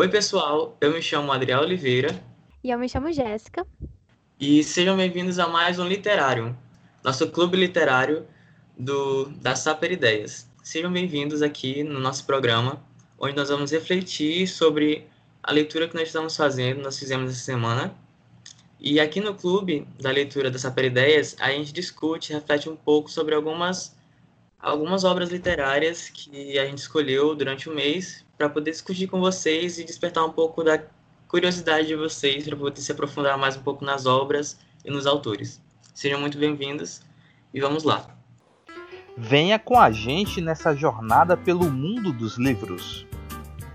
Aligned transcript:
Oi, 0.00 0.08
pessoal. 0.08 0.78
Eu 0.80 0.94
me 0.94 1.02
chamo 1.02 1.30
Adriel 1.30 1.60
Oliveira. 1.60 2.18
E 2.64 2.70
eu 2.70 2.78
me 2.78 2.88
chamo 2.88 3.12
Jéssica. 3.12 3.66
E 4.40 4.64
sejam 4.64 4.96
bem-vindos 4.96 5.38
a 5.38 5.46
mais 5.46 5.78
um 5.78 5.86
Literário, 5.86 6.56
nosso 7.04 7.30
clube 7.30 7.58
literário 7.58 8.26
do, 8.78 9.26
da 9.26 9.54
Saper 9.54 9.92
Ideias. 9.92 10.48
Sejam 10.62 10.90
bem-vindos 10.90 11.42
aqui 11.42 11.84
no 11.84 12.00
nosso 12.00 12.24
programa, 12.24 12.82
onde 13.18 13.36
nós 13.36 13.50
vamos 13.50 13.72
refletir 13.72 14.46
sobre 14.48 15.06
a 15.42 15.52
leitura 15.52 15.86
que 15.86 15.94
nós 15.94 16.06
estamos 16.06 16.34
fazendo, 16.34 16.80
nós 16.80 16.98
fizemos 16.98 17.30
essa 17.30 17.44
semana. 17.44 17.94
E 18.80 18.98
aqui 18.98 19.20
no 19.20 19.34
clube 19.34 19.86
da 20.00 20.10
leitura 20.10 20.50
da 20.50 20.58
Saper 20.58 20.86
Ideias, 20.86 21.36
a 21.38 21.50
gente 21.50 21.74
discute, 21.74 22.32
reflete 22.32 22.70
um 22.70 22.76
pouco 22.76 23.10
sobre 23.10 23.34
algumas, 23.34 23.94
algumas 24.58 25.04
obras 25.04 25.28
literárias 25.28 26.08
que 26.08 26.58
a 26.58 26.64
gente 26.64 26.78
escolheu 26.78 27.34
durante 27.34 27.68
o 27.68 27.74
mês 27.74 28.24
para 28.40 28.48
poder 28.48 28.70
discutir 28.70 29.06
com 29.06 29.20
vocês 29.20 29.78
e 29.78 29.84
despertar 29.84 30.24
um 30.24 30.32
pouco 30.32 30.64
da 30.64 30.82
curiosidade 31.28 31.88
de 31.88 31.94
vocês 31.94 32.42
para 32.48 32.56
poder 32.56 32.80
se 32.80 32.90
aprofundar 32.90 33.36
mais 33.36 33.54
um 33.54 33.60
pouco 33.60 33.84
nas 33.84 34.06
obras 34.06 34.58
e 34.82 34.90
nos 34.90 35.06
autores. 35.06 35.62
Sejam 35.92 36.18
muito 36.18 36.38
bem-vindos 36.38 37.02
e 37.52 37.60
vamos 37.60 37.84
lá. 37.84 38.16
Venha 39.14 39.58
com 39.58 39.78
a 39.78 39.90
gente 39.90 40.40
nessa 40.40 40.74
jornada 40.74 41.36
pelo 41.36 41.70
mundo 41.70 42.14
dos 42.14 42.38
livros. 42.38 43.06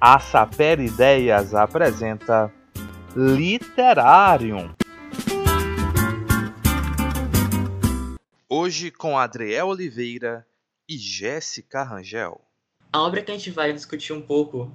A 0.01 0.17
Saper 0.17 0.79
Ideias 0.79 1.53
apresenta 1.53 2.51
Literário. 3.15 4.75
Hoje 8.49 8.89
com 8.89 9.15
Adriel 9.15 9.67
Oliveira 9.67 10.43
e 10.89 10.97
Jéssica 10.97 11.83
Rangel. 11.83 12.44
A 12.95 13.01
obra 13.01 13.21
que 13.21 13.29
a 13.29 13.33
gente 13.35 13.51
vai 13.51 13.73
discutir 13.73 14.13
um 14.13 14.21
pouco 14.21 14.71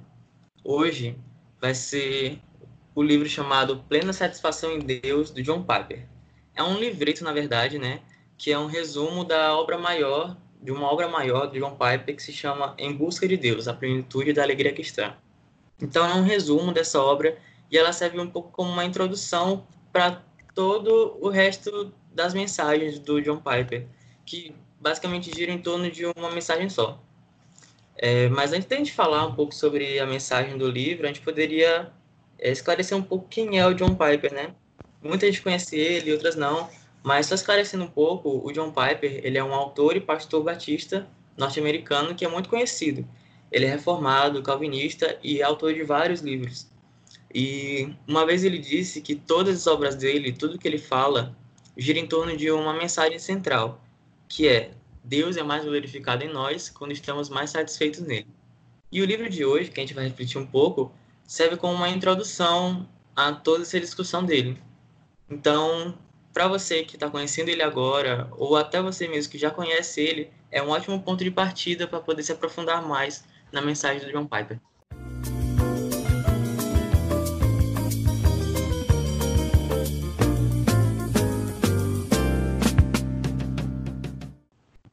hoje 0.63 1.17
vai 1.59 1.73
ser 1.73 2.39
o 2.93 3.01
livro 3.01 3.27
chamado 3.27 3.83
Plena 3.89 4.13
Satisfação 4.13 4.71
em 4.73 4.77
Deus, 4.77 5.31
do 5.31 5.41
John 5.41 5.63
Piper. 5.63 6.07
É 6.53 6.61
um 6.61 6.77
livreto, 6.77 7.23
na 7.23 7.33
verdade, 7.33 7.79
né, 7.79 7.99
que 8.37 8.51
é 8.51 8.59
um 8.59 8.67
resumo 8.67 9.25
da 9.25 9.57
obra 9.57 9.75
maior, 9.75 10.37
de 10.61 10.71
uma 10.71 10.85
obra 10.85 11.07
maior 11.07 11.47
do 11.47 11.59
John 11.59 11.71
Piper 11.71 12.15
que 12.15 12.21
se 12.21 12.31
chama 12.31 12.75
Em 12.77 12.93
Busca 12.95 13.27
de 13.27 13.35
Deus, 13.35 13.67
a 13.67 13.73
plenitude 13.73 14.33
da 14.33 14.43
alegria 14.43 14.71
cristã. 14.71 15.15
Então 15.81 16.05
é 16.05 16.13
um 16.13 16.21
resumo 16.21 16.71
dessa 16.71 17.01
obra 17.01 17.39
e 17.71 17.75
ela 17.75 17.91
serve 17.91 18.19
um 18.19 18.29
pouco 18.29 18.51
como 18.51 18.69
uma 18.69 18.85
introdução 18.85 19.65
para 19.91 20.23
todo 20.53 21.17
o 21.19 21.29
resto 21.29 21.91
das 22.13 22.35
mensagens 22.35 22.99
do 22.99 23.19
John 23.19 23.37
Piper, 23.37 23.87
que 24.23 24.53
basicamente 24.79 25.35
gira 25.35 25.51
em 25.51 25.57
torno 25.57 25.89
de 25.89 26.05
uma 26.05 26.29
mensagem 26.29 26.69
só. 26.69 27.01
É, 28.01 28.27
mas 28.29 28.51
antes 28.51 28.67
de 28.67 28.73
a 28.73 28.77
gente 28.79 28.91
falar 28.91 29.27
um 29.27 29.35
pouco 29.35 29.53
sobre 29.53 29.99
a 29.99 30.07
mensagem 30.07 30.57
do 30.57 30.67
livro, 30.67 31.05
a 31.05 31.07
gente 31.07 31.21
poderia 31.21 31.93
é, 32.39 32.51
esclarecer 32.51 32.97
um 32.97 33.03
pouco 33.03 33.27
quem 33.29 33.59
é 33.59 33.67
o 33.67 33.75
John 33.75 33.95
Piper, 33.95 34.33
né? 34.33 34.55
Muita 35.03 35.27
gente 35.27 35.43
conhece 35.43 35.77
ele, 35.77 36.11
outras 36.11 36.35
não, 36.35 36.67
mas 37.03 37.27
só 37.27 37.35
esclarecendo 37.35 37.83
um 37.83 37.87
pouco, 37.87 38.41
o 38.43 38.51
John 38.51 38.71
Piper, 38.71 39.21
ele 39.23 39.37
é 39.37 39.43
um 39.43 39.53
autor 39.53 39.95
e 39.95 40.01
pastor 40.01 40.43
batista 40.43 41.07
norte-americano 41.37 42.15
que 42.15 42.25
é 42.25 42.27
muito 42.27 42.49
conhecido. 42.49 43.07
Ele 43.51 43.65
é 43.65 43.69
reformado, 43.69 44.41
calvinista 44.41 45.19
e 45.21 45.43
autor 45.43 45.75
de 45.75 45.83
vários 45.83 46.21
livros. 46.21 46.67
E 47.33 47.93
uma 48.07 48.25
vez 48.25 48.43
ele 48.43 48.57
disse 48.57 48.99
que 49.01 49.15
todas 49.15 49.55
as 49.55 49.67
obras 49.67 49.95
dele, 49.95 50.31
tudo 50.31 50.57
que 50.57 50.67
ele 50.67 50.79
fala, 50.79 51.37
gira 51.77 51.99
em 51.99 52.07
torno 52.07 52.35
de 52.35 52.49
uma 52.49 52.73
mensagem 52.73 53.19
central, 53.19 53.79
que 54.27 54.47
é 54.47 54.71
Deus 55.03 55.37
é 55.37 55.43
mais 55.43 55.63
glorificado 55.63 56.23
em 56.23 56.31
nós 56.31 56.69
quando 56.69 56.91
estamos 56.91 57.29
mais 57.29 57.49
satisfeitos 57.49 58.01
nele. 58.01 58.27
E 58.91 59.01
o 59.01 59.05
livro 59.05 59.29
de 59.29 59.45
hoje, 59.45 59.71
que 59.71 59.79
a 59.79 59.83
gente 59.83 59.93
vai 59.93 60.05
refletir 60.05 60.37
um 60.37 60.45
pouco, 60.45 60.91
serve 61.25 61.57
como 61.57 61.73
uma 61.73 61.89
introdução 61.89 62.87
a 63.15 63.31
toda 63.31 63.63
essa 63.63 63.79
discussão 63.79 64.23
dele. 64.23 64.61
Então, 65.29 65.97
para 66.33 66.47
você 66.47 66.83
que 66.83 66.95
está 66.95 67.09
conhecendo 67.09 67.49
ele 67.49 67.63
agora, 67.63 68.29
ou 68.31 68.55
até 68.55 68.81
você 68.81 69.07
mesmo 69.07 69.31
que 69.31 69.37
já 69.37 69.49
conhece 69.49 70.01
ele, 70.01 70.29
é 70.51 70.61
um 70.61 70.69
ótimo 70.69 71.01
ponto 71.01 71.23
de 71.23 71.31
partida 71.31 71.87
para 71.87 71.99
poder 71.99 72.23
se 72.23 72.31
aprofundar 72.31 72.85
mais 72.85 73.23
na 73.51 73.61
mensagem 73.61 74.05
do 74.05 74.11
John 74.11 74.27
Piper. 74.27 74.59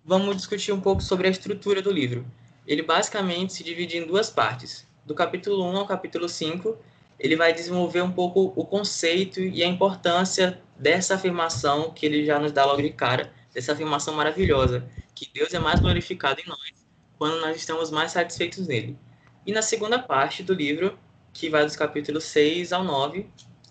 Vamos 0.09 0.39
discutir 0.39 0.73
um 0.73 0.81
pouco 0.81 1.03
sobre 1.03 1.29
a 1.29 1.31
estrutura 1.31 1.83
do 1.83 1.93
livro. 1.93 2.25
Ele 2.67 2.81
basicamente 2.81 3.53
se 3.53 3.63
divide 3.63 3.99
em 3.99 4.07
duas 4.07 4.31
partes. 4.31 4.89
Do 5.05 5.15
capítulo 5.15 5.63
1 5.71 5.77
ao 5.77 5.87
capítulo 5.87 6.27
5, 6.27 6.79
ele 7.21 7.37
vai 7.37 7.53
desenvolver 7.53 8.01
um 8.01 8.11
pouco 8.11 8.51
o 8.57 8.65
conceito 8.65 9.39
e 9.39 9.63
a 9.63 9.67
importância 9.67 10.63
dessa 10.79 11.17
afirmação 11.17 11.91
que 11.91 12.07
ele 12.07 12.25
já 12.25 12.39
nos 12.39 12.53
dá 12.53 12.65
logo 12.65 12.81
de 12.81 12.89
cara, 12.89 13.31
dessa 13.53 13.73
afirmação 13.75 14.15
maravilhosa, 14.15 14.89
que 15.15 15.29
Deus 15.31 15.53
é 15.53 15.59
mais 15.59 15.79
glorificado 15.79 16.41
em 16.41 16.49
nós 16.49 16.73
quando 17.19 17.39
nós 17.43 17.55
estamos 17.55 17.91
mais 17.91 18.13
satisfeitos 18.13 18.67
nele. 18.67 18.97
E 19.45 19.53
na 19.53 19.61
segunda 19.61 19.99
parte 19.99 20.43
do 20.43 20.55
livro, 20.55 20.99
que 21.35 21.51
vai 21.51 21.65
dos 21.67 21.77
capítulos 21.77 22.25
6 22.25 22.73
ao 22.73 22.83
9, 22.83 23.27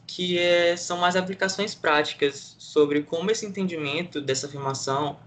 que 0.05 0.37
é, 0.37 0.77
são 0.77 0.99
mais 0.99 1.15
aplicações 1.15 1.73
práticas 1.73 2.55
sobre 2.59 3.01
como 3.01 3.31
esse 3.31 3.43
entendimento 3.43 4.21
dessa 4.21 4.45
afirmação 4.45 5.17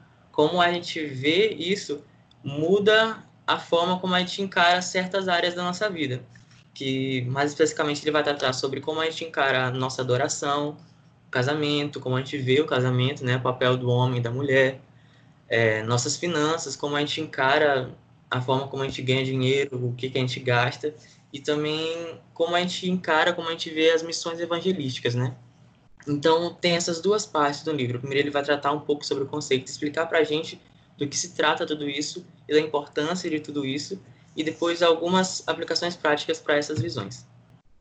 como 0.40 0.58
a 0.58 0.72
gente 0.72 1.04
vê 1.04 1.50
isso 1.50 2.02
muda 2.42 3.22
a 3.46 3.58
forma 3.58 3.98
como 3.98 4.14
a 4.14 4.20
gente 4.20 4.40
encara 4.40 4.80
certas 4.80 5.28
áreas 5.28 5.52
da 5.52 5.62
nossa 5.62 5.90
vida. 5.90 6.22
Que 6.72 7.20
mais 7.26 7.50
especificamente 7.50 8.02
ele 8.02 8.10
vai 8.10 8.22
tratar 8.22 8.54
sobre 8.54 8.80
como 8.80 9.02
a 9.02 9.04
gente 9.04 9.22
encara 9.22 9.66
a 9.66 9.70
nossa 9.70 10.00
adoração, 10.00 10.78
o 11.28 11.30
casamento, 11.30 12.00
como 12.00 12.16
a 12.16 12.20
gente 12.20 12.38
vê 12.38 12.58
o 12.58 12.64
casamento, 12.64 13.22
né, 13.22 13.36
o 13.36 13.42
papel 13.42 13.76
do 13.76 13.90
homem 13.90 14.18
e 14.18 14.22
da 14.22 14.30
mulher, 14.30 14.80
é, 15.46 15.82
nossas 15.82 16.16
finanças, 16.16 16.74
como 16.74 16.96
a 16.96 17.00
gente 17.00 17.20
encara 17.20 17.94
a 18.30 18.40
forma 18.40 18.66
como 18.66 18.82
a 18.82 18.88
gente 18.88 19.02
ganha 19.02 19.22
dinheiro, 19.22 19.88
o 19.88 19.92
que, 19.92 20.08
que 20.08 20.16
a 20.16 20.22
gente 20.22 20.40
gasta, 20.40 20.94
e 21.30 21.38
também 21.38 22.18
como 22.32 22.56
a 22.56 22.60
gente 22.62 22.88
encara, 22.88 23.34
como 23.34 23.48
a 23.48 23.50
gente 23.50 23.68
vê 23.68 23.90
as 23.90 24.02
missões 24.02 24.40
evangelísticas, 24.40 25.14
né? 25.14 25.36
Então, 26.06 26.54
tem 26.54 26.72
essas 26.72 27.00
duas 27.00 27.26
partes 27.26 27.62
do 27.62 27.72
livro. 27.72 27.98
Primeiro, 27.98 28.24
ele 28.24 28.30
vai 28.30 28.42
tratar 28.42 28.72
um 28.72 28.80
pouco 28.80 29.04
sobre 29.04 29.24
o 29.24 29.26
conceito, 29.26 29.66
explicar 29.66 30.06
para 30.06 30.18
a 30.18 30.24
gente 30.24 30.60
do 30.96 31.06
que 31.06 31.16
se 31.16 31.34
trata 31.34 31.66
tudo 31.66 31.88
isso 31.88 32.26
e 32.48 32.52
da 32.52 32.60
importância 32.60 33.28
de 33.30 33.40
tudo 33.40 33.64
isso, 33.64 34.00
e 34.36 34.44
depois 34.44 34.82
algumas 34.82 35.46
aplicações 35.48 35.96
práticas 35.96 36.38
para 36.38 36.56
essas 36.56 36.80
visões. 36.80 37.26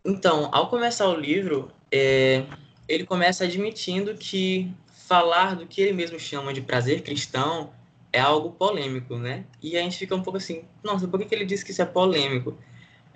Então, 0.06 0.50
ao 0.52 0.70
começar 0.70 1.08
o 1.10 1.16
livro, 1.16 1.72
é, 1.92 2.46
ele 2.88 3.06
começa 3.06 3.44
admitindo 3.44 4.16
que 4.16 4.72
falar 5.08 5.56
do 5.56 5.66
que 5.66 5.82
ele 5.82 5.94
mesmo 5.94 6.20
chama 6.20 6.54
de 6.54 6.62
prazer 6.62 7.02
cristão 7.02 7.72
é 8.12 8.20
algo 8.20 8.52
polêmico, 8.52 9.18
né? 9.18 9.44
E 9.62 9.78
a 9.78 9.82
gente 9.82 9.98
fica 9.98 10.16
um 10.16 10.22
pouco 10.22 10.38
assim, 10.38 10.64
nossa, 10.84 11.08
por 11.08 11.20
que, 11.20 11.26
que 11.26 11.36
ele 11.36 11.46
diz 11.46 11.62
que 11.64 11.72
isso 11.72 11.82
é 11.82 11.86
polêmico? 11.86 12.58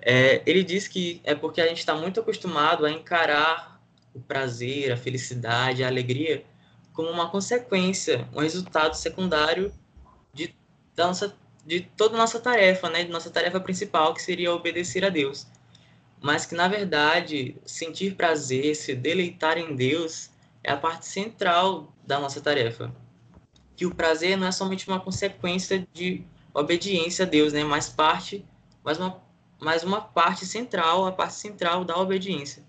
É, 0.00 0.42
ele 0.44 0.62
diz 0.62 0.86
que 0.86 1.20
é 1.24 1.34
porque 1.34 1.60
a 1.60 1.66
gente 1.66 1.78
está 1.78 1.94
muito 1.94 2.20
acostumado 2.20 2.84
a 2.84 2.90
encarar 2.90 3.73
o 4.14 4.20
prazer, 4.20 4.92
a 4.92 4.96
felicidade, 4.96 5.82
a 5.82 5.88
alegria 5.88 6.44
como 6.94 7.10
uma 7.10 7.28
consequência, 7.28 8.26
um 8.32 8.40
resultado 8.40 8.94
secundário 8.94 9.74
de, 10.32 10.54
da 10.94 11.08
nossa, 11.08 11.36
de 11.66 11.80
toda 11.80 12.14
a 12.14 12.18
nossa 12.18 12.38
tarefa, 12.38 12.88
né? 12.88 13.04
De 13.04 13.10
nossa 13.10 13.30
tarefa 13.30 13.58
principal, 13.60 14.14
que 14.14 14.22
seria 14.22 14.54
obedecer 14.54 15.04
a 15.04 15.08
Deus. 15.08 15.46
Mas 16.22 16.46
que, 16.46 16.54
na 16.54 16.68
verdade, 16.68 17.56
sentir 17.66 18.14
prazer, 18.14 18.76
se 18.76 18.94
deleitar 18.94 19.58
em 19.58 19.74
Deus, 19.74 20.30
é 20.62 20.72
a 20.72 20.76
parte 20.76 21.06
central 21.06 21.92
da 22.06 22.18
nossa 22.20 22.40
tarefa. 22.40 22.94
Que 23.76 23.84
o 23.84 23.94
prazer 23.94 24.38
não 24.38 24.46
é 24.46 24.52
somente 24.52 24.86
uma 24.86 25.00
consequência 25.00 25.86
de 25.92 26.24
obediência 26.54 27.26
a 27.26 27.28
Deus, 27.28 27.52
né? 27.52 27.64
Mas 27.64 27.88
parte, 27.88 28.46
mas 28.84 28.98
uma, 28.98 29.20
mas 29.60 29.82
uma 29.82 30.00
parte 30.00 30.46
central, 30.46 31.04
a 31.06 31.12
parte 31.12 31.34
central 31.34 31.84
da 31.84 31.96
obediência. 31.98 32.62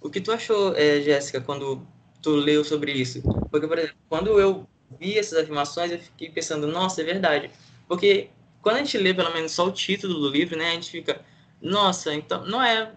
O 0.00 0.10
que 0.10 0.20
tu 0.20 0.32
achou, 0.32 0.74
é, 0.76 1.00
Jéssica, 1.00 1.40
quando 1.40 1.86
tu 2.22 2.30
leu 2.30 2.64
sobre 2.64 2.92
isso? 2.92 3.22
Porque, 3.50 3.66
por 3.66 3.78
exemplo, 3.78 3.96
quando 4.08 4.38
eu 4.38 4.66
vi 4.98 5.18
essas 5.18 5.38
afirmações, 5.38 5.90
eu 5.90 5.98
fiquei 5.98 6.30
pensando, 6.30 6.66
nossa, 6.66 7.00
é 7.00 7.04
verdade. 7.04 7.50
Porque 7.86 8.30
quando 8.62 8.76
a 8.76 8.78
gente 8.78 8.98
lê 8.98 9.12
pelo 9.12 9.32
menos 9.32 9.52
só 9.52 9.66
o 9.66 9.72
título 9.72 10.14
do 10.14 10.28
livro, 10.28 10.56
né, 10.56 10.70
a 10.70 10.74
gente 10.74 10.90
fica, 10.90 11.20
nossa, 11.60 12.14
então 12.14 12.44
não 12.46 12.62
é 12.62 12.92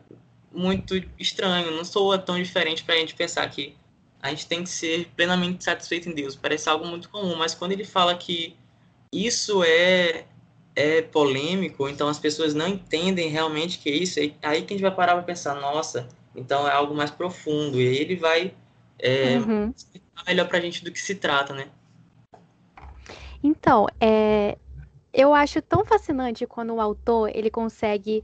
muito 0.51 0.95
estranho, 1.18 1.71
não 1.71 1.86
soa 1.86 2.18
tão 2.18 2.42
diferente 2.42 2.83
para 2.83 2.95
a 2.95 2.98
gente 2.98 3.15
pensar 3.15 3.50
que 3.50 3.75
a 4.21 4.30
gente 4.30 4.45
tem 4.45 4.63
que 4.63 4.69
ser 4.69 5.07
plenamente 5.15 5.63
satisfeito 5.63 6.09
em 6.09 6.13
Deus. 6.13 6.36
Parece 6.36 6.69
algo 6.69 6.86
muito 6.86 7.09
comum, 7.09 7.36
mas 7.36 7.56
quando 7.56 7.71
ele 7.71 7.83
fala 7.86 8.15
que 8.15 8.56
isso 9.12 9.63
é 9.63 10.25
é 10.74 11.01
polêmico, 11.01 11.89
então 11.89 12.07
as 12.07 12.18
pessoas 12.18 12.53
não 12.53 12.65
entendem 12.65 13.27
realmente 13.27 13.77
que 13.77 13.89
é 13.89 13.94
isso, 13.94 14.19
aí 14.19 14.62
que 14.62 14.74
a 14.74 14.77
gente 14.77 14.81
vai 14.81 14.95
parar 14.95 15.15
para 15.15 15.24
pensar, 15.24 15.56
nossa, 15.56 16.07
então 16.36 16.68
é 16.68 16.72
algo 16.72 16.95
mais 16.95 17.12
profundo. 17.12 17.80
E 17.80 17.88
aí 17.88 17.98
ele 17.98 18.16
vai 18.16 18.54
é, 19.00 19.38
uhum. 19.38 19.74
explicar 19.75 20.24
melhor 20.25 20.48
para 20.48 20.57
a 20.57 20.62
gente 20.62 20.83
do 20.83 20.92
que 20.92 21.01
se 21.01 21.16
trata, 21.16 21.54
né? 21.54 21.68
Então, 23.44 23.88
é, 24.00 24.57
eu 25.13 25.33
acho 25.33 25.62
tão 25.62 25.83
fascinante 25.83 26.45
quando 26.45 26.74
o 26.74 26.81
autor 26.81 27.30
ele 27.33 27.50
consegue 27.50 28.24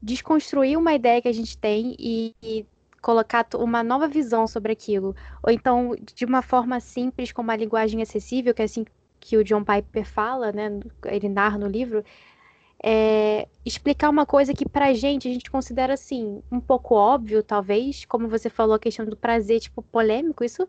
desconstruir 0.00 0.76
uma 0.76 0.94
ideia 0.94 1.20
que 1.20 1.28
a 1.28 1.32
gente 1.32 1.58
tem 1.58 1.94
e, 1.98 2.34
e 2.42 2.66
colocar 3.02 3.46
uma 3.54 3.82
nova 3.82 4.08
visão 4.08 4.46
sobre 4.46 4.72
aquilo. 4.72 5.14
Ou 5.42 5.52
então, 5.52 5.94
de 6.14 6.24
uma 6.24 6.42
forma 6.42 6.80
simples, 6.80 7.32
com 7.32 7.42
uma 7.42 7.56
linguagem 7.56 8.00
acessível, 8.02 8.54
que 8.54 8.62
é 8.62 8.64
assim 8.64 8.84
que 9.20 9.36
o 9.36 9.44
John 9.44 9.64
Piper 9.64 10.04
fala, 10.04 10.52
né? 10.52 10.80
Ele 11.06 11.28
narra 11.28 11.58
no 11.58 11.66
livro, 11.66 12.04
é, 12.82 13.48
explicar 13.64 14.10
uma 14.10 14.26
coisa 14.26 14.54
que 14.54 14.68
pra 14.68 14.92
gente 14.94 15.28
a 15.28 15.32
gente 15.32 15.50
considera 15.50 15.94
assim 15.94 16.42
um 16.50 16.60
pouco 16.60 16.94
óbvio, 16.94 17.42
talvez, 17.42 18.04
como 18.04 18.28
você 18.28 18.48
falou 18.50 18.74
a 18.76 18.78
questão 18.78 19.04
do 19.06 19.16
prazer, 19.16 19.60
tipo, 19.60 19.82
polêmico, 19.82 20.44
isso 20.44 20.68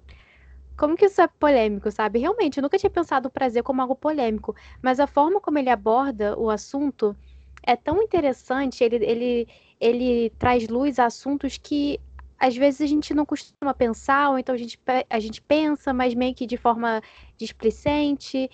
como 0.78 0.96
que 0.96 1.06
isso 1.06 1.22
é 1.22 1.28
polêmico, 1.28 1.92
sabe? 1.92 2.20
Realmente, 2.20 2.58
eu 2.58 2.62
nunca 2.62 2.78
tinha 2.78 2.90
pensado 2.90 3.28
o 3.28 3.32
prazer 3.32 3.64
como 3.64 3.82
algo 3.82 3.96
polêmico, 3.96 4.56
mas 4.82 5.00
a 5.00 5.06
forma 5.08 5.42
como 5.42 5.58
ele 5.60 5.70
aborda 5.70 6.40
o 6.40 6.50
assunto 6.50 7.16
é 7.64 7.76
tão 7.76 8.02
interessante, 8.02 8.84
ele, 8.84 8.96
ele, 9.06 9.48
ele 9.80 10.30
traz 10.40 10.68
luz 10.70 10.98
a 10.98 11.06
assuntos 11.06 11.58
que 11.58 12.00
às 12.40 12.56
vezes 12.56 12.80
a 12.82 12.86
gente 12.86 13.14
não 13.14 13.26
costuma 13.26 13.74
pensar, 13.74 14.30
ou 14.30 14.40
então 14.40 14.56
a 14.56 14.58
gente, 14.58 14.80
a 15.10 15.20
gente 15.20 15.42
pensa, 15.42 15.94
mas 15.94 16.14
meio 16.14 16.34
que 16.34 16.48
de 16.48 16.56
forma 16.56 17.02
displicente. 17.38 18.50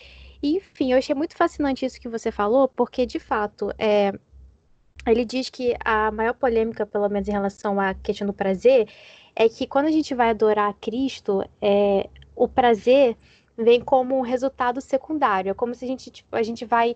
Enfim, 0.54 0.92
eu 0.92 0.98
achei 0.98 1.16
muito 1.16 1.36
fascinante 1.36 1.86
isso 1.86 2.00
que 2.00 2.08
você 2.08 2.32
falou, 2.32 2.68
porque 2.68 3.06
de 3.06 3.20
fato, 3.20 3.72
é, 3.80 4.12
ele 5.08 5.26
diz 5.26 5.50
que 5.50 5.76
a 5.84 6.12
maior 6.12 6.34
polêmica, 6.34 6.86
pelo 6.86 7.10
menos 7.10 7.28
em 7.28 7.32
relação 7.32 7.80
à 7.80 7.94
questão 7.96 8.28
do 8.28 8.34
prazer, 8.34 8.88
é 9.36 9.50
que 9.50 9.66
quando 9.66 9.88
a 9.88 9.92
gente 9.92 10.14
vai 10.14 10.30
adorar 10.30 10.70
a 10.70 10.74
Cristo, 10.74 11.44
é, 11.62 12.10
o 12.36 12.48
prazer 12.48 13.18
vem 13.58 13.82
como 13.82 14.18
um 14.18 14.22
resultado 14.22 14.80
secundário. 14.82 15.50
É 15.50 15.54
como 15.54 15.74
se 15.74 15.84
a 15.84 15.88
gente, 15.88 16.12
tipo, 16.12 16.36
a 16.36 16.44
gente 16.44 16.64
vai 16.64 16.96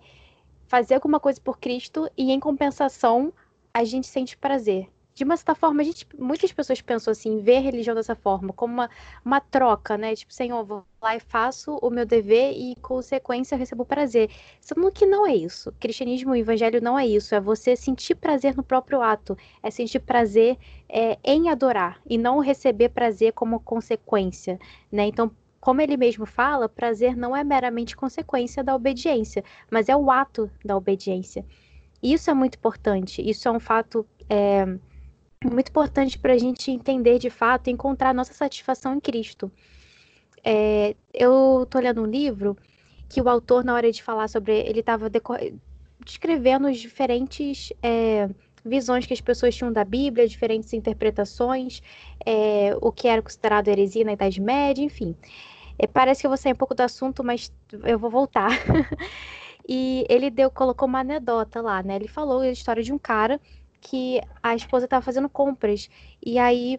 fazer 0.68 0.94
alguma 0.94 1.18
coisa 1.18 1.40
por 1.40 1.58
Cristo 1.58 2.08
e, 2.16 2.30
em 2.30 2.38
compensação, 2.38 3.32
a 3.74 3.82
gente 3.84 4.06
sente 4.06 4.36
prazer 4.36 4.88
de 5.20 5.24
uma 5.24 5.36
certa 5.36 5.54
forma, 5.54 5.82
a 5.82 5.84
gente, 5.84 6.06
muitas 6.18 6.50
pessoas 6.50 6.80
pensam 6.80 7.12
assim, 7.12 7.40
ver 7.40 7.58
a 7.58 7.60
religião 7.60 7.94
dessa 7.94 8.16
forma, 8.16 8.54
como 8.54 8.72
uma, 8.72 8.90
uma 9.22 9.38
troca, 9.38 9.98
né? 9.98 10.16
Tipo, 10.16 10.32
Senhor, 10.32 10.64
vou 10.64 10.82
lá 10.98 11.14
e 11.14 11.20
faço 11.20 11.76
o 11.82 11.90
meu 11.90 12.06
dever 12.06 12.54
e, 12.56 12.74
consequência, 12.76 13.54
eu 13.54 13.58
recebo 13.58 13.84
prazer. 13.84 14.30
Sendo 14.62 14.90
que 14.90 15.04
não 15.04 15.26
é 15.26 15.36
isso. 15.36 15.74
Cristianismo, 15.78 16.32
o 16.32 16.36
evangelho 16.36 16.80
não 16.80 16.98
é 16.98 17.06
isso. 17.06 17.34
É 17.34 17.40
você 17.40 17.76
sentir 17.76 18.14
prazer 18.14 18.56
no 18.56 18.62
próprio 18.62 19.02
ato. 19.02 19.36
É 19.62 19.70
sentir 19.70 20.00
prazer 20.00 20.56
é, 20.88 21.18
em 21.22 21.50
adorar 21.50 22.00
e 22.08 22.16
não 22.16 22.38
receber 22.38 22.88
prazer 22.88 23.34
como 23.34 23.60
consequência, 23.60 24.58
né? 24.90 25.04
Então, 25.04 25.30
como 25.60 25.82
ele 25.82 25.98
mesmo 25.98 26.24
fala, 26.24 26.66
prazer 26.66 27.14
não 27.14 27.36
é 27.36 27.44
meramente 27.44 27.94
consequência 27.94 28.64
da 28.64 28.74
obediência, 28.74 29.44
mas 29.70 29.90
é 29.90 29.94
o 29.94 30.10
ato 30.10 30.50
da 30.64 30.74
obediência. 30.74 31.44
Isso 32.02 32.30
é 32.30 32.34
muito 32.34 32.54
importante. 32.54 33.20
Isso 33.20 33.46
é 33.46 33.50
um 33.50 33.60
fato. 33.60 34.06
É, 34.30 34.64
muito 35.48 35.70
importante 35.70 36.18
para 36.18 36.34
a 36.34 36.38
gente 36.38 36.70
entender 36.70 37.18
de 37.18 37.30
fato 37.30 37.68
e 37.68 37.72
encontrar 37.72 38.12
nossa 38.12 38.34
satisfação 38.34 38.94
em 38.94 39.00
Cristo. 39.00 39.50
É, 40.44 40.94
eu 41.14 41.62
estou 41.62 41.80
lendo 41.80 42.02
um 42.02 42.06
livro 42.06 42.56
que 43.08 43.22
o 43.22 43.28
autor, 43.28 43.64
na 43.64 43.74
hora 43.74 43.90
de 43.90 44.02
falar 44.02 44.28
sobre. 44.28 44.52
Ele 44.60 44.80
estava 44.80 45.10
descrevendo 46.04 46.66
as 46.66 46.78
diferentes 46.78 47.72
é, 47.82 48.28
visões 48.64 49.06
que 49.06 49.14
as 49.14 49.20
pessoas 49.20 49.54
tinham 49.54 49.72
da 49.72 49.82
Bíblia, 49.84 50.28
diferentes 50.28 50.74
interpretações, 50.74 51.82
é, 52.24 52.76
o 52.80 52.92
que 52.92 53.08
era 53.08 53.22
considerado 53.22 53.68
heresia 53.68 54.04
na 54.04 54.12
Idade 54.12 54.40
Média, 54.40 54.84
enfim. 54.84 55.16
É, 55.78 55.86
parece 55.86 56.20
que 56.20 56.26
eu 56.26 56.30
vou 56.30 56.36
sair 56.36 56.52
um 56.52 56.56
pouco 56.56 56.74
do 56.74 56.82
assunto, 56.82 57.24
mas 57.24 57.50
eu 57.84 57.98
vou 57.98 58.10
voltar. 58.10 58.50
e 59.66 60.04
ele 60.06 60.28
deu, 60.28 60.50
colocou 60.50 60.86
uma 60.86 61.00
anedota 61.00 61.62
lá, 61.62 61.82
né? 61.82 61.96
Ele 61.96 62.08
falou 62.08 62.40
a 62.40 62.50
história 62.50 62.82
de 62.82 62.92
um 62.92 62.98
cara 62.98 63.40
que 63.80 64.20
a 64.42 64.54
esposa 64.54 64.86
estava 64.86 65.04
fazendo 65.04 65.28
compras. 65.28 65.88
E 66.24 66.38
aí, 66.38 66.78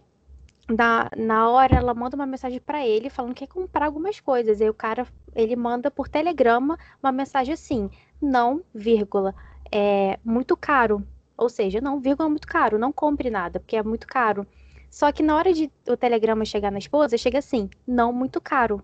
na, 0.70 1.10
na 1.18 1.50
hora, 1.50 1.76
ela 1.76 1.94
manda 1.94 2.16
uma 2.16 2.26
mensagem 2.26 2.60
para 2.60 2.86
ele 2.86 3.10
falando 3.10 3.34
que 3.34 3.46
quer 3.46 3.54
comprar 3.54 3.86
algumas 3.86 4.20
coisas. 4.20 4.60
E 4.60 4.64
aí 4.64 4.70
o 4.70 4.74
cara, 4.74 5.08
ele 5.36 5.56
manda 5.56 5.90
por 5.90 6.08
telegrama 6.08 6.78
uma 7.02 7.12
mensagem 7.12 7.54
assim: 7.54 7.90
não, 8.22 8.64
vírgula, 8.74 9.36
é 9.72 10.20
muito 10.24 10.56
caro. 10.56 11.06
Ou 11.38 11.50
seja, 11.50 11.82
não, 11.82 12.00
vírgula, 12.00 12.30
muito 12.30 12.48
caro, 12.48 12.78
não 12.78 12.92
compre 12.92 13.30
nada, 13.30 13.60
porque 13.60 13.76
é 13.76 13.84
muito 13.84 14.08
caro. 14.08 14.46
Só 14.90 15.12
que 15.12 15.24
na 15.24 15.36
hora 15.36 15.54
de 15.54 15.72
o 15.88 15.98
telegrama 15.98 16.46
chegar 16.46 16.72
na 16.72 16.80
esposa, 16.80 17.18
chega 17.18 17.40
assim: 17.40 17.70
não 17.88 18.14
muito 18.14 18.40
caro. 18.40 18.84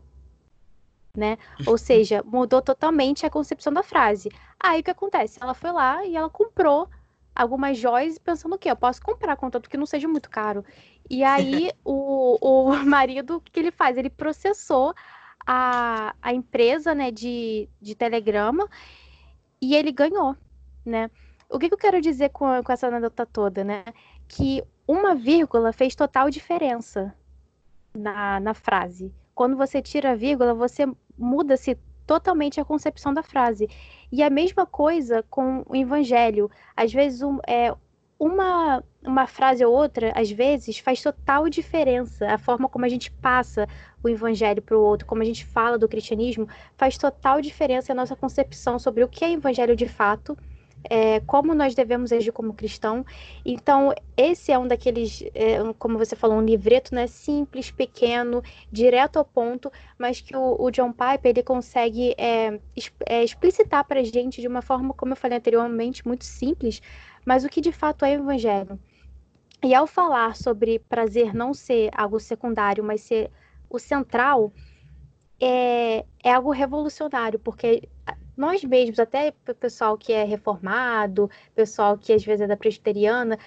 Né? 1.15 1.37
Ou 1.65 1.77
seja, 1.79 2.23
mudou 2.23 2.61
totalmente 2.61 3.25
a 3.25 3.29
concepção 3.29 3.73
da 3.73 3.81
frase. 3.81 4.29
Aí 4.59 4.81
o 4.81 4.83
que 4.83 4.91
acontece? 4.91 5.39
Ela 5.41 5.55
foi 5.55 5.71
lá 5.71 6.05
e 6.05 6.15
ela 6.15 6.29
comprou 6.29 6.87
algumas 7.37 7.77
joias 7.77 8.17
pensando 8.17 8.55
o 8.55 8.57
quê? 8.57 8.71
Eu 8.71 8.75
posso 8.75 9.01
comprar, 9.01 9.35
contanto 9.37 9.69
que 9.69 9.77
não 9.77 9.85
seja 9.85 10.07
muito 10.07 10.29
caro. 10.29 10.65
E 11.09 11.23
aí 11.23 11.71
o, 11.85 12.37
o 12.41 12.75
marido, 12.83 13.37
o 13.37 13.41
que 13.41 13.59
ele 13.59 13.71
faz? 13.71 13.95
Ele 13.95 14.09
processou 14.09 14.93
a, 15.45 16.15
a 16.21 16.33
empresa 16.33 16.95
né, 16.95 17.11
de, 17.11 17.69
de 17.79 17.95
telegrama 17.95 18.67
e 19.61 19.75
ele 19.75 19.91
ganhou, 19.91 20.35
né? 20.83 21.11
O 21.49 21.57
que, 21.57 21.69
que 21.69 21.73
eu 21.73 21.79
quero 21.79 22.01
dizer 22.01 22.29
com, 22.29 22.61
com 22.63 22.71
essa 22.71 22.87
anedota 22.87 23.25
toda, 23.25 23.63
né? 23.63 23.85
Que 24.27 24.63
uma 24.87 25.15
vírgula 25.15 25.71
fez 25.71 25.95
total 25.95 26.29
diferença 26.29 27.15
na, 27.95 28.39
na 28.39 28.53
frase. 28.53 29.13
Quando 29.33 29.55
você 29.55 29.81
tira 29.81 30.11
a 30.11 30.15
vírgula, 30.15 30.53
você 30.53 30.85
muda-se 31.17 31.77
totalmente 32.07 32.59
a 32.59 32.65
concepção 32.65 33.13
da 33.13 33.21
frase. 33.21 33.69
E 34.11 34.23
a 34.23 34.29
mesma 34.29 34.65
coisa 34.65 35.23
com 35.29 35.63
o 35.67 35.75
evangelho. 35.75 36.49
Às 36.75 36.91
vezes, 36.93 37.21
um, 37.21 37.37
é, 37.45 37.75
uma, 38.17 38.83
uma 39.03 39.27
frase 39.27 39.63
ou 39.63 39.73
outra, 39.73 40.11
às 40.15 40.31
vezes, 40.31 40.79
faz 40.79 41.01
total 41.01 41.49
diferença. 41.49 42.25
A 42.33 42.37
forma 42.37 42.69
como 42.69 42.85
a 42.85 42.89
gente 42.89 43.11
passa 43.11 43.67
o 44.01 44.09
evangelho 44.09 44.61
para 44.61 44.77
o 44.77 44.81
outro, 44.81 45.05
como 45.05 45.21
a 45.21 45.25
gente 45.25 45.45
fala 45.45 45.77
do 45.77 45.87
cristianismo, 45.87 46.47
faz 46.77 46.97
total 46.97 47.41
diferença 47.41 47.91
a 47.91 47.95
nossa 47.95 48.15
concepção 48.15 48.79
sobre 48.79 49.03
o 49.03 49.07
que 49.07 49.25
é 49.25 49.31
evangelho 49.33 49.75
de 49.75 49.87
fato 49.87 50.37
é, 50.89 51.19
como 51.21 51.53
nós 51.53 51.75
devemos 51.75 52.11
agir 52.11 52.31
como 52.31 52.53
cristão. 52.53 53.05
Então, 53.45 53.93
esse 54.15 54.51
é 54.51 54.57
um 54.57 54.67
daqueles, 54.67 55.23
é, 55.33 55.57
como 55.77 55.97
você 55.97 56.15
falou, 56.15 56.37
um 56.37 56.45
livreto 56.45 56.93
né, 56.93 57.07
simples, 57.07 57.71
pequeno, 57.71 58.41
direto 58.71 59.17
ao 59.17 59.25
ponto, 59.25 59.71
mas 59.97 60.21
que 60.21 60.35
o, 60.35 60.55
o 60.59 60.71
John 60.71 60.91
Piper 60.91 61.31
ele 61.31 61.43
consegue 61.43 62.13
é, 62.17 62.59
é 63.05 63.23
explicitar 63.23 63.83
para 63.85 63.99
a 63.99 64.03
gente 64.03 64.41
de 64.41 64.47
uma 64.47 64.61
forma, 64.61 64.93
como 64.93 65.13
eu 65.13 65.17
falei 65.17 65.37
anteriormente, 65.37 66.07
muito 66.07 66.25
simples, 66.25 66.81
mas 67.25 67.43
o 67.43 67.49
que 67.49 67.61
de 67.61 67.71
fato 67.71 68.05
é 68.05 68.17
o 68.17 68.21
evangelho. 68.21 68.79
E 69.63 69.73
ao 69.73 69.87
falar 69.87 70.35
sobre 70.35 70.79
prazer 70.79 71.33
não 71.33 71.53
ser 71.53 71.89
algo 71.93 72.19
secundário, 72.19 72.83
mas 72.83 73.01
ser 73.01 73.31
o 73.69 73.79
central, 73.79 74.53
é, 75.39 76.05
é 76.23 76.31
algo 76.33 76.51
revolucionário, 76.51 77.39
porque 77.39 77.87
nós 78.37 78.63
mesmos, 78.63 78.99
até 78.99 79.33
o 79.49 79.55
pessoal 79.55 79.97
que 79.97 80.13
é 80.13 80.23
reformado, 80.23 81.29
pessoal 81.55 81.97
que 81.97 82.13
às 82.13 82.23
vezes 82.23 82.41
é 82.41 82.47
da 82.47 82.55
presbiteriana, 82.55 83.37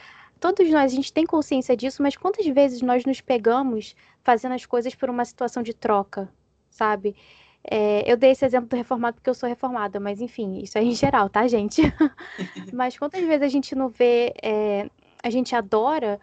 todos 0.40 0.68
nós, 0.70 0.92
a 0.92 0.94
gente 0.94 1.12
tem 1.12 1.24
consciência 1.24 1.76
disso, 1.76 2.02
mas 2.02 2.16
quantas 2.16 2.46
vezes 2.46 2.82
nós 2.82 3.04
nos 3.04 3.20
pegamos 3.20 3.94
fazendo 4.22 4.52
as 4.54 4.66
coisas 4.66 4.94
por 4.94 5.08
uma 5.08 5.24
situação 5.24 5.62
de 5.62 5.74
troca, 5.74 6.28
sabe? 6.70 7.14
É, 7.62 8.10
eu 8.10 8.16
dei 8.16 8.30
esse 8.30 8.44
exemplo 8.44 8.68
do 8.68 8.76
reformado 8.76 9.16
porque 9.16 9.28
eu 9.28 9.34
sou 9.34 9.48
reformada, 9.48 10.00
mas 10.00 10.20
enfim, 10.20 10.58
isso 10.62 10.78
é 10.78 10.82
em 10.82 10.94
geral, 10.94 11.28
tá, 11.28 11.46
gente? 11.46 11.82
mas 12.72 12.98
quantas 12.98 13.22
vezes 13.22 13.42
a 13.42 13.48
gente 13.48 13.74
não 13.74 13.88
vê, 13.88 14.32
é, 14.42 14.88
a 15.22 15.28
gente 15.28 15.54
adora 15.54 16.18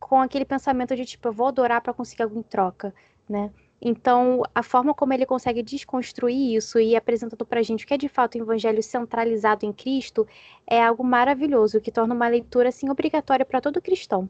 com 0.00 0.20
aquele 0.20 0.44
pensamento 0.44 0.96
de 0.96 1.04
tipo, 1.04 1.28
eu 1.28 1.32
vou 1.32 1.48
adorar 1.48 1.80
para 1.82 1.92
conseguir 1.92 2.22
algo 2.22 2.38
em 2.38 2.42
troca, 2.42 2.94
né? 3.28 3.50
Então, 3.86 4.42
a 4.54 4.62
forma 4.62 4.94
como 4.94 5.12
ele 5.12 5.26
consegue 5.26 5.62
desconstruir 5.62 6.56
isso 6.56 6.80
e 6.80 6.96
apresentando 6.96 7.44
para 7.44 7.60
a 7.60 7.62
gente 7.62 7.84
o 7.84 7.86
que 7.86 7.92
é 7.92 7.98
de 7.98 8.08
fato 8.08 8.34
o 8.34 8.40
evangelho 8.40 8.82
centralizado 8.82 9.66
em 9.66 9.72
Cristo 9.74 10.26
é 10.66 10.82
algo 10.82 11.04
maravilhoso, 11.04 11.82
que 11.82 11.92
torna 11.92 12.14
uma 12.14 12.26
leitura 12.26 12.70
assim 12.70 12.88
obrigatória 12.88 13.44
para 13.44 13.60
todo 13.60 13.82
cristão. 13.82 14.28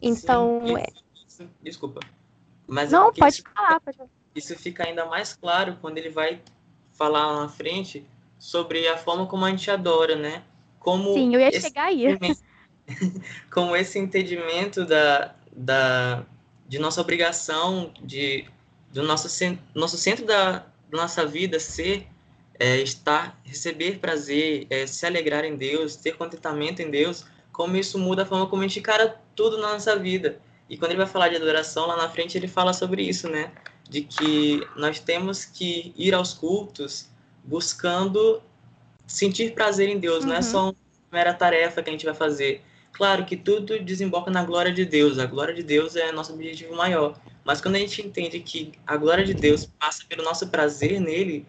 Então, 0.00 0.62
Sim, 0.64 0.74
isso, 0.78 1.04
isso, 1.28 1.50
desculpa. 1.62 2.00
Mas 2.66 2.90
não, 2.90 3.12
pode 3.12 3.34
isso, 3.34 3.44
falar, 3.54 3.80
pode 3.80 3.98
falar. 3.98 4.10
Isso 4.34 4.58
fica 4.58 4.86
ainda 4.86 5.04
mais 5.04 5.34
claro 5.34 5.76
quando 5.82 5.98
ele 5.98 6.08
vai 6.08 6.40
falar 6.94 7.26
lá 7.26 7.42
na 7.42 7.48
frente 7.50 8.06
sobre 8.38 8.88
a 8.88 8.96
forma 8.96 9.26
como 9.26 9.44
a 9.44 9.50
gente 9.50 9.70
adora, 9.70 10.16
né? 10.16 10.42
Como 10.78 11.12
Sim, 11.12 11.34
eu 11.34 11.40
ia 11.40 11.52
chegar 11.52 11.88
aí. 11.88 12.06
como 13.52 13.76
esse 13.76 13.98
entendimento 13.98 14.86
da, 14.86 15.34
da, 15.52 16.24
de 16.66 16.78
nossa 16.78 17.02
obrigação 17.02 17.92
de 18.00 18.48
do 18.90 19.02
nosso, 19.02 19.28
nosso 19.74 19.96
centro 19.96 20.24
da, 20.24 20.66
da 20.90 20.98
nossa 20.98 21.24
vida 21.24 21.60
ser 21.60 22.06
é, 22.58 22.76
estar, 22.82 23.40
receber 23.42 23.98
prazer, 23.98 24.66
é, 24.68 24.86
se 24.86 25.06
alegrar 25.06 25.44
em 25.44 25.56
Deus, 25.56 25.96
ter 25.96 26.16
contentamento 26.16 26.82
em 26.82 26.90
Deus, 26.90 27.24
como 27.52 27.76
isso 27.76 27.98
muda 27.98 28.22
a 28.22 28.26
forma 28.26 28.46
como 28.46 28.62
a 28.62 28.66
gente 28.66 28.78
encara 28.78 29.18
tudo 29.34 29.56
na 29.58 29.72
nossa 29.72 29.96
vida. 29.96 30.38
E 30.68 30.76
quando 30.76 30.90
ele 30.92 30.98
vai 30.98 31.06
falar 31.06 31.28
de 31.28 31.36
adoração, 31.36 31.86
lá 31.86 31.96
na 31.96 32.08
frente 32.08 32.36
ele 32.36 32.46
fala 32.46 32.72
sobre 32.72 33.02
isso, 33.02 33.28
né? 33.28 33.50
De 33.88 34.02
que 34.02 34.62
nós 34.76 35.00
temos 35.00 35.44
que 35.44 35.92
ir 35.96 36.14
aos 36.14 36.34
cultos 36.34 37.08
buscando 37.42 38.42
sentir 39.06 39.52
prazer 39.52 39.88
em 39.88 39.98
Deus, 39.98 40.22
uhum. 40.22 40.28
não 40.28 40.34
é 40.34 40.38
uhum. 40.38 40.42
só 40.42 40.74
mera 41.10 41.34
tarefa 41.34 41.82
que 41.82 41.88
a 41.88 41.92
gente 41.92 42.04
vai 42.04 42.14
fazer. 42.14 42.62
Claro 42.92 43.24
que 43.24 43.36
tudo 43.36 43.78
desemboca 43.80 44.30
na 44.30 44.44
glória 44.44 44.72
de 44.72 44.84
Deus. 44.84 45.18
A 45.18 45.26
glória 45.26 45.54
de 45.54 45.62
Deus 45.62 45.96
é 45.96 46.12
nosso 46.12 46.34
objetivo 46.34 46.76
maior. 46.76 47.18
Mas 47.44 47.60
quando 47.60 47.76
a 47.76 47.78
gente 47.78 48.02
entende 48.02 48.40
que 48.40 48.72
a 48.86 48.96
glória 48.96 49.24
de 49.24 49.34
Deus 49.34 49.66
passa 49.66 50.04
pelo 50.08 50.22
nosso 50.22 50.48
prazer 50.48 51.00
nele, 51.00 51.46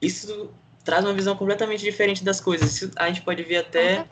isso 0.00 0.50
traz 0.84 1.04
uma 1.04 1.14
visão 1.14 1.36
completamente 1.36 1.82
diferente 1.82 2.24
das 2.24 2.40
coisas. 2.40 2.74
Isso 2.74 2.90
a 2.96 3.08
gente 3.08 3.22
pode 3.22 3.42
ver 3.42 3.58
até 3.58 4.06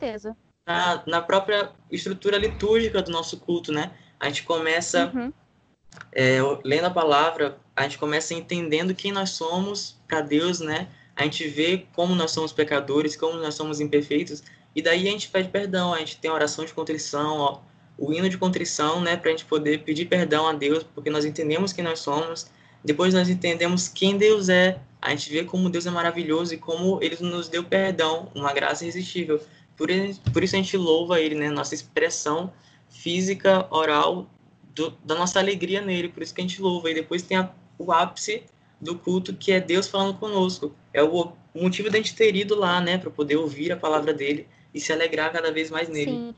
na, 0.65 1.03
na, 1.05 1.21
própria 1.21 1.71
estrutura 1.91 2.37
litúrgica 2.37 3.01
do 3.01 3.11
nosso 3.11 3.37
culto, 3.37 3.71
né? 3.71 3.91
A 4.19 4.27
gente 4.27 4.43
começa 4.43 5.11
uhum. 5.13 5.33
é, 6.11 6.39
lendo 6.63 6.85
a 6.85 6.91
palavra, 6.91 7.57
a 7.75 7.83
gente 7.83 7.97
começa 7.97 8.33
entendendo 8.33 8.93
quem 8.93 9.11
nós 9.11 9.31
somos 9.31 9.99
para 10.07 10.21
Deus, 10.21 10.59
né? 10.59 10.87
A 11.15 11.23
gente 11.23 11.47
vê 11.47 11.85
como 11.93 12.15
nós 12.15 12.31
somos 12.31 12.53
pecadores, 12.53 13.15
como 13.15 13.37
nós 13.37 13.55
somos 13.55 13.79
imperfeitos, 13.79 14.43
e 14.75 14.81
daí 14.81 15.07
a 15.07 15.11
gente 15.11 15.29
pede 15.29 15.49
perdão, 15.49 15.93
a 15.93 15.99
gente 15.99 16.17
tem 16.17 16.31
oração 16.31 16.63
de 16.63 16.73
contrição, 16.73 17.37
ó, 17.37 17.59
o 18.01 18.11
hino 18.11 18.27
de 18.27 18.35
contrição, 18.35 18.99
né, 18.99 19.15
para 19.15 19.29
a 19.29 19.31
gente 19.31 19.45
poder 19.45 19.83
pedir 19.83 20.05
perdão 20.05 20.47
a 20.47 20.53
Deus, 20.53 20.83
porque 20.83 21.11
nós 21.11 21.23
entendemos 21.23 21.71
quem 21.71 21.83
nós 21.83 21.99
somos, 21.99 22.47
depois 22.83 23.13
nós 23.13 23.29
entendemos 23.29 23.87
quem 23.87 24.17
Deus 24.17 24.49
é, 24.49 24.79
a 24.99 25.11
gente 25.11 25.29
vê 25.29 25.43
como 25.43 25.69
Deus 25.69 25.85
é 25.85 25.91
maravilhoso 25.91 26.55
e 26.55 26.57
como 26.57 26.97
Ele 26.99 27.15
nos 27.21 27.47
deu 27.47 27.63
perdão, 27.63 28.31
uma 28.33 28.51
graça 28.53 28.83
irresistível. 28.83 29.39
Por, 29.77 29.87
por 30.33 30.43
isso 30.43 30.55
a 30.55 30.57
gente 30.57 30.75
louva 30.75 31.21
Ele, 31.21 31.35
né, 31.35 31.51
nossa 31.51 31.75
expressão 31.75 32.51
física, 32.89 33.67
oral, 33.69 34.27
do, 34.73 34.89
da 35.05 35.13
nossa 35.13 35.39
alegria 35.39 35.79
nele, 35.79 36.09
por 36.09 36.23
isso 36.23 36.33
que 36.33 36.41
a 36.41 36.43
gente 36.43 36.59
louva. 36.59 36.89
E 36.89 36.95
depois 36.95 37.21
tem 37.21 37.37
a, 37.37 37.51
o 37.77 37.91
ápice 37.91 38.43
do 38.79 38.97
culto, 38.97 39.31
que 39.35 39.51
é 39.51 39.59
Deus 39.59 39.87
falando 39.87 40.17
conosco. 40.17 40.73
É 40.91 41.03
o, 41.03 41.33
motivo 41.53 41.91
da 41.91 41.97
gente 41.97 42.15
ter 42.15 42.35
ido 42.35 42.55
lá, 42.55 42.81
né, 42.81 42.97
para 42.97 43.11
poder 43.11 43.35
ouvir 43.35 43.71
a 43.71 43.77
palavra 43.77 44.11
dele 44.11 44.47
e 44.73 44.79
se 44.79 44.91
alegrar 44.91 45.31
cada 45.31 45.51
vez 45.51 45.69
mais 45.69 45.87
nele. 45.87 46.11
Sim. 46.11 46.35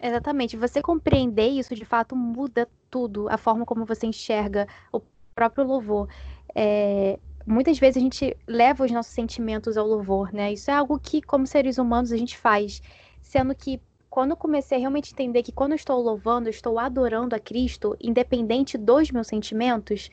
Exatamente. 0.00 0.56
Você 0.56 0.80
compreender 0.80 1.48
isso 1.48 1.74
de 1.74 1.84
fato 1.84 2.14
muda 2.14 2.68
tudo, 2.90 3.28
a 3.28 3.36
forma 3.36 3.64
como 3.64 3.84
você 3.84 4.06
enxerga 4.06 4.66
o 4.92 5.00
próprio 5.34 5.64
louvor. 5.66 6.08
É, 6.54 7.18
muitas 7.46 7.78
vezes 7.78 7.96
a 7.96 8.00
gente 8.00 8.36
leva 8.46 8.84
os 8.84 8.90
nossos 8.90 9.12
sentimentos 9.12 9.76
ao 9.76 9.86
louvor, 9.86 10.32
né? 10.32 10.52
Isso 10.52 10.70
é 10.70 10.74
algo 10.74 10.98
que, 10.98 11.20
como 11.20 11.46
seres 11.46 11.78
humanos, 11.78 12.12
a 12.12 12.16
gente 12.16 12.36
faz. 12.36 12.80
Sendo 13.20 13.54
que 13.54 13.80
quando 14.08 14.30
eu 14.30 14.36
comecei 14.36 14.78
a 14.78 14.80
realmente 14.80 15.12
entender 15.12 15.42
que 15.42 15.52
quando 15.52 15.72
eu 15.72 15.76
estou 15.76 16.00
louvando, 16.00 16.48
eu 16.48 16.50
estou 16.50 16.78
adorando 16.78 17.34
a 17.34 17.40
Cristo, 17.40 17.96
independente 18.00 18.78
dos 18.78 19.10
meus 19.10 19.26
sentimentos, 19.26 20.10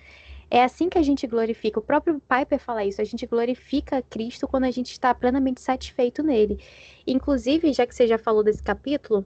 é 0.49 0.63
assim 0.63 0.89
que 0.89 0.97
a 0.97 1.03
gente 1.03 1.25
glorifica. 1.27 1.79
O 1.79 1.83
próprio 1.83 2.21
Piper 2.21 2.59
fala 2.59 2.85
isso. 2.85 3.01
A 3.01 3.05
gente 3.05 3.25
glorifica 3.25 4.01
Cristo 4.03 4.47
quando 4.47 4.65
a 4.65 4.71
gente 4.71 4.91
está 4.91 5.13
plenamente 5.13 5.61
satisfeito 5.61 6.21
nele. 6.21 6.59
Inclusive, 7.07 7.73
já 7.73 7.85
que 7.85 7.95
você 7.95 8.07
já 8.07 8.17
falou 8.17 8.43
desse 8.43 8.61
capítulo, 8.61 9.25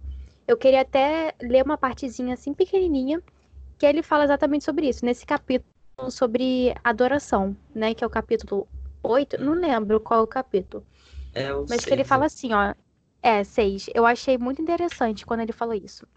eu 0.50 0.58
queria 0.58 0.82
até 0.82 1.36
ler 1.40 1.64
uma 1.64 1.78
partezinha 1.78 2.34
assim 2.34 2.56
pequenininha 2.56 3.22
que 3.78 3.86
ele 3.86 4.02
fala 4.02 4.24
exatamente 4.24 4.66
sobre 4.66 4.90
isso. 4.90 5.06
Nesse 5.06 5.24
capítulo 5.24 5.70
sobre 6.10 6.74
adoração, 6.84 7.56
né? 7.74 7.94
Que 7.94 8.04
é 8.04 8.08
o 8.08 8.10
capítulo 8.10 8.68
8. 9.04 9.40
Não 9.40 9.54
lembro 9.54 10.00
qual 10.00 10.22
é 10.22 10.24
o 10.24 10.28
capítulo. 10.28 10.84
É 11.36 11.54
o 11.54 11.62
Mas 11.62 11.70
seis, 11.70 11.86
que 11.86 11.94
ele 11.94 12.04
fala 12.04 12.26
assim, 12.26 12.52
ó. 12.52 12.74
É, 13.22 13.44
6. 13.44 13.92
Eu 13.94 14.08
achei 14.08 14.40
muito 14.40 14.60
interessante 14.60 15.24
quando 15.24 15.42
ele 15.42 15.52
falou 15.52 15.76
isso. 15.76 16.08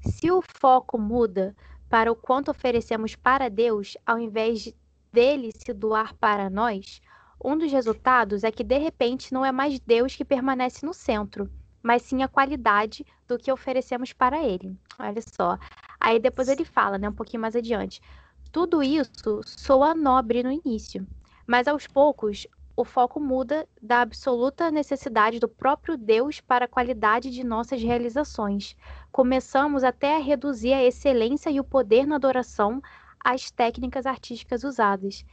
Se 0.00 0.30
o 0.30 0.40
foco 0.40 0.96
muda 0.96 1.56
para 1.88 2.12
o 2.12 2.14
quanto 2.14 2.52
oferecemos 2.52 3.16
para 3.16 3.48
Deus, 3.48 3.96
ao 4.06 4.18
invés 4.18 4.60
de 4.60 4.76
dele 5.12 5.50
se 5.50 5.72
doar 5.72 6.14
para 6.14 6.48
nós, 6.48 7.00
um 7.42 7.58
dos 7.58 7.72
resultados 7.72 8.44
é 8.44 8.52
que 8.52 8.62
de 8.62 8.78
repente 8.78 9.32
não 9.32 9.44
é 9.44 9.50
mais 9.50 9.80
Deus 9.80 10.14
que 10.14 10.24
permanece 10.24 10.86
no 10.86 10.94
centro, 10.94 11.50
mas 11.86 12.02
sim 12.02 12.20
a 12.24 12.26
qualidade 12.26 13.06
do 13.28 13.38
que 13.38 13.52
oferecemos 13.52 14.12
para 14.12 14.42
ele. 14.42 14.76
Olha 14.98 15.22
só. 15.22 15.56
Aí 16.00 16.18
depois 16.18 16.48
ele 16.48 16.64
fala, 16.64 16.98
né, 16.98 17.08
um 17.08 17.12
pouquinho 17.12 17.40
mais 17.40 17.54
adiante. 17.54 18.02
Tudo 18.50 18.82
isso 18.82 19.40
soa 19.44 19.94
nobre 19.94 20.42
no 20.42 20.50
início, 20.50 21.06
mas 21.46 21.68
aos 21.68 21.86
poucos 21.86 22.44
o 22.76 22.84
foco 22.84 23.20
muda 23.20 23.68
da 23.80 24.00
absoluta 24.00 24.68
necessidade 24.68 25.38
do 25.38 25.48
próprio 25.48 25.96
Deus 25.96 26.40
para 26.40 26.64
a 26.64 26.68
qualidade 26.68 27.30
de 27.30 27.44
nossas 27.44 27.80
realizações. 27.80 28.76
Começamos 29.12 29.84
até 29.84 30.16
a 30.16 30.20
reduzir 30.20 30.72
a 30.72 30.82
excelência 30.82 31.50
e 31.50 31.60
o 31.60 31.64
poder 31.64 32.04
na 32.04 32.16
adoração 32.16 32.82
às 33.20 33.48
técnicas 33.48 34.06
artísticas 34.06 34.64
usadas. 34.64 35.24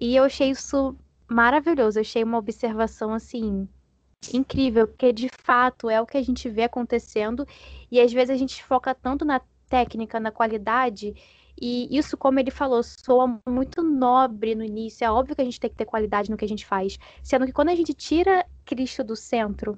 E 0.00 0.14
eu 0.14 0.22
achei 0.22 0.50
isso 0.50 0.96
maravilhoso, 1.28 1.98
eu 1.98 2.02
achei 2.02 2.22
uma 2.22 2.38
observação 2.38 3.12
assim 3.12 3.68
incrível, 4.32 4.86
porque 4.88 5.12
de 5.12 5.28
fato 5.42 5.88
é 5.88 6.00
o 6.00 6.06
que 6.06 6.16
a 6.16 6.22
gente 6.22 6.48
vê 6.48 6.64
acontecendo 6.64 7.46
e 7.90 8.00
às 8.00 8.12
vezes 8.12 8.30
a 8.30 8.36
gente 8.36 8.62
foca 8.64 8.94
tanto 8.94 9.24
na 9.24 9.40
técnica, 9.68 10.18
na 10.18 10.30
qualidade 10.30 11.14
e 11.60 11.88
isso, 11.96 12.16
como 12.16 12.38
ele 12.38 12.50
falou, 12.50 12.82
soa 12.82 13.40
muito 13.48 13.82
nobre 13.82 14.54
no 14.54 14.64
início. 14.64 15.04
É 15.04 15.10
óbvio 15.10 15.34
que 15.34 15.42
a 15.42 15.44
gente 15.44 15.58
tem 15.58 15.68
que 15.68 15.76
ter 15.76 15.84
qualidade 15.84 16.30
no 16.30 16.36
que 16.36 16.44
a 16.44 16.48
gente 16.48 16.64
faz. 16.64 16.98
Sendo 17.22 17.46
que 17.46 17.52
quando 17.52 17.70
a 17.70 17.74
gente 17.74 17.92
tira 17.92 18.46
Cristo 18.64 19.02
do 19.02 19.16
centro 19.16 19.76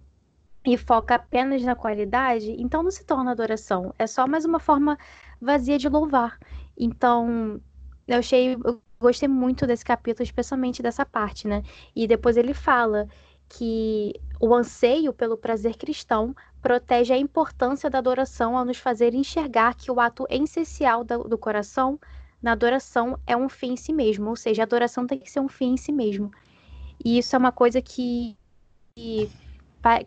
e 0.67 0.77
foca 0.77 1.15
apenas 1.15 1.63
na 1.63 1.75
qualidade, 1.75 2.55
então 2.59 2.83
não 2.83 2.91
se 2.91 3.05
torna 3.05 3.31
adoração. 3.31 3.95
É 3.99 4.07
só 4.07 4.27
mais 4.27 4.45
uma 4.45 4.61
forma 4.61 4.99
vazia 5.41 5.79
de 5.79 5.89
louvar. 5.89 6.39
Então, 6.77 7.61
eu 8.07 8.19
achei. 8.19 8.55
Eu 8.55 8.83
gostei 9.01 9.29
muito 9.29 9.67
desse 9.67 9.85
capítulo, 9.85 10.23
especialmente 10.23 10.83
dessa 10.83 11.07
parte, 11.07 11.49
né? 11.49 11.63
E 11.97 12.07
depois 12.07 12.37
ele 12.37 12.53
fala 12.53 13.09
que 13.51 14.15
o 14.41 14.55
anseio 14.55 15.13
pelo 15.13 15.37
prazer 15.37 15.77
cristão 15.77 16.35
protege 16.63 17.13
a 17.13 17.19
importância 17.19 17.91
da 17.91 17.99
adoração 17.99 18.57
ao 18.57 18.65
nos 18.65 18.79
fazer 18.79 19.13
enxergar 19.13 19.75
que 19.75 19.91
o 19.91 19.99
ato 20.01 20.25
essencial 20.31 21.05
do 21.05 21.37
coração 21.37 21.99
na 22.41 22.53
adoração 22.53 23.19
é 23.27 23.37
um 23.37 23.49
fim 23.49 23.73
em 23.73 23.77
si 23.77 23.93
mesmo, 23.93 24.31
ou 24.31 24.37
seja, 24.37 24.63
a 24.63 24.65
adoração 24.65 25.07
tem 25.07 25.19
que 25.19 25.31
ser 25.31 25.41
um 25.41 25.49
fim 25.49 25.73
em 25.73 25.77
si 25.77 25.93
mesmo. 25.93 26.31
E 27.05 27.19
isso 27.19 27.35
é 27.35 27.39
uma 27.39 27.53
coisa 27.53 27.83
que, 27.83 28.37
que 28.95 29.31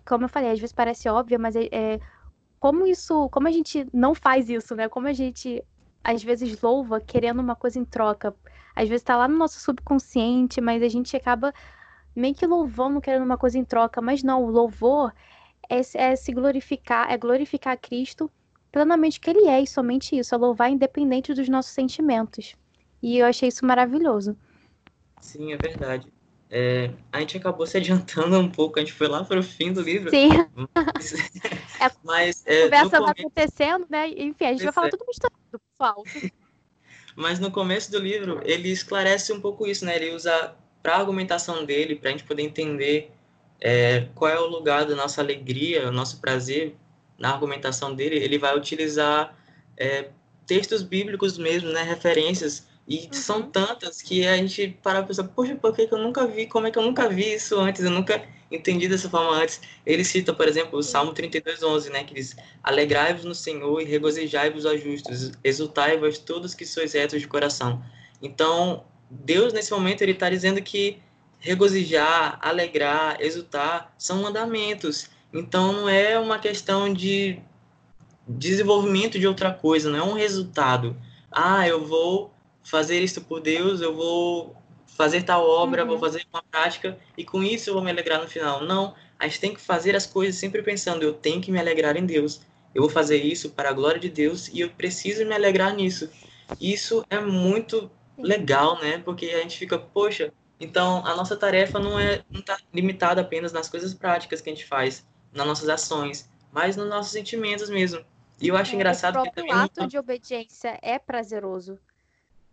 como 0.06 0.24
eu 0.24 0.30
falei, 0.30 0.52
às 0.52 0.60
vezes 0.60 0.74
parece 0.74 1.10
óbvia, 1.10 1.38
mas 1.38 1.56
é, 1.56 1.68
é, 1.72 2.00
como 2.60 2.88
isso, 2.88 3.30
como 3.30 3.48
a 3.48 3.52
gente 3.52 3.86
não 3.94 4.16
faz 4.16 4.50
isso, 4.50 4.74
né? 4.74 4.88
Como 4.88 5.08
a 5.08 5.14
gente 5.14 5.64
às 6.04 6.24
vezes 6.24 6.62
louva 6.62 7.00
querendo 7.02 7.40
uma 7.40 7.56
coisa 7.56 7.78
em 7.78 7.86
troca. 7.86 8.34
Às 8.76 8.88
vezes 8.90 9.02
está 9.02 9.18
lá 9.18 9.28
no 9.28 9.38
nosso 9.38 9.60
subconsciente, 9.60 10.62
mas 10.62 10.82
a 10.82 10.88
gente 10.88 11.16
acaba 11.16 11.54
meio 12.16 12.36
que 12.36 12.46
louvando, 12.46 13.02
querendo 13.02 13.24
uma 13.24 13.38
coisa 13.38 13.58
em 13.58 13.64
troca, 13.64 14.02
mas 14.02 14.24
não, 14.24 14.44
o 14.44 14.50
louvor 14.50 15.14
é, 15.70 15.82
é 15.96 16.16
se 16.16 16.32
glorificar, 16.32 17.12
é 17.12 17.18
glorificar 17.18 17.78
Cristo 17.78 18.32
plenamente 18.72 19.20
que 19.20 19.30
Ele 19.30 19.48
é, 19.48 19.62
e 19.62 19.68
somente 19.68 20.18
isso, 20.18 20.34
é 20.34 20.38
louvar 20.38 20.72
independente 20.72 21.34
dos 21.34 21.48
nossos 21.48 21.72
sentimentos. 21.72 22.56
E 23.02 23.20
eu 23.20 23.26
achei 23.26 23.50
isso 23.50 23.66
maravilhoso. 23.66 24.36
Sim, 25.22 25.54
é 25.54 25.58
verdade. 25.58 26.12
É, 26.50 26.92
a 27.12 27.20
gente 27.20 27.38
acabou 27.38 27.66
se 27.66 27.78
adiantando 27.78 28.38
um 28.40 28.50
pouco, 28.50 28.78
a 28.78 28.82
gente 28.82 28.94
foi 28.94 29.08
lá 29.08 29.24
para 29.24 29.40
o 29.40 29.44
fim 29.44 29.72
do 29.72 29.82
livro. 29.82 30.10
Sim. 30.10 30.30
Mas, 30.76 31.14
é, 31.82 31.92
mas 32.04 32.44
é, 32.46 32.60
a 32.60 32.64
conversa 32.64 33.00
vai 33.00 33.12
acontecendo, 33.12 33.86
né? 33.90 34.08
Enfim, 34.10 34.46
a 34.46 34.52
gente 34.52 34.64
vai 34.64 34.74
falar 34.74 34.88
é. 34.88 34.90
tudo 34.92 35.06
misturado, 35.08 35.38
pessoal. 35.52 36.04
Mas 37.16 37.40
no 37.40 37.52
começo 37.52 37.92
do 37.92 38.00
livro, 38.00 38.42
ele 38.44 38.70
esclarece 38.70 39.32
um 39.32 39.40
pouco 39.40 39.68
isso, 39.68 39.86
né? 39.86 39.96
Ele 39.98 40.16
usa 40.16 40.56
para 40.84 40.96
a 40.96 41.00
argumentação 41.00 41.66
dele, 41.66 41.96
para 41.96 42.10
a 42.10 42.12
gente 42.12 42.26
poder 42.26 42.44
entender 42.44 43.10
é, 43.62 44.08
qual 44.14 44.30
é 44.30 44.38
o 44.38 44.46
lugar 44.46 44.86
da 44.86 44.94
nossa 44.94 45.22
alegria, 45.22 45.88
o 45.88 45.92
nosso 45.92 46.20
prazer 46.20 46.76
na 47.18 47.32
argumentação 47.32 47.96
dele, 47.96 48.18
ele 48.18 48.38
vai 48.38 48.56
utilizar 48.58 49.34
é, 49.78 50.10
textos 50.46 50.84
bíblicos 50.84 51.38
mesmo, 51.38 51.70
né, 51.70 51.82
referências, 51.82 52.68
e 52.86 53.06
uhum. 53.06 53.14
são 53.14 53.42
tantas 53.44 54.02
que 54.02 54.28
a 54.28 54.36
gente 54.36 54.78
para 54.84 55.00
a 55.00 55.04
pensar, 55.04 55.24
poxa, 55.24 55.56
por 55.56 55.74
que, 55.74 55.88
que 55.88 55.94
eu 55.94 56.00
nunca 56.00 56.28
vi, 56.28 56.48
como 56.48 56.68
é 56.68 56.72
que 56.72 56.78
eu 56.78 56.84
nunca 56.84 57.08
vi 57.08 57.34
isso 57.34 57.58
antes, 57.58 57.82
eu 57.82 57.90
nunca 57.90 58.22
entendi 58.52 58.88
dessa 58.90 59.10
forma 59.10 59.38
antes. 59.38 59.62
Ele 59.86 60.04
cita, 60.04 60.34
por 60.34 60.48
exemplo, 60.48 60.78
o 60.78 60.84
Salmo 60.84 61.14
32, 61.14 61.64
11, 61.64 61.90
né, 61.90 62.04
que 62.04 62.14
diz, 62.14 62.36
alegrai-vos 62.62 63.24
no 63.24 63.34
Senhor 63.34 63.82
e 63.82 63.86
regozijai-vos 63.86 64.66
aos 64.66 64.84
justos, 64.84 65.32
exultai-vos 65.44 66.18
todos 66.18 66.54
que 66.54 66.66
sois 66.66 66.94
retos 66.94 67.22
de 67.22 67.28
coração. 67.28 67.82
Então, 68.22 68.84
Deus, 69.14 69.54
nesse 69.54 69.72
momento, 69.72 70.02
ele 70.02 70.14
está 70.14 70.30
dizendo 70.30 70.62
que 70.62 71.00
regozijar, 71.40 72.40
alegrar, 72.42 73.18
exultar 73.22 73.94
são 73.98 74.22
mandamentos. 74.22 75.10
Então, 75.32 75.74
não 75.74 75.90
é 75.90 76.18
uma 76.18 76.40
questão 76.40 76.92
de 76.92 77.40
desenvolvimento 78.28 79.20
de 79.20 79.28
outra 79.28 79.52
coisa, 79.52 79.90
não 79.90 80.00
é 80.00 80.04
um 80.04 80.14
resultado. 80.14 80.96
Ah, 81.32 81.68
eu 81.68 81.86
vou 81.86 82.34
fazer 82.64 83.02
isso 83.02 83.22
por 83.22 83.42
Deus, 83.42 83.82
eu 83.82 83.94
vou 83.94 84.56
fazer 84.88 85.24
tal 85.24 85.48
obra, 85.48 85.84
uhum. 85.84 85.90
vou 85.90 86.00
fazer 86.00 86.26
uma 86.32 86.44
prática 86.44 86.98
e 87.18 87.26
com 87.26 87.44
isso 87.44 87.70
eu 87.70 87.74
vou 87.74 87.84
me 87.84 87.92
alegrar 87.92 88.22
no 88.22 88.28
final. 88.28 88.64
Não, 88.64 88.94
a 89.20 89.28
gente 89.28 89.40
tem 89.40 89.54
que 89.54 89.62
fazer 89.62 89.96
as 89.96 90.06
coisas 90.06 90.36
sempre 90.36 90.62
pensando, 90.62 91.04
eu 91.04 91.14
tenho 91.14 91.42
que 91.42 91.52
me 91.52 91.60
alegrar 91.60 91.98
em 91.98 92.06
Deus. 92.06 92.42
Eu 92.74 92.82
vou 92.82 92.90
fazer 92.90 93.18
isso 93.18 93.52
para 93.52 93.70
a 93.70 93.74
glória 93.74 94.00
de 94.00 94.10
Deus 94.10 94.48
e 94.48 94.62
eu 94.62 94.70
preciso 94.70 95.26
me 95.26 95.36
alegrar 95.36 95.76
nisso. 95.76 96.10
Isso 96.60 97.04
é 97.10 97.20
muito 97.20 97.90
legal, 98.18 98.80
né? 98.80 99.00
Porque 99.00 99.28
a 99.28 99.42
gente 99.42 99.58
fica, 99.58 99.78
poxa, 99.78 100.32
Então, 100.60 101.06
a 101.06 101.16
nossa 101.16 101.36
tarefa 101.36 101.80
não 101.80 102.00
é 102.00 102.24
não 102.30 102.42
tá 102.42 102.58
limitada 102.74 103.22
apenas 103.22 103.52
nas 103.52 103.68
coisas 103.68 103.94
práticas 103.94 104.40
que 104.40 104.50
a 104.50 104.54
gente 104.54 104.66
faz, 104.66 105.06
nas 105.34 105.46
nossas 105.46 105.68
ações, 105.68 106.30
mas 106.52 106.78
nos 106.78 106.88
nossos 106.88 107.12
sentimentos 107.12 107.70
mesmo. 107.70 108.04
E 108.40 108.48
eu 108.48 108.56
acho 108.56 108.72
é, 108.72 108.76
engraçado 108.76 109.22
que 109.24 109.32
também 109.32 109.52
o 109.52 109.56
ato 109.56 109.88
de 109.88 109.98
obediência 109.98 110.80
é 110.82 110.98
prazeroso. 111.00 111.80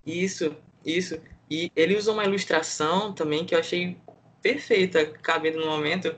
Isso, 0.05 0.57
isso. 0.85 1.21
E 1.50 1.71
ele 1.76 1.97
usou 1.97 2.14
uma 2.14 2.25
ilustração 2.25 3.12
também 3.12 3.45
que 3.45 3.55
eu 3.55 3.59
achei 3.59 3.97
perfeita, 4.40 5.05
cabendo 5.07 5.61
no 5.61 5.67
momento, 5.67 6.14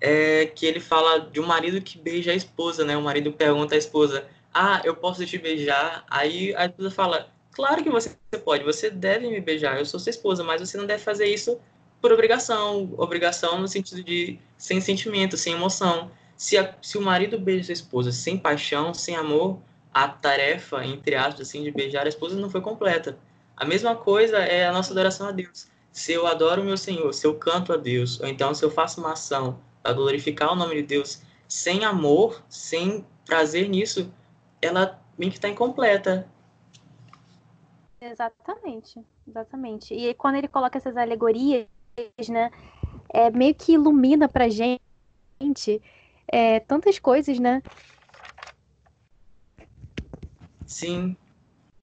é 0.00 0.46
que 0.46 0.66
ele 0.66 0.80
fala 0.80 1.20
de 1.20 1.38
um 1.40 1.46
marido 1.46 1.80
que 1.80 1.98
beija 1.98 2.32
a 2.32 2.34
esposa, 2.34 2.84
né? 2.84 2.96
O 2.96 3.02
marido 3.02 3.32
pergunta 3.32 3.74
à 3.74 3.78
esposa: 3.78 4.26
"Ah, 4.52 4.80
eu 4.84 4.96
posso 4.96 5.24
te 5.24 5.38
beijar?" 5.38 6.04
Aí 6.08 6.54
a 6.56 6.66
esposa 6.66 6.90
fala: 6.90 7.30
"Claro 7.52 7.82
que 7.82 7.90
você 7.90 8.16
pode, 8.44 8.64
você 8.64 8.90
deve 8.90 9.28
me 9.28 9.40
beijar. 9.40 9.78
Eu 9.78 9.86
sou 9.86 10.00
sua 10.00 10.10
esposa, 10.10 10.42
mas 10.44 10.60
você 10.60 10.76
não 10.76 10.86
deve 10.86 11.02
fazer 11.02 11.26
isso 11.26 11.58
por 12.00 12.12
obrigação, 12.12 12.94
obrigação 12.96 13.60
no 13.60 13.68
sentido 13.68 14.02
de 14.02 14.38
sem 14.56 14.80
sentimento, 14.80 15.36
sem 15.36 15.52
emoção. 15.54 16.10
Se, 16.36 16.56
a, 16.56 16.74
se 16.80 16.96
o 16.96 17.02
marido 17.02 17.38
beija 17.38 17.64
sua 17.64 17.72
esposa 17.72 18.12
sem 18.12 18.38
paixão, 18.38 18.94
sem 18.94 19.16
amor, 19.16 19.58
a 19.92 20.08
tarefa, 20.08 20.84
entre 20.84 21.14
aspas, 21.16 21.48
assim, 21.48 21.62
de 21.62 21.70
beijar 21.70 22.06
a 22.06 22.08
esposa 22.08 22.36
não 22.36 22.48
foi 22.48 22.60
completa. 22.60 23.18
A 23.56 23.64
mesma 23.64 23.94
coisa 23.94 24.38
é 24.38 24.66
a 24.66 24.72
nossa 24.72 24.92
adoração 24.92 25.28
a 25.28 25.32
Deus. 25.32 25.66
Se 25.92 26.12
eu 26.12 26.26
adoro 26.26 26.62
o 26.62 26.64
meu 26.64 26.76
Senhor, 26.76 27.12
se 27.12 27.26
eu 27.26 27.34
canto 27.34 27.72
a 27.72 27.76
Deus, 27.76 28.20
ou 28.20 28.26
então 28.26 28.54
se 28.54 28.64
eu 28.64 28.70
faço 28.70 29.00
uma 29.00 29.12
ação 29.12 29.60
para 29.82 29.92
glorificar 29.92 30.52
o 30.52 30.56
nome 30.56 30.76
de 30.76 30.82
Deus 30.82 31.20
sem 31.48 31.84
amor, 31.84 32.42
sem 32.48 33.04
prazer 33.26 33.68
nisso, 33.68 34.10
ela 34.62 35.02
meio 35.18 35.30
que 35.32 35.38
está 35.38 35.48
incompleta. 35.48 36.26
Exatamente, 38.00 39.04
exatamente. 39.26 39.94
E 39.94 40.14
quando 40.14 40.36
ele 40.36 40.48
coloca 40.48 40.78
essas 40.78 40.96
alegorias, 40.96 41.66
né, 42.28 42.50
é 43.12 43.30
meio 43.30 43.54
que 43.54 43.72
ilumina 43.72 44.26
pra 44.28 44.48
gente 44.48 44.80
é, 46.26 46.60
tantas 46.60 46.98
coisas, 46.98 47.38
né? 47.38 47.62
Sim. 50.64 51.16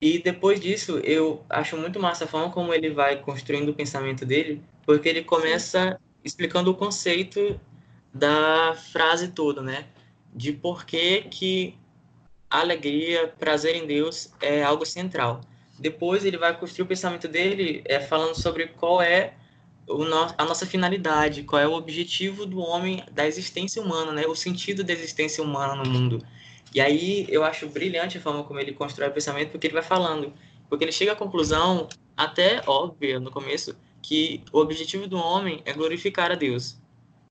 E 0.02 0.20
depois 0.20 0.60
disso, 0.60 1.00
eu 1.00 1.46
acho 1.50 1.78
muito 1.78 2.00
massa 2.00 2.26
a 2.26 2.28
forma 2.28 2.52
como 2.52 2.74
ele 2.74 2.90
vai 2.90 3.22
construindo 3.22 3.70
o 3.70 3.76
pensamento 3.76 4.26
dele, 4.26 4.64
porque 4.86 5.10
ele 5.10 5.24
começa 5.24 5.92
Sim. 5.92 5.98
explicando 6.24 6.72
o 6.72 6.76
conceito 6.76 7.60
da 8.14 8.74
frase 8.74 9.32
toda, 9.32 9.62
né? 9.62 9.88
De 10.34 10.54
por 10.54 10.86
que, 10.86 11.24
que 11.24 11.78
alegria, 12.50 13.28
prazer 13.28 13.76
em 13.76 13.86
Deus 13.86 14.32
é 14.40 14.64
algo 14.64 14.86
central. 14.86 15.42
Depois 15.80 16.26
ele 16.26 16.38
vai 16.38 16.58
construir 16.58 16.84
o 16.84 16.88
pensamento 16.88 17.28
dele 17.28 17.84
é, 17.86 18.00
falando 18.00 18.36
sobre 18.36 18.68
qual 18.68 19.02
é 19.02 19.34
no, 19.88 20.34
a 20.38 20.46
nossa 20.46 20.66
finalidade, 20.66 21.44
qual 21.44 21.62
é 21.62 21.68
o 21.68 21.74
objetivo 21.74 22.46
do 22.46 22.60
homem, 22.60 23.04
da 23.12 23.26
existência 23.26 23.82
humana, 23.82 24.12
né? 24.12 24.26
O 24.28 24.36
sentido 24.36 24.84
da 24.84 24.92
existência 24.92 25.44
humana 25.44 25.76
no 25.76 25.90
mundo. 25.90 26.26
E 26.74 26.82
aí 26.82 27.26
eu 27.30 27.44
acho 27.44 27.68
brilhante 27.70 28.18
a 28.18 28.22
forma 28.22 28.44
como 28.44 28.60
ele 28.60 28.74
constrói 28.74 29.10
o 29.10 29.14
pensamento, 29.14 29.52
porque 29.52 29.68
ele 29.68 29.74
vai 29.74 29.84
falando, 29.84 30.34
porque 30.70 30.84
ele 30.84 30.92
chega 30.92 31.14
à 31.14 31.16
conclusão, 31.16 31.88
até 32.16 32.62
óbvia 32.68 33.20
no 33.20 33.32
começo, 33.32 33.76
que 34.02 34.44
o 34.52 34.60
objetivo 34.60 35.08
do 35.08 35.18
homem 35.18 35.62
é 35.66 35.74
glorificar 35.74 36.32
a 36.32 36.36
Deus. 36.36 36.78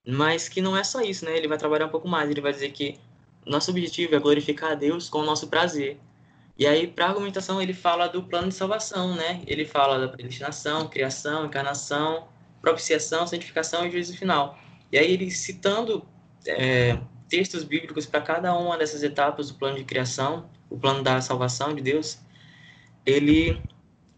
Mas 0.06 0.48
que 0.48 0.60
não 0.60 0.76
é 0.76 0.84
só 0.84 1.00
isso, 1.00 1.24
né? 1.24 1.36
Ele 1.36 1.48
vai 1.48 1.58
trabalhar 1.58 1.86
um 1.86 1.90
pouco 1.90 2.08
mais, 2.08 2.30
ele 2.30 2.40
vai 2.40 2.52
dizer 2.52 2.70
que 2.70 2.98
nosso 3.44 3.70
objetivo 3.70 4.14
é 4.14 4.18
glorificar 4.18 4.72
a 4.72 4.74
Deus 4.74 5.08
com 5.08 5.18
o 5.18 5.24
nosso 5.24 5.48
prazer. 5.48 5.98
E 6.58 6.66
aí, 6.66 6.86
para 6.86 7.06
argumentação, 7.06 7.60
ele 7.60 7.74
fala 7.74 8.06
do 8.06 8.22
plano 8.22 8.48
de 8.48 8.54
salvação, 8.54 9.14
né? 9.14 9.42
Ele 9.46 9.64
fala 9.64 9.98
da 9.98 10.08
predestinação, 10.08 10.88
criação, 10.88 11.46
encarnação, 11.46 12.28
propiciação, 12.60 13.26
santificação 13.26 13.86
e 13.86 13.90
juízo 13.90 14.16
final. 14.16 14.58
E 14.90 14.98
aí 14.98 15.12
ele 15.12 15.30
citando 15.30 16.06
é, 16.46 16.98
textos 17.28 17.64
bíblicos 17.64 18.06
para 18.06 18.20
cada 18.20 18.56
uma 18.56 18.78
dessas 18.78 19.02
etapas 19.02 19.50
do 19.50 19.54
plano 19.58 19.76
de 19.76 19.84
criação, 19.84 20.48
o 20.70 20.78
plano 20.78 21.02
da 21.02 21.20
salvação 21.20 21.74
de 21.74 21.82
Deus, 21.82 22.18
ele 23.04 23.62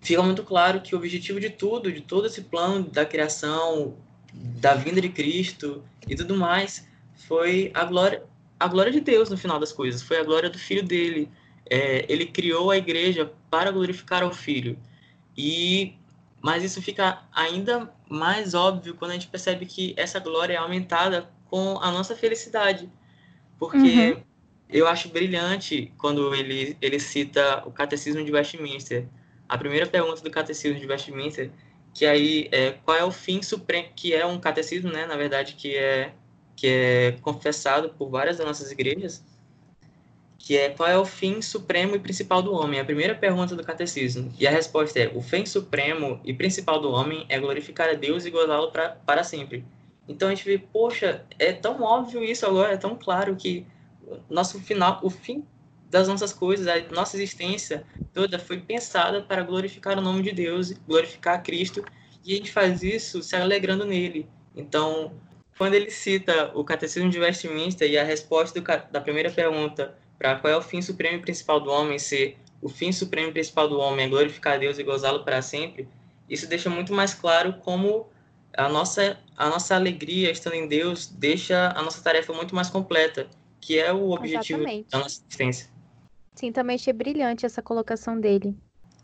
fica 0.01 0.23
muito 0.23 0.43
claro 0.43 0.81
que 0.81 0.95
o 0.95 0.99
objetivo 0.99 1.41
de 1.41 1.51
tudo, 1.51 1.93
de 1.93 2.01
todo 2.01 2.27
esse 2.27 2.43
plano 2.43 2.85
da 2.85 3.05
criação, 3.05 3.97
da 4.33 4.75
vinda 4.75 5.01
de 5.01 5.09
Cristo 5.09 5.83
e 6.07 6.15
tudo 6.15 6.37
mais, 6.37 6.87
foi 7.15 7.71
a 7.75 7.85
glória, 7.85 8.23
a 8.59 8.67
glória 8.67 8.93
de 8.93 9.01
Deus 9.01 9.29
no 9.29 9.37
final 9.37 9.59
das 9.59 9.73
coisas, 9.73 10.03
foi 10.03 10.19
a 10.19 10.25
glória 10.25 10.49
do 10.49 10.59
Filho 10.59 10.83
dele. 10.83 11.31
É, 11.71 12.05
ele 12.09 12.27
criou 12.27 12.71
a 12.71 12.77
igreja 12.77 13.31
para 13.51 13.71
glorificar 13.71 14.23
ao 14.23 14.33
Filho. 14.33 14.79
E 15.37 15.95
mas 16.41 16.63
isso 16.63 16.81
fica 16.81 17.23
ainda 17.33 17.93
mais 18.09 18.55
óbvio 18.55 18.95
quando 18.95 19.11
a 19.11 19.15
gente 19.15 19.27
percebe 19.27 19.67
que 19.67 19.93
essa 19.97 20.21
glória 20.21 20.55
é 20.55 20.57
aumentada 20.57 21.29
com 21.47 21.79
a 21.81 21.91
nossa 21.91 22.15
felicidade. 22.15 22.89
Porque 23.59 23.77
uhum. 23.77 24.23
eu 24.69 24.87
acho 24.87 25.09
brilhante 25.09 25.93
quando 25.99 26.35
ele, 26.35 26.77
ele 26.81 27.01
cita 27.01 27.63
o 27.67 27.73
Catecismo 27.73 28.25
de 28.25 28.31
Westminster. 28.31 29.09
A 29.49 29.59
primeira 29.59 29.87
pergunta 29.87 30.23
do 30.23 30.31
Catecismo 30.31 30.79
de 30.79 30.87
Westminster, 30.87 31.51
que 31.93 32.07
aí 32.07 32.49
é 32.53 32.73
qual 32.85 32.97
é 32.97 33.05
o 33.05 33.11
fim 33.11 33.43
supremo, 33.43 33.89
que 33.97 34.15
é 34.15 34.25
um 34.25 34.39
catecismo, 34.39 34.93
né, 34.93 35.07
na 35.07 35.17
verdade, 35.17 35.55
que 35.55 35.75
é, 35.75 36.13
que 36.55 36.67
é 36.69 37.13
confessado 37.21 37.89
por 37.91 38.11
várias 38.11 38.37
das 38.37 38.47
nossas 38.47 38.71
igrejas, 38.71 39.25
que 40.39 40.57
é 40.57 40.71
qual 40.71 40.89
é 40.89 40.97
o 40.97 41.05
fim 41.05 41.43
supremo 41.43 41.97
e 41.97 41.99
principal 41.99 42.41
do 42.41 42.55
homem? 42.55 42.79
A 42.79 42.85
primeira 42.85 43.15
pergunta 43.15 43.57
do 43.57 43.65
catecismo. 43.65 44.33
E 44.39 44.47
a 44.47 44.51
resposta 44.51 44.99
é: 45.01 45.11
o 45.13 45.21
fim 45.21 45.45
supremo 45.45 46.21
e 46.25 46.33
principal 46.33 46.81
do 46.81 46.91
homem 46.91 47.27
é 47.29 47.39
glorificar 47.39 47.91
a 47.91 47.95
Deus 47.95 48.25
e 48.25 48.31
gozá-lo 48.31 48.71
para 48.71 49.25
sempre. 49.25 49.65
Então 50.09 50.29
a 50.29 50.35
gente 50.35 50.45
vê, 50.45 50.57
poxa, 50.57 51.27
é 51.39 51.53
tão 51.53 51.83
óbvio 51.83 52.25
isso 52.25 52.47
agora, 52.47 52.73
é 52.73 52.77
tão 52.77 52.97
claro 52.97 53.37
que 53.37 53.67
nosso 54.31 54.59
final, 54.61 55.01
o 55.03 55.11
fim 55.11 55.45
das 55.91 56.09
nossas 56.09 56.33
coisas, 56.33 56.67
a 56.67 56.81
nossa 56.95 57.17
existência 57.17 57.85
toda 58.15 58.39
foi 58.39 58.59
pensada 58.59 59.21
para 59.21 59.43
glorificar 59.43 59.99
o 59.99 60.01
nome 60.01 60.23
de 60.23 60.33
Deus, 60.33 60.73
glorificar 60.87 61.43
Cristo, 61.43 61.85
e 62.25 62.33
a 62.33 62.37
gente 62.37 62.51
faz 62.51 62.83
isso 62.83 63.23
se 63.23 63.37
alegrando 63.37 63.85
nele. 63.85 64.27
Então, 64.57 65.13
quando 65.59 65.75
ele 65.75 65.91
cita 65.91 66.53
o 66.55 66.65
Catecismo 66.65 67.11
de 67.11 67.19
Westminster 67.19 67.91
e 67.91 67.99
a 67.99 68.05
resposta 68.05 68.61
do, 68.61 68.67
da 68.91 69.01
primeira 69.01 69.31
pergunta 69.31 69.95
para 70.19 70.37
qual 70.37 70.53
é 70.53 70.57
o 70.57 70.63
fim 70.63 70.83
supremo 70.83 71.19
e 71.19 71.21
principal 71.21 71.61
do 71.61 71.71
homem 71.71 71.99
ser 71.99 72.37
o 72.61 72.69
fim 72.69 72.91
supremo 72.91 73.29
e 73.29 73.33
principal 73.33 73.69
do 73.69 73.79
homem 73.79 74.07
é 74.07 74.09
glorificar 74.09 74.59
Deus 74.59 74.79
e 74.79 74.83
gozá-lo 74.83 75.23
para 75.25 75.41
sempre, 75.41 75.89
isso 76.29 76.47
deixa 76.47 76.69
muito 76.69 76.93
mais 76.93 77.15
claro 77.15 77.55
como 77.61 78.09
a 78.57 78.69
nossa, 78.69 79.19
a 79.37 79.49
nossa 79.49 79.75
alegria 79.77 80.31
estando 80.31 80.55
em 80.55 80.67
Deus 80.67 81.07
deixa 81.07 81.73
a 81.77 81.83
nossa 81.83 82.03
tarefa 82.03 82.33
muito 82.33 82.55
mais 82.55 82.69
completa, 82.69 83.29
que 83.61 83.79
é 83.79 83.93
o 83.93 84.11
objetivo 84.11 84.61
Exatamente. 84.61 84.91
da 84.91 84.99
nossa 84.99 85.21
existência. 85.21 85.69
Sim, 86.35 86.53
também 86.53 86.75
achei 86.75 86.93
brilhante 86.93 87.47
essa 87.47 87.63
colocação 87.63 88.21
dele. 88.21 88.57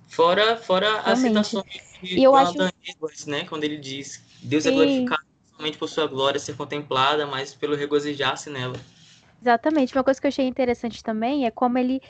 Fora, 0.08 0.56
fora 0.56 1.00
as 1.00 1.20
citações 1.20 1.64
de 2.02 2.18
e 2.18 2.24
eu 2.24 2.34
acho... 2.34 2.54
Edwards, 2.86 3.26
né, 3.26 3.44
quando 3.44 3.64
ele 3.64 3.78
diz 3.78 4.22
Deus 4.42 4.66
é 4.66 4.70
Sim. 4.70 4.74
é 4.74 4.78
glorificado 4.78 5.22
somente 5.56 5.78
por 5.78 5.88
sua 5.88 6.06
glória 6.06 6.38
ser 6.38 6.56
contemplada, 6.56 7.26
mas 7.26 7.54
pelo 7.54 7.74
regozijar-se 7.74 8.50
nela. 8.50 8.78
Exatamente. 9.44 9.94
Uma 9.94 10.02
coisa 10.02 10.18
que 10.18 10.26
eu 10.26 10.30
achei 10.30 10.46
interessante 10.48 11.04
também 11.04 11.44
é 11.44 11.50
como 11.50 11.76
ele 11.76 12.00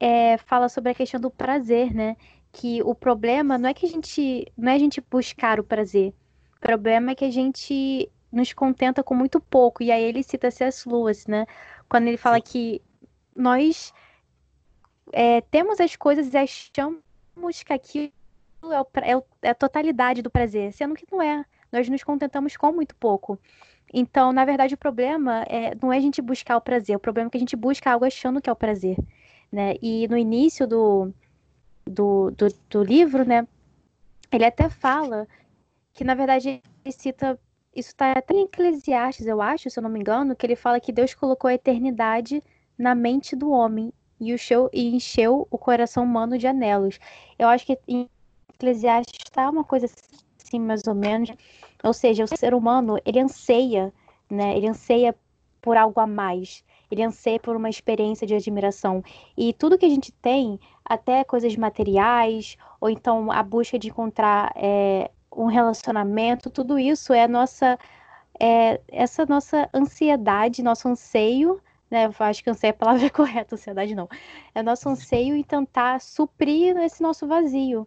é, 0.00 0.38
fala 0.38 0.68
sobre 0.68 0.92
a 0.92 0.94
questão 0.94 1.20
do 1.20 1.28
prazer, 1.28 1.92
né? 1.92 2.16
Que 2.52 2.80
o 2.84 2.94
problema 2.94 3.58
não 3.58 3.68
é 3.68 3.74
que 3.74 3.84
a 3.84 3.88
gente 3.88 4.46
não 4.56 4.70
é 4.70 4.76
a 4.76 4.78
gente 4.78 5.00
buscar 5.00 5.58
o 5.58 5.64
prazer. 5.64 6.14
O 6.56 6.60
problema 6.60 7.10
é 7.10 7.14
que 7.16 7.24
a 7.24 7.30
gente 7.32 8.08
nos 8.30 8.52
contenta 8.52 9.02
com 9.02 9.12
muito 9.12 9.40
pouco. 9.40 9.82
E 9.82 9.90
aí 9.90 10.04
ele 10.04 10.22
cita 10.22 10.52
C.S. 10.52 10.88
Lewis, 10.88 11.26
né? 11.26 11.46
Quando 11.88 12.06
ele 12.06 12.16
fala 12.16 12.40
que 12.40 12.80
nós 13.34 13.92
é, 15.12 15.40
temos 15.40 15.80
as 15.80 15.96
coisas 15.96 16.32
e 16.32 16.36
achamos 16.38 17.62
que 17.66 17.72
aquilo 17.72 18.12
é, 18.70 18.80
o, 18.80 18.86
é, 19.02 19.48
é 19.48 19.50
a 19.50 19.54
totalidade 19.54 20.22
do 20.22 20.30
prazer, 20.30 20.72
sendo 20.72 20.94
que 20.94 21.06
não 21.10 21.20
é. 21.20 21.44
Nós 21.72 21.88
nos 21.88 22.04
contentamos 22.04 22.56
com 22.56 22.70
muito 22.70 22.94
pouco. 22.94 23.36
Então, 23.96 24.32
na 24.32 24.44
verdade, 24.44 24.74
o 24.74 24.78
problema 24.78 25.44
é, 25.48 25.72
não 25.80 25.92
é 25.92 25.98
a 25.98 26.00
gente 26.00 26.20
buscar 26.20 26.56
o 26.56 26.60
prazer, 26.60 26.96
o 26.96 27.00
problema 27.00 27.28
é 27.28 27.30
que 27.30 27.36
a 27.36 27.40
gente 27.40 27.54
busca 27.54 27.92
algo 27.92 28.04
achando 28.04 28.42
que 28.42 28.50
é 28.50 28.52
o 28.52 28.56
prazer. 28.56 28.96
Né? 29.52 29.76
E 29.80 30.08
no 30.08 30.18
início 30.18 30.66
do, 30.66 31.12
do, 31.86 32.32
do, 32.32 32.48
do 32.68 32.82
livro, 32.82 33.24
né, 33.24 33.46
ele 34.32 34.44
até 34.44 34.68
fala 34.68 35.28
que, 35.92 36.02
na 36.02 36.14
verdade, 36.16 36.60
ele 36.84 36.92
cita. 36.92 37.38
Isso 37.74 37.90
está 37.90 38.12
até 38.12 38.34
em 38.34 38.44
Eclesiastes, 38.44 39.26
eu 39.26 39.40
acho, 39.40 39.70
se 39.70 39.78
eu 39.78 39.82
não 39.82 39.90
me 39.90 40.00
engano, 40.00 40.34
que 40.34 40.46
ele 40.46 40.56
fala 40.56 40.80
que 40.80 40.92
Deus 40.92 41.14
colocou 41.14 41.48
a 41.48 41.54
eternidade 41.54 42.42
na 42.78 42.94
mente 42.94 43.34
do 43.36 43.50
homem 43.50 43.92
e, 44.20 44.32
encheu, 44.32 44.68
e 44.72 44.94
encheu 44.94 45.46
o 45.50 45.58
coração 45.58 46.04
humano 46.04 46.36
de 46.36 46.46
anelos. 46.46 46.98
Eu 47.38 47.48
acho 47.48 47.66
que 47.66 47.78
em 47.86 48.08
Eclesiastes 48.54 49.18
está 49.24 49.50
uma 49.50 49.64
coisa 49.64 49.86
assim, 49.86 50.60
mais 50.60 50.82
ou 50.86 50.94
menos. 50.94 51.30
Ou 51.84 51.92
seja, 51.92 52.24
o 52.24 52.26
ser 52.26 52.54
humano, 52.54 52.98
ele 53.04 53.20
anseia, 53.20 53.92
né? 54.30 54.56
Ele 54.56 54.66
anseia 54.68 55.14
por 55.60 55.76
algo 55.76 56.00
a 56.00 56.06
mais. 56.06 56.64
Ele 56.90 57.02
anseia 57.02 57.38
por 57.38 57.56
uma 57.56 57.68
experiência 57.68 58.26
de 58.26 58.34
admiração. 58.34 59.02
E 59.36 59.52
tudo 59.52 59.78
que 59.78 59.86
a 59.86 59.88
gente 59.88 60.12
tem, 60.12 60.58
até 60.84 61.24
coisas 61.24 61.54
materiais, 61.56 62.56
ou 62.80 62.90
então 62.90 63.30
a 63.30 63.42
busca 63.42 63.78
de 63.78 63.88
encontrar 63.88 64.52
é, 64.56 65.10
um 65.34 65.46
relacionamento, 65.46 66.50
tudo 66.50 66.78
isso 66.78 67.12
é 67.12 67.26
nossa 67.26 67.78
é, 68.40 68.80
essa 68.88 69.24
nossa 69.26 69.68
ansiedade, 69.72 70.62
nosso 70.62 70.88
anseio, 70.88 71.60
né? 71.90 72.06
Eu 72.06 72.14
acho 72.18 72.42
que 72.42 72.50
anseio 72.50 72.70
é 72.70 72.74
a 72.74 72.74
palavra 72.74 73.08
correta, 73.10 73.54
ansiedade 73.54 73.94
não. 73.94 74.08
É 74.54 74.62
nosso 74.62 74.88
anseio 74.88 75.36
em 75.36 75.42
tentar 75.42 76.00
suprir 76.00 76.76
esse 76.78 77.02
nosso 77.02 77.26
vazio. 77.26 77.86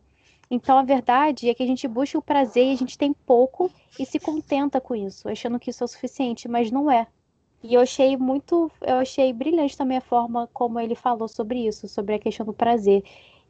Então 0.50 0.78
a 0.78 0.84
verdade 0.84 1.50
é 1.50 1.54
que 1.54 1.64
a 1.64 1.68
gente 1.68 1.88
busca 1.88 2.18
o 2.18 2.22
prazer 2.22 2.66
e 2.66 2.74
a 2.74 2.78
gente 2.78 2.98
tem 2.98 3.14
pouco 3.14 3.70
e 4.00 4.06
se 4.06 4.20
contenta 4.20 4.80
com 4.80 4.96
isso, 4.96 5.28
achando 5.28 5.60
que 5.60 5.70
isso 5.70 5.84
é 5.84 5.86
o 5.86 5.88
suficiente, 5.88 6.48
mas 6.48 6.72
não 6.72 6.90
é. 6.90 7.08
E 7.64 7.74
eu 7.74 7.82
achei 7.82 8.16
muito, 8.16 8.72
eu 8.82 8.96
achei 8.96 9.34
brilhante 9.34 9.78
também 9.78 9.98
a 9.98 10.02
forma 10.02 10.48
como 10.54 10.80
ele 10.80 10.96
falou 10.96 11.28
sobre 11.28 11.68
isso, 11.68 11.88
sobre 11.88 12.16
a 12.16 12.20
questão 12.20 12.46
do 12.46 12.54
prazer. 12.54 13.04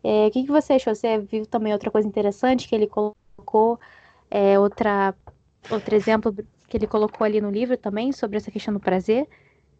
É, 0.03 0.27
o 0.27 0.31
que, 0.31 0.43
que 0.43 0.51
você 0.51 0.73
achou? 0.73 0.95
Você 0.95 1.19
viu 1.19 1.45
também 1.45 1.73
outra 1.73 1.91
coisa 1.91 2.07
interessante 2.07 2.67
que 2.67 2.75
ele 2.75 2.87
colocou, 2.87 3.79
é, 4.31 4.57
outra, 4.59 5.13
outro 5.69 5.95
exemplo 5.95 6.33
que 6.67 6.77
ele 6.77 6.87
colocou 6.87 7.25
ali 7.25 7.41
no 7.41 7.51
livro 7.51 7.77
também 7.77 8.11
sobre 8.11 8.37
essa 8.37 8.51
questão 8.51 8.73
do 8.73 8.79
prazer? 8.79 9.27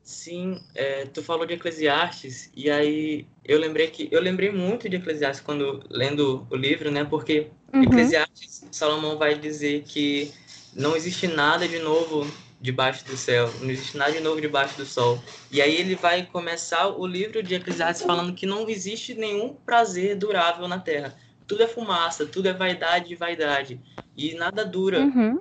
Sim, 0.07 0.61
é, 0.73 1.05
tu 1.05 1.21
falou 1.21 1.45
de 1.45 1.55
Eclesiastes 1.55 2.49
e 2.55 2.71
aí 2.71 3.27
eu 3.43 3.59
lembrei 3.59 3.87
que 3.87 4.07
eu 4.09 4.21
lembrei 4.21 4.49
muito 4.49 4.87
de 4.87 4.95
Eclesiastes 4.95 5.45
quando 5.45 5.83
lendo 5.89 6.47
o 6.49 6.55
livro, 6.55 6.89
né? 6.89 7.03
Porque 7.03 7.47
uhum. 7.73 7.83
Eclesiastes 7.83 8.63
Salomão 8.71 9.17
vai 9.17 9.37
dizer 9.37 9.83
que 9.85 10.31
não 10.73 10.95
existe 10.95 11.27
nada 11.27 11.67
de 11.67 11.79
novo 11.79 12.25
debaixo 12.61 13.03
do 13.03 13.17
céu, 13.17 13.53
não 13.59 13.69
existe 13.69 13.97
nada 13.97 14.13
de 14.13 14.21
novo 14.21 14.39
debaixo 14.39 14.77
do 14.77 14.85
sol. 14.85 15.21
E 15.51 15.61
aí 15.61 15.75
ele 15.75 15.95
vai 15.95 16.25
começar 16.25 16.87
o 16.87 17.05
livro 17.05 17.43
de 17.43 17.55
Eclesiastes 17.55 18.05
falando 18.05 18.33
que 18.33 18.45
não 18.45 18.69
existe 18.69 19.13
nenhum 19.13 19.55
prazer 19.65 20.15
durável 20.15 20.69
na 20.69 20.79
terra. 20.79 21.17
Tudo 21.47 21.63
é 21.63 21.67
fumaça, 21.67 22.25
tudo 22.25 22.47
é 22.47 22.53
vaidade 22.53 23.07
de 23.07 23.15
vaidade. 23.15 23.81
E 24.15 24.35
nada 24.35 24.65
dura. 24.65 24.99
Uhum. 24.99 25.39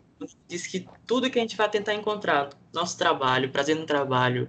Diz 0.49 0.67
que 0.67 0.89
tudo 1.07 1.29
que 1.29 1.39
a 1.39 1.43
gente 1.43 1.57
vai 1.57 1.69
tentar 1.69 1.95
encontrar, 1.95 2.51
nosso 2.73 2.97
trabalho, 2.97 3.51
prazer 3.51 3.77
no 3.77 3.85
trabalho, 3.85 4.49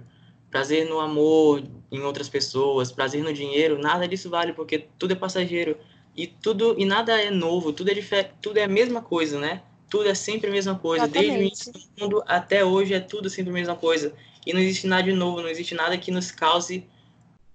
prazer 0.50 0.88
no 0.88 1.00
amor 1.00 1.62
em 1.90 2.00
outras 2.00 2.28
pessoas, 2.28 2.92
prazer 2.92 3.22
no 3.22 3.32
dinheiro, 3.32 3.78
nada 3.78 4.08
disso 4.08 4.30
vale 4.30 4.52
porque 4.52 4.86
tudo 4.98 5.12
é 5.12 5.16
passageiro 5.16 5.76
e 6.16 6.26
tudo 6.26 6.74
e 6.78 6.86
nada 6.86 7.20
é 7.20 7.30
novo, 7.30 7.72
tudo 7.72 7.90
é 7.90 8.22
tudo 8.40 8.58
é 8.58 8.64
a 8.64 8.68
mesma 8.68 9.02
coisa, 9.02 9.38
né? 9.38 9.62
tudo 9.88 10.08
é 10.08 10.14
sempre 10.14 10.48
a 10.48 10.52
mesma 10.52 10.78
coisa. 10.78 11.04
Exatamente. 11.04 11.28
Desde 11.28 11.38
o 11.38 11.46
início 11.46 11.72
do 11.72 11.80
mundo 12.02 12.22
até 12.26 12.64
hoje 12.64 12.94
é 12.94 13.00
tudo 13.00 13.28
sempre 13.28 13.50
a 13.50 13.54
mesma 13.54 13.76
coisa. 13.76 14.12
E 14.46 14.52
não 14.52 14.60
existe 14.60 14.86
nada 14.86 15.02
de 15.02 15.12
novo, 15.12 15.40
não 15.40 15.48
existe 15.48 15.74
nada 15.74 15.96
que 15.98 16.10
nos 16.10 16.30
cause 16.30 16.86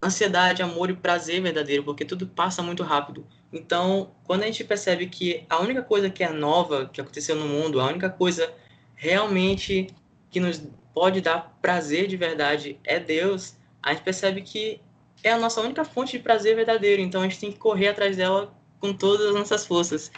ansiedade, 0.01 0.61
amor 0.61 0.89
e 0.89 0.95
prazer 0.95 1.41
verdadeiro, 1.41 1.83
porque 1.83 2.03
tudo 2.03 2.27
passa 2.27 2.61
muito 2.61 2.83
rápido. 2.83 3.25
Então, 3.53 4.11
quando 4.23 4.43
a 4.43 4.45
gente 4.47 4.63
percebe 4.63 5.05
que 5.05 5.45
a 5.47 5.59
única 5.59 5.83
coisa 5.83 6.09
que 6.09 6.23
é 6.23 6.29
nova, 6.29 6.89
que 6.91 6.99
aconteceu 6.99 7.35
no 7.35 7.47
mundo, 7.47 7.79
a 7.79 7.85
única 7.85 8.09
coisa 8.09 8.51
realmente 8.95 9.87
que 10.31 10.39
nos 10.39 10.61
pode 10.93 11.21
dar 11.21 11.55
prazer 11.61 12.07
de 12.07 12.17
verdade 12.17 12.79
é 12.83 12.99
Deus, 12.99 13.55
a 13.81 13.93
gente 13.93 14.03
percebe 14.03 14.41
que 14.41 14.81
é 15.23 15.31
a 15.31 15.37
nossa 15.37 15.61
única 15.61 15.85
fonte 15.85 16.17
de 16.17 16.23
prazer 16.23 16.55
verdadeiro. 16.55 17.01
Então, 17.01 17.21
a 17.21 17.25
gente 17.25 17.39
tem 17.39 17.51
que 17.51 17.59
correr 17.59 17.89
atrás 17.89 18.17
dela 18.17 18.51
com 18.79 18.91
todas 18.91 19.27
as 19.27 19.35
nossas 19.35 19.65
forças. 19.65 20.11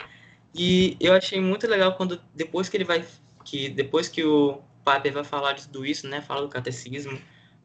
E 0.54 0.96
eu 1.02 1.14
achei 1.14 1.42
muito 1.42 1.68
legal 1.68 1.96
quando 1.96 2.22
depois 2.34 2.70
que 2.70 2.78
ele 2.78 2.86
vai 2.86 3.06
que 3.44 3.70
depois 3.70 4.08
que 4.10 4.24
o 4.24 4.60
Piper 4.84 5.14
vai 5.14 5.24
falar 5.24 5.54
de 5.54 5.68
tudo 5.68 5.86
isso, 5.86 6.08
né, 6.08 6.22
fala 6.22 6.42
do 6.42 6.48
catecismo, 6.48 7.22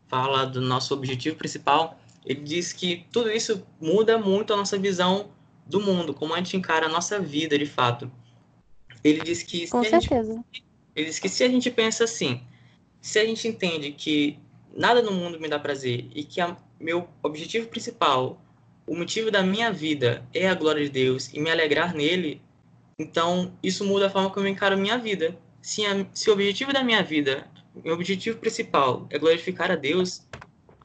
fala 0.08 0.44
do 0.44 0.60
nosso 0.60 0.92
objetivo 0.92 1.36
principal, 1.36 1.98
ele 2.26 2.42
diz 2.42 2.72
que 2.72 3.06
tudo 3.10 3.30
isso 3.30 3.66
muda 3.80 4.18
muito 4.18 4.52
a 4.52 4.56
nossa 4.56 4.78
visão 4.78 5.30
do 5.70 5.80
mundo, 5.80 6.12
como 6.12 6.34
a 6.34 6.38
gente 6.38 6.56
encara 6.56 6.86
a 6.86 6.88
nossa 6.88 7.18
vida 7.18 7.56
de 7.56 7.66
fato. 7.66 8.10
Ele 9.02 9.22
diz 9.22 9.42
que 9.42 9.68
Com 9.68 9.82
certeza. 9.82 10.34
Gente, 10.34 10.64
ele 10.94 11.06
diz 11.06 11.18
que 11.18 11.28
se 11.28 11.42
a 11.44 11.48
gente 11.48 11.70
pensa 11.70 12.04
assim, 12.04 12.42
se 13.00 13.18
a 13.18 13.24
gente 13.24 13.48
entende 13.48 13.92
que 13.92 14.38
nada 14.76 15.00
no 15.00 15.12
mundo 15.12 15.40
me 15.40 15.48
dá 15.48 15.58
prazer 15.58 16.06
e 16.14 16.24
que 16.24 16.40
a, 16.40 16.56
meu 16.78 17.08
objetivo 17.22 17.68
principal, 17.68 18.42
o 18.86 18.94
motivo 18.94 19.30
da 19.30 19.42
minha 19.42 19.72
vida 19.72 20.26
é 20.34 20.48
a 20.48 20.54
glória 20.54 20.84
de 20.84 20.90
Deus 20.90 21.32
e 21.32 21.40
me 21.40 21.50
alegrar 21.50 21.94
nele, 21.94 22.42
então, 23.00 23.56
isso 23.62 23.82
muda 23.82 24.08
a 24.08 24.10
forma 24.10 24.28
como 24.28 24.46
eu 24.46 24.50
encaro 24.50 24.76
minha 24.76 24.98
vida. 24.98 25.34
Se, 25.62 25.86
a, 25.86 26.06
se 26.12 26.28
o 26.28 26.34
objetivo 26.34 26.70
da 26.70 26.84
minha 26.84 27.02
vida, 27.02 27.48
meu 27.82 27.94
objetivo 27.94 28.38
principal 28.38 29.06
é 29.08 29.18
glorificar 29.18 29.70
a 29.70 29.74
Deus, 29.74 30.26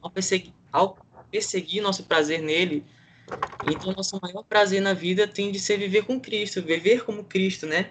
ao 0.00 0.10
perseguir, 0.10 0.54
ao 0.72 0.96
perseguir 1.30 1.82
nosso 1.82 2.04
prazer 2.04 2.40
nele, 2.40 2.82
então 3.66 3.92
nosso 3.92 4.18
maior 4.22 4.42
prazer 4.42 4.80
na 4.80 4.94
vida 4.94 5.26
tem 5.26 5.50
de 5.50 5.58
ser 5.58 5.78
viver 5.78 6.04
com 6.04 6.20
Cristo, 6.20 6.62
viver 6.62 7.04
como 7.04 7.24
Cristo, 7.24 7.66
né? 7.66 7.90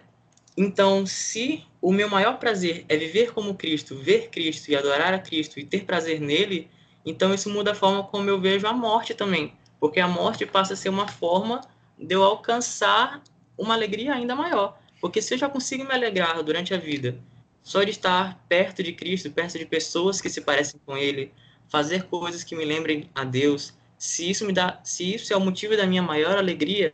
Então, 0.57 1.05
se 1.05 1.65
o 1.81 1.91
meu 1.91 2.09
maior 2.09 2.39
prazer 2.39 2.85
é 2.87 2.95
viver 2.95 3.33
como 3.33 3.55
Cristo, 3.55 3.97
ver 3.97 4.29
Cristo 4.29 4.69
e 4.69 4.75
adorar 4.75 5.13
a 5.13 5.19
Cristo 5.19 5.59
e 5.59 5.65
ter 5.65 5.83
prazer 5.83 6.21
nele, 6.21 6.69
então 7.05 7.33
isso 7.33 7.49
muda 7.49 7.71
a 7.71 7.75
forma 7.75 8.03
como 8.03 8.29
eu 8.29 8.39
vejo 8.39 8.65
a 8.65 8.73
morte 8.73 9.13
também, 9.13 9.53
porque 9.79 9.99
a 9.99 10.07
morte 10.07 10.45
passa 10.45 10.73
a 10.73 10.77
ser 10.77 10.89
uma 10.89 11.07
forma 11.07 11.61
de 11.99 12.15
eu 12.15 12.23
alcançar 12.23 13.21
uma 13.57 13.73
alegria 13.73 14.13
ainda 14.13 14.33
maior. 14.35 14.79
Porque 15.01 15.21
se 15.21 15.33
eu 15.33 15.37
já 15.37 15.49
consigo 15.49 15.83
me 15.83 15.93
alegrar 15.93 16.41
durante 16.41 16.73
a 16.73 16.77
vida, 16.77 17.19
só 17.61 17.83
de 17.83 17.91
estar 17.91 18.41
perto 18.47 18.81
de 18.81 18.93
Cristo, 18.93 19.29
perto 19.31 19.57
de 19.57 19.65
pessoas 19.65 20.21
que 20.21 20.29
se 20.29 20.41
parecem 20.41 20.79
com 20.85 20.95
Ele, 20.95 21.33
fazer 21.67 22.03
coisas 22.03 22.43
que 22.43 22.55
me 22.55 22.63
lembrem 22.63 23.09
a 23.13 23.23
Deus, 23.23 23.73
se 23.97 24.29
isso 24.29 24.45
me 24.45 24.53
dá, 24.53 24.79
se 24.83 25.15
isso 25.15 25.33
é 25.33 25.37
o 25.37 25.41
motivo 25.41 25.75
da 25.75 25.85
minha 25.85 26.01
maior 26.01 26.37
alegria, 26.37 26.93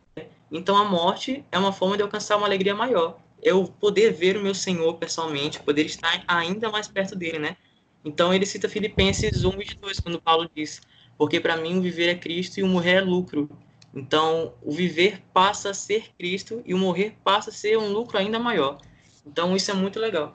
então 0.52 0.76
a 0.76 0.84
morte 0.84 1.44
é 1.52 1.58
uma 1.58 1.74
forma 1.74 1.98
de 1.98 2.04
alcançar 2.04 2.38
uma 2.38 2.46
alegria 2.46 2.76
maior. 2.76 3.20
Eu 3.42 3.66
poder 3.66 4.14
ver 4.14 4.38
o 4.38 4.42
meu 4.42 4.54
Senhor 4.54 4.94
pessoalmente, 4.96 5.60
poder 5.60 5.86
estar 5.86 6.24
ainda 6.28 6.70
mais 6.70 6.88
perto 6.88 7.16
dele, 7.16 7.40
né? 7.40 7.58
Então 8.06 8.34
ele 8.34 8.46
cita 8.46 8.70
Filipenses 8.70 9.44
1, 9.44 9.52
22, 9.52 10.00
quando 10.00 10.22
Paulo 10.22 10.50
diz: 10.56 10.82
Porque 11.18 11.40
para 11.40 11.58
mim 11.58 11.78
o 11.78 11.82
viver 11.82 12.10
é 12.10 12.16
Cristo 12.16 12.60
e 12.60 12.64
o 12.64 12.68
morrer 12.68 12.96
é 12.96 13.02
lucro. 13.02 13.50
Então, 13.94 14.54
o 14.62 14.72
viver 14.72 15.22
passa 15.34 15.72
a 15.72 15.74
ser 15.74 16.12
Cristo 16.18 16.62
e 16.66 16.74
o 16.74 16.78
morrer 16.78 17.18
passa 17.24 17.50
a 17.50 17.54
ser 17.54 17.78
um 17.78 17.92
lucro 17.92 18.18
ainda 18.18 18.40
maior. 18.40 18.78
Então, 19.26 19.56
isso 19.56 19.70
é 19.70 19.74
muito 19.74 20.00
legal. 20.00 20.34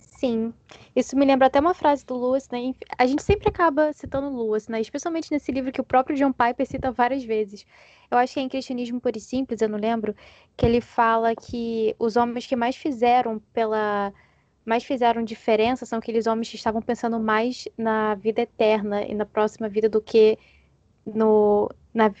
Sim, 0.00 0.54
isso 0.94 1.16
me 1.16 1.24
lembra 1.24 1.48
até 1.48 1.58
uma 1.58 1.74
frase 1.74 2.06
do 2.06 2.14
Lewis, 2.16 2.48
né? 2.48 2.72
A 2.96 3.06
gente 3.06 3.22
sempre 3.22 3.48
acaba 3.48 3.92
citando 3.92 4.28
Lewis, 4.28 4.68
né? 4.68 4.80
Especialmente 4.80 5.32
nesse 5.32 5.50
livro 5.50 5.72
que 5.72 5.80
o 5.80 5.84
próprio 5.84 6.16
John 6.16 6.32
Piper 6.32 6.66
cita 6.66 6.92
várias 6.92 7.24
vezes. 7.24 7.66
Eu 8.10 8.18
acho 8.18 8.34
que 8.34 8.40
é 8.40 8.42
em 8.42 8.48
Cristianismo 8.48 9.00
Puro 9.00 9.18
e 9.18 9.20
Simples, 9.20 9.60
eu 9.60 9.68
não 9.68 9.78
lembro, 9.78 10.14
que 10.56 10.64
ele 10.64 10.80
fala 10.80 11.34
que 11.34 11.96
os 11.98 12.16
homens 12.16 12.46
que 12.46 12.54
mais 12.54 12.76
fizeram 12.76 13.40
pela 13.52 14.12
mais 14.64 14.84
fizeram 14.84 15.24
diferença 15.24 15.84
são 15.84 15.98
aqueles 15.98 16.26
homens 16.28 16.48
que 16.48 16.54
estavam 16.56 16.80
pensando 16.80 17.18
mais 17.18 17.66
na 17.76 18.14
vida 18.14 18.42
eterna 18.42 19.02
e 19.02 19.14
na 19.14 19.26
próxima 19.26 19.68
vida 19.68 19.88
do 19.88 20.00
que 20.00 20.38
no, 21.04 21.68
na, 21.92 22.12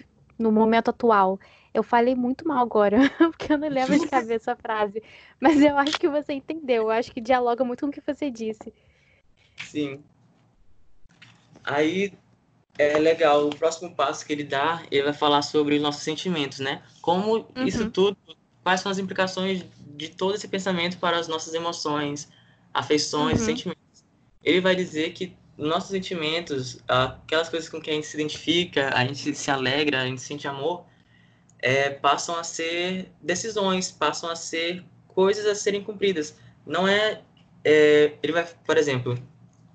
no 0.42 0.52
momento 0.52 0.90
atual. 0.90 1.38
Eu 1.72 1.82
falei 1.82 2.14
muito 2.14 2.46
mal 2.46 2.62
agora, 2.62 2.98
porque 3.18 3.52
eu 3.52 3.58
não 3.58 3.68
lembro 3.68 3.98
de 3.98 4.06
cabeça 4.08 4.52
a 4.52 4.56
frase. 4.56 5.02
Mas 5.40 5.60
eu 5.62 5.78
acho 5.78 5.98
que 5.98 6.08
você 6.08 6.34
entendeu. 6.34 6.84
Eu 6.84 6.90
acho 6.90 7.12
que 7.12 7.20
dialoga 7.20 7.64
muito 7.64 7.80
com 7.80 7.86
o 7.86 7.92
que 7.92 8.02
você 8.04 8.30
disse. 8.30 8.72
Sim. 9.64 10.02
Aí 11.64 12.12
é 12.78 12.98
legal, 12.98 13.46
o 13.46 13.56
próximo 13.56 13.94
passo 13.94 14.26
que 14.26 14.32
ele 14.32 14.44
dá, 14.44 14.82
ele 14.90 15.04
vai 15.04 15.12
falar 15.12 15.42
sobre 15.42 15.76
os 15.76 15.82
nossos 15.82 16.02
sentimentos, 16.02 16.58
né? 16.58 16.82
Como 17.00 17.36
uhum. 17.36 17.66
isso 17.66 17.90
tudo, 17.90 18.16
quais 18.62 18.80
são 18.80 18.90
as 18.90 18.98
implicações 18.98 19.64
de 19.94 20.08
todo 20.08 20.34
esse 20.34 20.48
pensamento 20.48 20.98
para 20.98 21.18
as 21.18 21.28
nossas 21.28 21.54
emoções, 21.54 22.28
afeições, 22.72 23.40
uhum. 23.40 23.46
sentimentos. 23.46 24.04
Ele 24.42 24.60
vai 24.60 24.74
dizer 24.74 25.12
que 25.12 25.36
nossos 25.56 25.90
sentimentos, 25.90 26.78
aquelas 26.88 27.48
coisas 27.48 27.68
com 27.68 27.80
que 27.80 27.90
a 27.90 27.94
gente 27.94 28.06
se 28.06 28.16
identifica, 28.16 28.90
a 28.94 29.04
gente 29.04 29.34
se 29.34 29.50
alegra, 29.50 30.02
a 30.02 30.06
gente 30.06 30.20
sente 30.20 30.48
amor, 30.48 30.84
é, 31.58 31.90
passam 31.90 32.36
a 32.36 32.44
ser 32.44 33.10
decisões, 33.20 33.90
passam 33.90 34.30
a 34.30 34.36
ser 34.36 34.84
coisas 35.08 35.46
a 35.46 35.54
serem 35.54 35.82
cumpridas. 35.82 36.36
Não 36.66 36.88
é, 36.88 37.20
é, 37.64 38.14
ele 38.22 38.32
vai, 38.32 38.46
por 38.64 38.76
exemplo, 38.76 39.18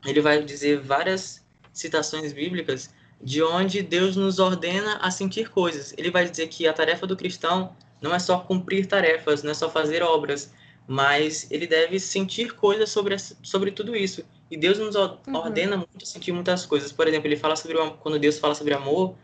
ele 0.05 0.21
vai 0.21 0.43
dizer 0.43 0.79
várias 0.79 1.45
citações 1.71 2.33
bíblicas 2.33 2.93
de 3.21 3.41
onde 3.41 3.81
Deus 3.81 4.15
nos 4.15 4.39
ordena 4.39 4.97
a 4.97 5.09
sentir 5.11 5.49
coisas. 5.49 5.93
Ele 5.97 6.11
vai 6.11 6.29
dizer 6.29 6.47
que 6.47 6.67
a 6.67 6.73
tarefa 6.73 7.07
do 7.07 7.15
cristão 7.15 7.75
não 8.01 8.13
é 8.13 8.19
só 8.19 8.39
cumprir 8.39 8.85
tarefas, 8.85 9.43
não 9.43 9.51
é 9.51 9.53
só 9.53 9.69
fazer 9.69 10.03
obras, 10.03 10.53
mas 10.87 11.49
ele 11.49 11.67
deve 11.67 11.99
sentir 11.99 12.53
coisas 12.55 12.89
sobre, 12.89 13.15
sobre 13.19 13.71
tudo 13.71 13.95
isso. 13.95 14.23
E 14.49 14.57
Deus 14.57 14.77
nos 14.79 14.95
uhum. 14.95 15.17
ordena 15.33 15.75
uhum. 15.75 15.85
muito 15.91 16.03
a 16.03 16.05
sentir 16.05 16.31
muitas 16.31 16.65
coisas. 16.65 16.91
Por 16.91 17.07
exemplo, 17.07 17.27
ele 17.27 17.35
fala 17.35 17.55
sobre 17.55 17.77
quando 17.99 18.17
Deus 18.17 18.39
fala 18.39 18.55
sobre 18.55 18.73
amor, 18.73 19.15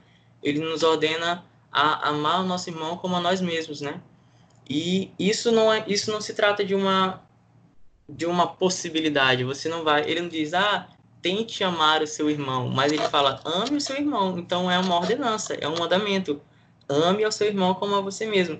ele 0.42 0.60
nos 0.60 0.84
ordena 0.84 1.46
a 1.72 2.10
amar 2.10 2.42
o 2.42 2.44
nosso 2.44 2.70
irmão 2.70 2.98
como 2.98 3.16
a 3.16 3.22
nós 3.22 3.42
mesmos, 3.42 3.82
né? 3.82 4.02
E 4.70 5.12
isso 5.18 5.52
não 5.52 5.72
é, 5.72 5.84
isso 5.88 6.12
não 6.12 6.22
se 6.22 6.34
trata 6.34 6.64
de 6.64 6.76
uma 6.76 7.22
de 8.08 8.26
uma 8.26 8.48
possibilidade. 8.48 9.44
Você 9.44 9.70
não 9.70 9.84
vai, 9.84 10.10
ele 10.10 10.22
não 10.22 10.30
diz: 10.30 10.54
"Ah, 10.54 10.88
tente 11.22 11.64
amar 11.64 12.02
o 12.02 12.08
seu 12.08 12.30
irmão", 12.30 12.70
mas 12.70 12.92
ele 12.92 13.04
fala: 13.04 13.42
"Ame 13.46 13.78
o 13.78 13.82
seu 13.82 13.96
irmão". 13.96 14.38
Então 14.38 14.70
é 14.70 14.78
uma 14.78 14.96
ordenança, 14.96 15.54
é 15.56 15.68
um 15.68 15.78
mandamento. 15.78 16.42
Ame 16.88 17.24
ao 17.24 17.32
seu 17.32 17.48
irmão 17.48 17.74
como 17.74 17.96
a 17.96 18.02
você 18.02 18.26
mesmo. 18.26 18.60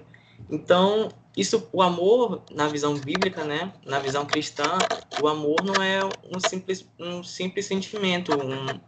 Então, 0.50 1.10
isso, 1.36 1.68
o 1.74 1.82
amor, 1.82 2.44
na 2.52 2.68
visão 2.68 2.96
bíblica, 2.96 3.44
né, 3.44 3.74
na 3.86 4.00
visão 4.00 4.26
cristã, 4.26 4.78
o 5.22 5.28
amor 5.28 5.64
não 5.64 5.82
é 5.82 6.00
um 6.06 6.40
simples, 6.40 6.88
um 7.00 7.24
simples 7.24 7.66
sentimento, 7.66 8.34
um, 8.34 8.80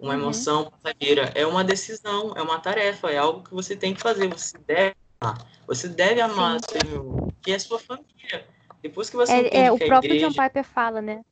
uma 0.00 0.14
uhum. 0.14 0.20
emoção 0.20 0.72
passageira. 0.82 1.30
É 1.34 1.46
uma 1.46 1.62
decisão, 1.62 2.32
é 2.34 2.42
uma 2.42 2.58
tarefa, 2.58 3.10
é 3.10 3.18
algo 3.18 3.42
que 3.42 3.52
você 3.52 3.76
tem 3.76 3.92
que 3.92 4.00
fazer. 4.00 4.28
Você 4.28 4.56
deve 4.58 4.96
amar. 5.20 5.46
Você 5.66 5.88
deve 5.88 6.20
amar 6.22 6.58
Sim. 6.60 6.78
seu 6.80 7.28
que 7.42 7.52
é 7.52 7.58
sua 7.58 7.78
família. 7.78 8.46
Depois 8.82 9.10
que 9.10 9.16
você 9.16 9.32
é, 9.32 9.40
entende 9.40 9.56
é, 9.56 9.72
o 9.72 9.76
que 9.76 9.86
próprio 9.86 10.14
igreja... 10.14 10.28
John 10.28 10.42
Piper 10.42 10.64
fala, 10.64 11.02
né? 11.02 11.22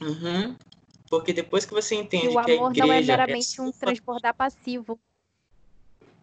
Uhum. 0.00 0.56
Porque 1.08 1.32
depois 1.32 1.64
que 1.64 1.72
você 1.72 1.94
entende 1.94 2.28
que, 2.28 2.34
o 2.34 2.38
amor 2.38 2.72
que 2.72 2.80
a 2.80 2.86
igreja 2.86 2.86
não 2.86 2.94
é 2.94 2.98
é 2.98 3.02
meramente 3.02 3.60
é 3.60 3.62
um 3.62 3.70
transbordar 3.70 4.34
passivo. 4.34 4.98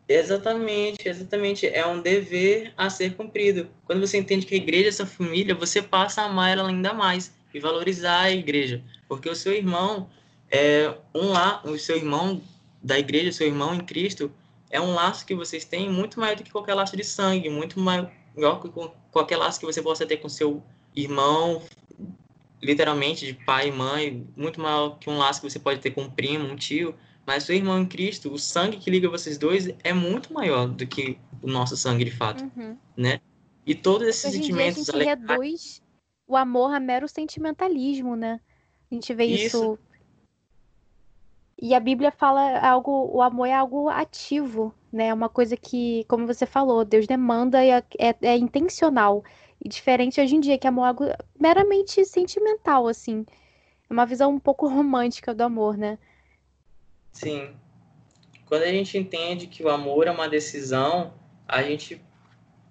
Exatamente, 0.09 1.07
exatamente. 1.07 1.67
É 1.67 1.85
um 1.85 2.01
dever 2.01 2.73
a 2.75 2.89
ser 2.89 3.13
cumprido. 3.15 3.69
Quando 3.85 4.05
você 4.05 4.17
entende 4.17 4.43
que 4.43 4.55
a 4.55 4.57
igreja 4.57 4.89
é 4.89 4.91
sua 4.91 5.05
família, 5.05 5.53
você 5.53 5.83
passa 5.83 6.23
a 6.23 6.25
amar 6.25 6.57
ela 6.57 6.67
ainda 6.67 6.93
mais 6.95 7.31
e 7.53 7.59
valorizar 7.59 8.21
a 8.21 8.31
igreja. 8.31 8.83
Porque 9.07 9.29
o 9.29 9.35
seu 9.35 9.53
irmão 9.53 10.09
é 10.49 10.91
um 11.13 11.29
lá, 11.29 11.61
o 11.63 11.77
seu 11.77 11.95
irmão 11.95 12.41
da 12.81 12.97
igreja, 12.97 13.29
o 13.29 13.33
seu 13.33 13.45
irmão 13.45 13.75
em 13.75 13.81
Cristo, 13.81 14.31
é 14.71 14.81
um 14.81 14.95
laço 14.95 15.23
que 15.27 15.35
vocês 15.35 15.63
têm 15.63 15.87
muito 15.87 16.19
maior 16.19 16.35
do 16.35 16.43
que 16.43 16.51
qualquer 16.51 16.73
laço 16.73 16.97
de 16.97 17.03
sangue, 17.03 17.47
muito 17.47 17.79
maior 17.79 18.09
que 18.61 18.69
qualquer 19.11 19.37
laço 19.37 19.59
que 19.59 19.65
você 19.65 19.81
possa 19.81 20.07
ter 20.07 20.17
com 20.17 20.27
seu 20.27 20.63
irmão, 20.95 21.61
literalmente 22.63 23.27
de 23.27 23.33
pai 23.33 23.67
e 23.67 23.71
mãe, 23.71 24.27
muito 24.35 24.59
maior 24.59 24.97
que 24.97 25.07
um 25.07 25.19
laço 25.19 25.39
que 25.41 25.49
você 25.49 25.59
pode 25.59 25.79
ter 25.81 25.91
com 25.91 26.01
um 26.01 26.09
primo, 26.09 26.47
um 26.47 26.55
tio. 26.55 26.95
Mas 27.29 27.43
seu 27.43 27.55
irmão 27.55 27.79
em 27.79 27.85
Cristo, 27.85 28.33
o 28.33 28.39
sangue 28.39 28.77
que 28.77 28.89
liga 28.89 29.07
vocês 29.07 29.37
dois 29.37 29.69
é 29.83 29.93
muito 29.93 30.33
maior 30.33 30.67
do 30.67 30.87
que 30.87 31.15
o 31.43 31.47
nosso 31.47 31.77
sangue 31.77 32.03
de 32.03 32.09
fato, 32.09 32.43
uhum. 32.57 32.75
né? 32.97 33.21
E 33.67 33.75
todos 33.75 34.07
esses 34.07 34.25
Hoje 34.25 34.37
sentimentos... 34.37 34.85
Dia 34.85 34.95
a 34.95 35.15
gente 35.15 35.27
reduz 35.27 35.79
o 36.27 36.35
amor 36.35 36.73
a 36.73 36.79
mero 36.79 37.07
sentimentalismo, 37.07 38.15
né? 38.15 38.39
A 38.89 38.95
gente 38.95 39.13
vê 39.13 39.25
isso... 39.25 39.45
isso... 39.45 39.79
E 41.61 41.75
a 41.75 41.79
Bíblia 41.79 42.09
fala 42.09 42.57
algo, 42.67 43.11
o 43.13 43.21
amor 43.21 43.45
é 43.45 43.53
algo 43.53 43.89
ativo, 43.89 44.73
né? 44.91 45.09
É 45.09 45.13
uma 45.13 45.29
coisa 45.29 45.55
que, 45.55 46.05
como 46.05 46.25
você 46.25 46.47
falou, 46.47 46.83
Deus 46.83 47.05
demanda 47.05 47.63
e 47.63 47.69
é, 47.69 47.83
é, 47.99 48.15
é 48.23 48.37
intencional. 48.37 49.23
E 49.63 49.69
diferente 49.69 50.19
hoje 50.19 50.35
em 50.35 50.39
dia, 50.39 50.57
que 50.57 50.65
amor 50.65 50.85
é 50.85 50.87
algo 50.87 51.03
meramente 51.39 52.03
sentimental, 52.05 52.87
assim. 52.87 53.23
É 53.87 53.93
uma 53.93 54.07
visão 54.07 54.31
um 54.31 54.39
pouco 54.39 54.65
romântica 54.67 55.31
do 55.31 55.43
amor, 55.43 55.77
né? 55.77 55.99
Sim. 57.11 57.49
Quando 58.45 58.63
a 58.63 58.71
gente 58.71 58.97
entende 58.97 59.47
que 59.47 59.63
o 59.63 59.69
amor 59.69 60.07
é 60.07 60.11
uma 60.11 60.27
decisão, 60.27 61.13
a 61.47 61.61
gente 61.61 62.01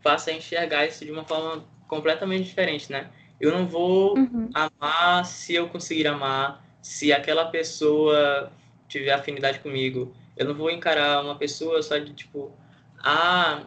passa 0.03 0.31
a 0.31 0.35
enxergar 0.35 0.87
isso 0.87 1.05
de 1.05 1.13
uma 1.13 1.25
forma 1.25 1.65
completamente 1.87 2.45
diferente, 2.45 2.91
né? 2.91 3.11
Eu 3.41 3.53
não 3.53 3.67
vou 3.67 4.17
uhum. 4.19 4.51
amar 4.53 5.25
se 5.25 5.55
eu 5.55 5.69
conseguir 5.69 6.07
amar, 6.07 6.65
se 6.83 7.13
aquela 7.13 7.47
pessoa 7.47 8.53
tiver 8.89 9.13
afinidade 9.13 9.61
comigo. 9.61 10.15
Eu 10.37 10.47
não 10.47 10.55
vou 10.55 10.71
encarar 10.71 11.23
uma 11.23 11.37
pessoa 11.37 11.83
só 11.83 11.99
de 11.99 12.13
tipo, 12.13 12.53
ah, 12.99 13.63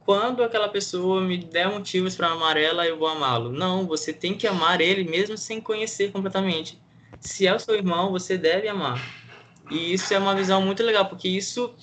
quando 0.00 0.42
aquela 0.42 0.68
pessoa 0.68 1.20
me 1.20 1.38
der 1.38 1.68
motivos 1.68 2.14
para 2.14 2.28
amar 2.28 2.56
ela, 2.56 2.86
eu 2.86 2.98
vou 2.98 3.08
amá-lo. 3.08 3.50
Não, 3.50 3.86
você 3.86 4.12
tem 4.12 4.34
que 4.34 4.46
amar 4.46 4.80
ele 4.80 5.04
mesmo 5.04 5.36
sem 5.36 5.60
conhecer 5.60 6.12
completamente. 6.12 6.80
Se 7.20 7.46
é 7.46 7.54
o 7.54 7.58
seu 7.58 7.74
irmão, 7.74 8.12
você 8.12 8.36
deve 8.36 8.68
amar. 8.68 9.25
E 9.70 9.92
isso 9.92 10.12
é 10.14 10.18
uma 10.18 10.34
visão 10.34 10.62
muito 10.62 10.82
legal, 10.82 11.06
porque 11.06 11.28
isso 11.28 11.74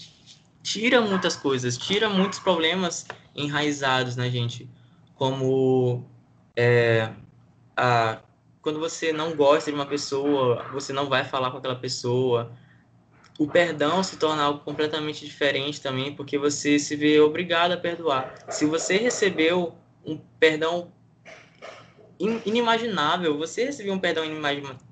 tira 0.61 1.01
muitas 1.01 1.35
coisas, 1.35 1.77
tira 1.77 2.09
muitos 2.09 2.39
problemas 2.39 3.05
enraizados 3.35 4.15
na 4.15 4.29
gente, 4.29 4.69
como 5.15 6.05
é, 6.55 7.11
a, 7.75 8.19
quando 8.61 8.79
você 8.79 9.11
não 9.11 9.35
gosta 9.35 9.69
de 9.69 9.75
uma 9.75 9.85
pessoa, 9.85 10.65
você 10.71 10.93
não 10.93 11.09
vai 11.09 11.25
falar 11.25 11.51
com 11.51 11.57
aquela 11.57 11.75
pessoa. 11.75 12.51
O 13.37 13.47
perdão 13.47 14.01
se 14.03 14.15
torna 14.15 14.43
algo 14.43 14.59
completamente 14.59 15.25
diferente 15.25 15.81
também, 15.81 16.15
porque 16.15 16.37
você 16.37 16.79
se 16.79 16.95
vê 16.95 17.19
obrigado 17.19 17.73
a 17.73 17.77
perdoar. 17.77 18.33
Se 18.49 18.65
você 18.65 18.95
recebeu 18.97 19.75
um 20.05 20.17
perdão 20.39 20.93
inimaginável, 22.19 23.37
você 23.37 23.65
recebeu 23.65 23.93
um 23.93 23.99
perdão 23.99 24.23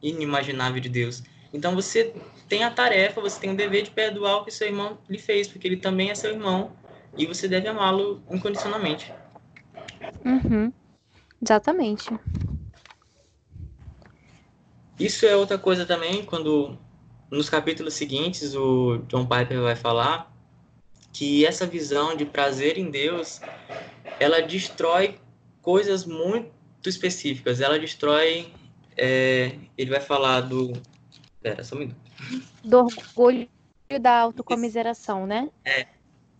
inimaginável 0.02 0.82
de 0.82 0.90
Deus. 0.90 1.24
Então 1.54 1.76
você 1.76 2.14
tem 2.48 2.64
a 2.64 2.72
tarefa, 2.72 3.22
você 3.22 3.40
tem 3.40 3.52
o 3.52 3.56
dever 3.56 3.84
de 3.84 3.92
perdoar 3.92 4.38
o 4.38 4.46
que 4.46 4.52
seu 4.52 4.68
irmão 4.68 4.98
lhe 5.10 5.18
fez, 5.18 5.48
porque 5.48 5.68
ele 5.68 5.78
também 5.78 6.10
é 6.10 6.16
seu 6.16 6.32
irmão 6.32 6.72
e 7.18 7.26
você 7.26 7.48
deve 7.48 7.68
amá-lo 7.68 8.22
incondicionalmente. 8.30 9.14
Uhum. 10.26 10.72
Exatamente. 11.42 12.10
Isso 15.00 15.26
é 15.26 15.36
outra 15.36 15.58
coisa 15.58 15.86
também, 15.86 16.24
quando 16.24 16.78
nos 17.30 17.50
capítulos 17.50 17.94
seguintes 17.96 18.54
o 18.54 19.00
John 19.08 19.26
Piper 19.26 19.62
vai 19.62 19.76
falar 19.76 20.32
que 21.12 21.46
essa 21.46 21.66
visão 21.66 22.16
de 22.16 22.26
prazer 22.26 22.78
em 22.78 22.90
Deus, 22.90 23.42
ela 24.20 24.42
destrói 24.42 25.20
coisas 25.62 26.06
muito 26.06 26.52
específicas. 26.86 27.62
Ela 27.62 27.80
destrói, 27.80 28.48
é, 28.96 29.56
ele 29.78 29.90
vai 29.90 30.00
falar 30.00 30.42
do, 30.42 30.74
Pera, 31.42 31.64
só 31.64 31.76
um 31.76 31.80
minuto. 31.80 31.98
Do 32.64 32.80
orgulho 32.80 33.50
da 34.00 34.20
autocomiseração, 34.20 35.26
né? 35.26 35.50
É, 35.66 35.88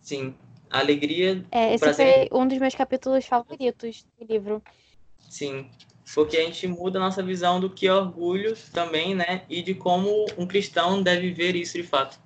sim. 0.00 0.34
A 0.70 0.78
alegria. 0.78 1.44
É, 1.50 1.74
esse 1.74 1.84
prazer... 1.84 2.28
foi 2.28 2.38
um 2.38 2.46
dos 2.46 2.58
meus 2.58 2.74
capítulos 2.74 3.26
favoritos 3.26 4.06
do 4.18 4.26
livro. 4.26 4.62
Sim. 5.28 5.68
Porque 6.14 6.36
a 6.36 6.44
gente 6.44 6.66
muda 6.66 6.98
a 6.98 7.02
nossa 7.02 7.22
visão 7.22 7.60
do 7.60 7.70
que 7.70 7.86
é 7.86 7.92
orgulho 7.92 8.56
também, 8.72 9.14
né? 9.14 9.44
E 9.48 9.62
de 9.62 9.74
como 9.74 10.26
um 10.38 10.46
cristão 10.46 11.02
deve 11.02 11.30
ver 11.32 11.56
isso 11.56 11.76
de 11.76 11.82
fato. 11.82 12.20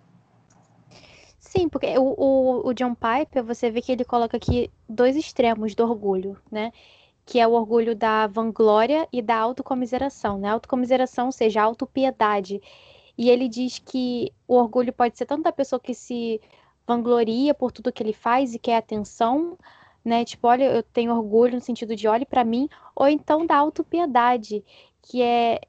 Sim, 1.38 1.68
porque 1.68 1.96
o, 1.96 2.14
o, 2.18 2.68
o 2.68 2.74
John 2.74 2.94
Piper, 2.94 3.42
você 3.44 3.70
vê 3.70 3.80
que 3.80 3.92
ele 3.92 4.04
coloca 4.04 4.36
aqui 4.36 4.70
dois 4.88 5.16
extremos 5.16 5.74
do 5.74 5.84
orgulho, 5.84 6.36
né? 6.50 6.72
Que 7.26 7.40
é 7.40 7.46
o 7.46 7.52
orgulho 7.52 7.94
da 7.96 8.28
vanglória 8.28 9.08
e 9.12 9.20
da 9.20 9.36
autocomiseração, 9.36 10.38
né? 10.38 10.48
Autocomiseração, 10.50 11.26
ou 11.26 11.32
seja, 11.32 11.60
autopiedade. 11.62 12.62
E 13.18 13.28
ele 13.30 13.48
diz 13.48 13.80
que 13.80 14.32
o 14.46 14.54
orgulho 14.56 14.92
pode 14.92 15.18
ser 15.18 15.26
tanto 15.26 15.42
da 15.42 15.52
pessoa 15.52 15.80
que 15.80 15.94
se 15.94 16.40
vangloria 16.86 17.52
por 17.54 17.72
tudo 17.72 17.92
que 17.92 18.02
ele 18.02 18.12
faz 18.12 18.54
e 18.54 18.58
quer 18.58 18.76
atenção, 18.76 19.58
né? 20.04 20.24
Tipo, 20.24 20.48
olha, 20.48 20.64
eu 20.64 20.82
tenho 20.84 21.12
orgulho 21.12 21.54
no 21.54 21.60
sentido 21.60 21.96
de 21.96 22.06
olhe 22.08 22.24
para 22.24 22.44
mim, 22.44 22.68
ou 22.94 23.08
então 23.08 23.44
da 23.44 23.56
autopiedade, 23.56 24.64
que 25.02 25.22
é 25.22 25.60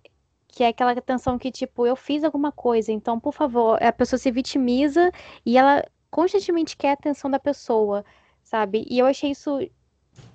que 0.50 0.64
é 0.64 0.70
aquela 0.70 0.92
atenção 0.92 1.38
que 1.38 1.52
tipo, 1.52 1.86
eu 1.86 1.96
fiz 1.96 2.24
alguma 2.24 2.52
coisa, 2.52 2.92
então, 2.92 3.20
por 3.20 3.34
favor, 3.34 3.82
a 3.82 3.92
pessoa 3.92 4.18
se 4.20 4.32
vitimiza 4.32 5.12
e 5.46 5.58
ela 5.58 5.84
constantemente 6.10 6.76
quer 6.78 6.92
a 6.92 6.94
atenção 6.94 7.30
da 7.30 7.40
pessoa, 7.40 8.04
sabe? 8.44 8.86
E 8.90 8.98
eu 8.98 9.06
achei 9.06 9.32
isso 9.32 9.60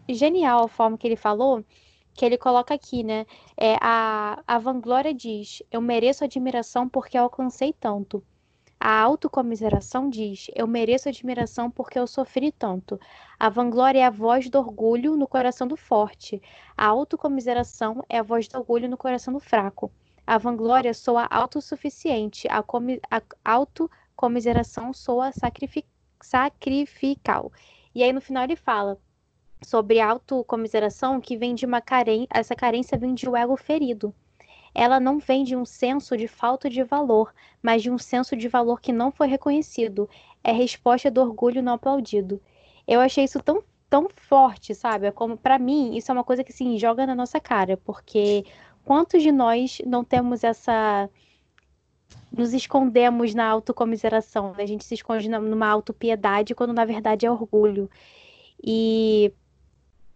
genial 0.08 0.64
a 0.64 0.68
forma 0.68 0.98
que 0.98 1.06
ele 1.06 1.16
falou, 1.16 1.64
que 2.14 2.24
ele 2.24 2.36
coloca 2.36 2.74
aqui, 2.74 3.02
né? 3.02 3.26
É, 3.56 3.76
a, 3.80 4.42
a 4.46 4.58
vanglória 4.58 5.14
diz: 5.14 5.62
Eu 5.70 5.80
mereço 5.80 6.24
admiração 6.24 6.88
porque 6.88 7.16
alcancei 7.16 7.72
tanto. 7.72 8.22
A 8.78 9.00
autocomiseração 9.00 10.10
diz: 10.10 10.50
Eu 10.54 10.66
mereço 10.66 11.08
admiração 11.08 11.70
porque 11.70 11.98
eu 11.98 12.06
sofri 12.06 12.50
tanto. 12.50 12.98
A 13.38 13.48
vanglória 13.48 14.00
é 14.00 14.04
a 14.04 14.10
voz 14.10 14.50
do 14.50 14.58
orgulho 14.58 15.16
no 15.16 15.28
coração 15.28 15.66
do 15.68 15.76
forte. 15.76 16.42
A 16.76 16.86
autocomiseração 16.86 18.04
é 18.08 18.18
a 18.18 18.22
voz 18.22 18.48
do 18.48 18.58
orgulho 18.58 18.88
no 18.88 18.96
coração 18.96 19.32
do 19.32 19.40
fraco. 19.40 19.90
A 20.26 20.36
vanglória 20.36 20.92
soa 20.94 21.26
autossuficiente. 21.30 22.48
A, 22.48 22.62
comi 22.62 23.00
a 23.10 23.22
autocomiseração 23.44 24.92
soa 24.92 25.32
sacrific 25.32 25.86
sacrificial. 26.20 27.52
E 27.94 28.02
aí 28.02 28.12
no 28.12 28.20
final 28.20 28.44
ele 28.44 28.56
fala: 28.56 28.98
sobre 29.64 30.00
autocomiseração 30.00 31.20
que 31.20 31.36
vem 31.36 31.54
de 31.54 31.66
uma 31.66 31.80
carência, 31.80 32.28
essa 32.30 32.54
carência 32.54 32.98
vem 32.98 33.14
de 33.14 33.28
um 33.28 33.36
ego 33.36 33.56
ferido. 33.56 34.14
Ela 34.74 34.98
não 34.98 35.18
vem 35.18 35.44
de 35.44 35.54
um 35.54 35.64
senso 35.64 36.16
de 36.16 36.26
falta 36.26 36.68
de 36.68 36.82
valor, 36.82 37.32
mas 37.62 37.82
de 37.82 37.90
um 37.90 37.98
senso 37.98 38.34
de 38.34 38.48
valor 38.48 38.80
que 38.80 38.92
não 38.92 39.12
foi 39.12 39.28
reconhecido. 39.28 40.08
É 40.42 40.52
resposta 40.52 41.10
do 41.10 41.20
orgulho 41.20 41.62
não 41.62 41.74
aplaudido. 41.74 42.40
Eu 42.86 43.00
achei 43.00 43.24
isso 43.24 43.40
tão 43.42 43.62
tão 43.90 44.08
forte, 44.16 44.74
sabe? 44.74 45.06
É 45.06 45.10
como 45.10 45.36
para 45.36 45.58
mim 45.58 45.94
isso 45.94 46.10
é 46.10 46.14
uma 46.14 46.24
coisa 46.24 46.42
que 46.42 46.50
se 46.50 46.64
assim, 46.64 46.78
joga 46.78 47.06
na 47.06 47.14
nossa 47.14 47.38
cara, 47.38 47.76
porque 47.76 48.42
quantos 48.84 49.22
de 49.22 49.30
nós 49.30 49.82
não 49.86 50.02
temos 50.02 50.42
essa 50.42 51.10
nos 52.32 52.54
escondemos 52.54 53.34
na 53.34 53.46
autocomiseração, 53.46 54.54
né? 54.54 54.62
a 54.62 54.66
gente 54.66 54.84
se 54.84 54.94
esconde 54.94 55.28
numa 55.28 55.66
autopiedade 55.68 56.54
quando 56.54 56.72
na 56.72 56.84
verdade 56.86 57.26
é 57.26 57.30
orgulho. 57.30 57.90
E 58.64 59.32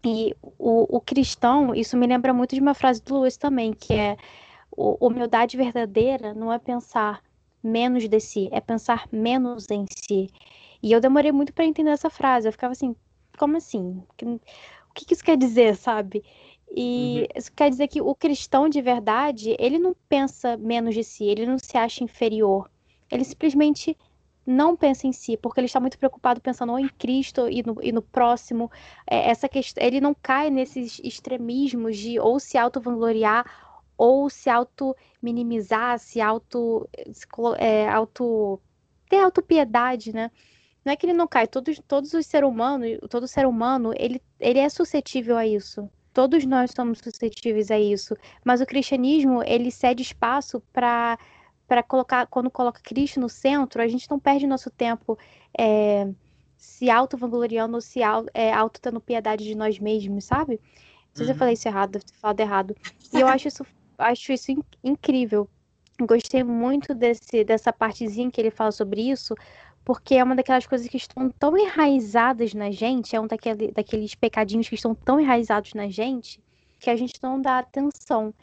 e 0.06 0.36
o, 0.40 0.96
o 0.96 1.00
cristão, 1.00 1.74
isso 1.74 1.96
me 1.96 2.06
lembra 2.06 2.32
muito 2.32 2.54
de 2.54 2.60
uma 2.60 2.74
frase 2.74 3.02
do 3.02 3.18
Lewis 3.18 3.36
também, 3.36 3.72
que 3.72 3.92
é 3.92 4.16
humildade 4.76 5.56
verdadeira 5.56 6.32
não 6.32 6.52
é 6.52 6.58
pensar 6.60 7.22
menos 7.60 8.08
de 8.08 8.20
si, 8.20 8.48
é 8.52 8.60
pensar 8.60 9.08
menos 9.10 9.66
em 9.68 9.84
si. 9.90 10.28
E 10.80 10.92
eu 10.92 11.00
demorei 11.00 11.32
muito 11.32 11.52
para 11.52 11.64
entender 11.64 11.90
essa 11.90 12.08
frase. 12.08 12.46
Eu 12.46 12.52
ficava 12.52 12.72
assim, 12.72 12.94
como 13.36 13.56
assim? 13.56 14.00
O 14.22 14.94
que 14.94 15.12
isso 15.12 15.24
quer 15.24 15.36
dizer, 15.36 15.74
sabe? 15.74 16.22
E 16.70 17.20
uhum. 17.20 17.26
isso 17.34 17.52
quer 17.52 17.70
dizer 17.70 17.88
que 17.88 18.00
o 18.00 18.14
cristão 18.14 18.68
de 18.68 18.80
verdade, 18.80 19.56
ele 19.58 19.78
não 19.78 19.96
pensa 20.08 20.56
menos 20.56 20.94
de 20.94 21.02
si, 21.02 21.24
ele 21.24 21.46
não 21.46 21.58
se 21.58 21.76
acha 21.76 22.04
inferior. 22.04 22.70
Ele 23.10 23.24
simplesmente 23.24 23.96
não 24.46 24.76
pensa 24.76 25.06
em 25.06 25.12
si, 25.12 25.36
porque 25.36 25.60
ele 25.60 25.66
está 25.66 25.80
muito 25.80 25.98
preocupado 25.98 26.40
pensando 26.40 26.78
em 26.78 26.88
Cristo 26.88 27.48
e 27.48 27.62
no, 27.62 27.76
e 27.82 27.90
no 27.90 28.00
próximo. 28.00 28.70
É, 29.06 29.28
essa 29.30 29.48
questão, 29.48 29.82
ele 29.82 30.00
não 30.00 30.14
cai 30.14 30.50
nesses 30.50 31.00
extremismos 31.02 31.96
de 31.96 32.20
ou 32.20 32.38
se 32.38 32.56
auto-vangloriar 32.56 33.44
ou 33.98 34.30
se 34.30 34.48
auto-minimizar, 34.48 35.98
se 35.98 36.20
auto, 36.20 36.88
é, 37.58 37.88
auto 37.88 38.60
ter 39.08 39.18
autopiedade, 39.18 40.12
né? 40.12 40.30
Não 40.84 40.92
é 40.92 40.96
que 40.96 41.06
ele 41.06 41.12
não 41.12 41.26
cai, 41.26 41.46
todos, 41.48 41.80
todos 41.88 42.12
os 42.14 42.26
seres 42.26 42.48
humanos, 42.48 42.98
todo 43.10 43.26
ser 43.26 43.46
humano, 43.46 43.92
ele, 43.96 44.22
ele 44.38 44.60
é 44.60 44.68
suscetível 44.68 45.36
a 45.36 45.46
isso. 45.46 45.90
Todos 46.12 46.46
nós 46.46 46.70
somos 46.74 46.98
suscetíveis 46.98 47.70
a 47.70 47.78
isso. 47.78 48.16
Mas 48.44 48.60
o 48.60 48.66
cristianismo, 48.66 49.42
ele 49.42 49.70
cede 49.70 50.02
espaço 50.02 50.62
para 50.72 51.18
para 51.66 51.82
colocar, 51.82 52.26
quando 52.26 52.50
coloca 52.50 52.80
Cristo 52.80 53.20
no 53.20 53.28
centro, 53.28 53.82
a 53.82 53.88
gente 53.88 54.08
não 54.10 54.18
perde 54.18 54.46
nosso 54.46 54.70
tempo 54.70 55.18
é, 55.58 56.08
se 56.56 56.88
auto-vangloriando 56.90 57.74
ou 57.76 57.80
se 57.80 58.00
é, 58.32 58.52
auto 58.52 58.80
tendo 58.80 59.00
piedade 59.00 59.44
de 59.44 59.54
nós 59.54 59.78
mesmos, 59.78 60.24
sabe? 60.24 60.52
Não 60.52 60.60
sei 60.60 60.62
uhum. 60.62 61.14
se 61.14 61.22
eu 61.22 61.28
uhum. 61.28 61.38
falei 61.38 61.54
isso 61.54 61.68
errado, 61.68 61.92
ter 61.92 62.14
falado 62.14 62.40
errado. 62.40 62.76
E 63.12 63.20
eu 63.20 63.26
acho 63.26 63.48
isso, 63.48 63.66
acho 63.98 64.32
isso 64.32 64.52
incrível. 64.82 65.48
Gostei 66.00 66.44
muito 66.44 66.94
desse, 66.94 67.42
dessa 67.42 67.72
partezinha 67.72 68.30
que 68.30 68.40
ele 68.40 68.50
fala 68.50 68.70
sobre 68.70 69.10
isso, 69.10 69.34
porque 69.84 70.16
é 70.16 70.24
uma 70.24 70.36
daquelas 70.36 70.66
coisas 70.66 70.86
que 70.88 70.96
estão 70.96 71.30
tão 71.30 71.56
enraizadas 71.56 72.52
na 72.52 72.70
gente, 72.70 73.16
é 73.16 73.20
um 73.20 73.26
daquele, 73.26 73.72
daqueles 73.72 74.14
pecadinhos 74.14 74.68
que 74.68 74.74
estão 74.74 74.94
tão 74.94 75.18
enraizados 75.18 75.72
na 75.74 75.88
gente, 75.88 76.40
que 76.78 76.90
a 76.90 76.96
gente 76.96 77.14
não 77.22 77.40
dá 77.40 77.58
atenção. 77.58 78.34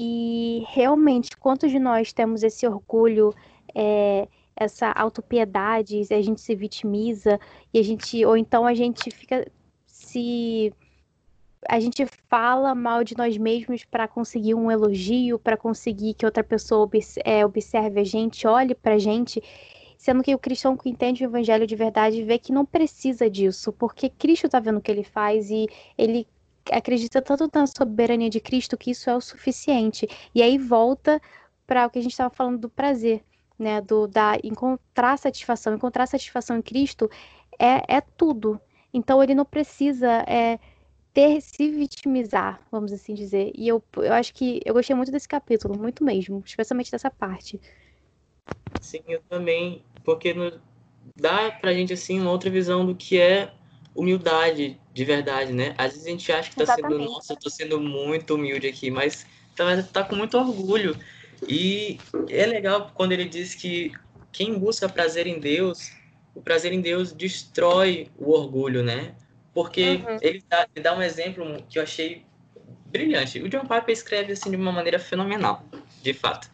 E 0.00 0.62
realmente, 0.68 1.36
quantos 1.36 1.72
de 1.72 1.78
nós 1.80 2.12
temos 2.12 2.44
esse 2.44 2.64
orgulho, 2.64 3.34
é, 3.74 4.28
essa 4.54 4.92
autopiedade, 4.92 6.02
a 6.12 6.22
gente 6.22 6.40
se 6.40 6.54
vitimiza 6.54 7.40
e 7.74 7.80
a 7.80 7.82
gente, 7.82 8.24
ou 8.24 8.36
então 8.36 8.64
a 8.64 8.74
gente 8.74 9.10
fica 9.10 9.44
se 9.86 10.72
a 11.68 11.80
gente 11.80 12.06
fala 12.28 12.76
mal 12.76 13.02
de 13.02 13.16
nós 13.16 13.36
mesmos 13.36 13.84
para 13.84 14.06
conseguir 14.06 14.54
um 14.54 14.70
elogio, 14.70 15.36
para 15.36 15.56
conseguir 15.56 16.14
que 16.14 16.24
outra 16.24 16.44
pessoa 16.44 16.88
é, 17.24 17.44
observe 17.44 18.00
a 18.00 18.04
gente, 18.04 18.46
olhe 18.46 18.76
para 18.76 18.94
a 18.94 18.98
gente, 18.98 19.42
sendo 19.96 20.22
que 20.22 20.32
o 20.32 20.38
cristão 20.38 20.76
que 20.76 20.88
entende 20.88 21.24
o 21.24 21.26
evangelho 21.26 21.66
de 21.66 21.74
verdade 21.74 22.22
vê 22.22 22.38
que 22.38 22.52
não 22.52 22.64
precisa 22.64 23.28
disso, 23.28 23.72
porque 23.72 24.08
Cristo 24.08 24.46
está 24.46 24.60
vendo 24.60 24.78
o 24.78 24.80
que 24.80 24.92
ele 24.92 25.02
faz 25.02 25.50
e 25.50 25.66
ele 25.96 26.24
acredita 26.72 27.22
tanto 27.22 27.50
na 27.52 27.66
soberania 27.66 28.30
de 28.30 28.40
Cristo 28.40 28.76
que 28.76 28.90
isso 28.90 29.08
é 29.10 29.16
o 29.16 29.20
suficiente. 29.20 30.08
E 30.34 30.42
aí 30.42 30.58
volta 30.58 31.20
para 31.66 31.86
o 31.86 31.90
que 31.90 31.98
a 31.98 32.02
gente 32.02 32.12
estava 32.12 32.34
falando 32.34 32.58
do 32.58 32.68
prazer, 32.68 33.22
né? 33.58 33.80
Do 33.80 34.06
da 34.06 34.38
encontrar 34.42 35.18
satisfação. 35.18 35.74
Encontrar 35.74 36.06
satisfação 36.06 36.56
em 36.56 36.62
Cristo 36.62 37.10
é, 37.58 37.96
é 37.96 38.00
tudo. 38.00 38.60
Então 38.92 39.22
ele 39.22 39.34
não 39.34 39.44
precisa 39.44 40.24
é, 40.26 40.58
ter 41.12 41.40
se 41.40 41.68
vitimizar, 41.68 42.60
vamos 42.70 42.92
assim 42.92 43.14
dizer. 43.14 43.52
E 43.54 43.68
eu, 43.68 43.82
eu 43.96 44.12
acho 44.12 44.32
que 44.32 44.60
eu 44.64 44.74
gostei 44.74 44.94
muito 44.94 45.12
desse 45.12 45.28
capítulo, 45.28 45.78
muito 45.78 46.04
mesmo, 46.04 46.42
especialmente 46.44 46.90
dessa 46.90 47.10
parte. 47.10 47.60
Sim, 48.80 49.02
eu 49.06 49.20
também, 49.28 49.82
porque 50.04 50.32
no, 50.32 50.60
dá 51.16 51.50
pra 51.50 51.74
gente 51.74 51.92
assim 51.92 52.20
uma 52.20 52.30
outra 52.30 52.48
visão 52.48 52.86
do 52.86 52.94
que 52.94 53.18
é 53.18 53.52
humildade 53.98 54.80
de 54.94 55.04
verdade, 55.04 55.52
né? 55.52 55.74
Às 55.76 55.92
vezes 55.92 56.06
a 56.06 56.10
gente 56.10 56.32
acha 56.32 56.50
que 56.50 56.56
tá 56.56 56.62
Exatamente. 56.62 56.92
sendo, 56.92 57.10
nossa, 57.10 57.32
eu 57.32 57.36
tô 57.36 57.50
sendo 57.50 57.80
muito 57.80 58.34
humilde 58.34 58.68
aqui, 58.68 58.90
mas 58.90 59.26
tá, 59.56 59.82
tá 59.82 60.04
com 60.04 60.14
muito 60.14 60.38
orgulho. 60.38 60.96
E 61.48 61.98
é 62.28 62.46
legal 62.46 62.92
quando 62.94 63.12
ele 63.12 63.24
diz 63.24 63.54
que 63.54 63.92
quem 64.30 64.56
busca 64.56 64.88
prazer 64.88 65.26
em 65.26 65.40
Deus, 65.40 65.92
o 66.34 66.40
prazer 66.40 66.72
em 66.72 66.80
Deus 66.80 67.12
destrói 67.12 68.08
o 68.16 68.30
orgulho, 68.30 68.84
né? 68.84 69.14
Porque 69.52 70.02
uhum. 70.06 70.18
ele, 70.22 70.44
dá, 70.48 70.68
ele 70.74 70.82
dá 70.82 70.96
um 70.96 71.02
exemplo 71.02 71.44
que 71.68 71.78
eu 71.78 71.82
achei 71.82 72.24
brilhante. 72.86 73.40
O 73.40 73.48
John 73.48 73.62
Piper 73.62 73.90
escreve 73.90 74.32
assim 74.32 74.50
de 74.50 74.56
uma 74.56 74.70
maneira 74.70 75.00
fenomenal, 75.00 75.64
de 76.02 76.14
fato. 76.14 76.48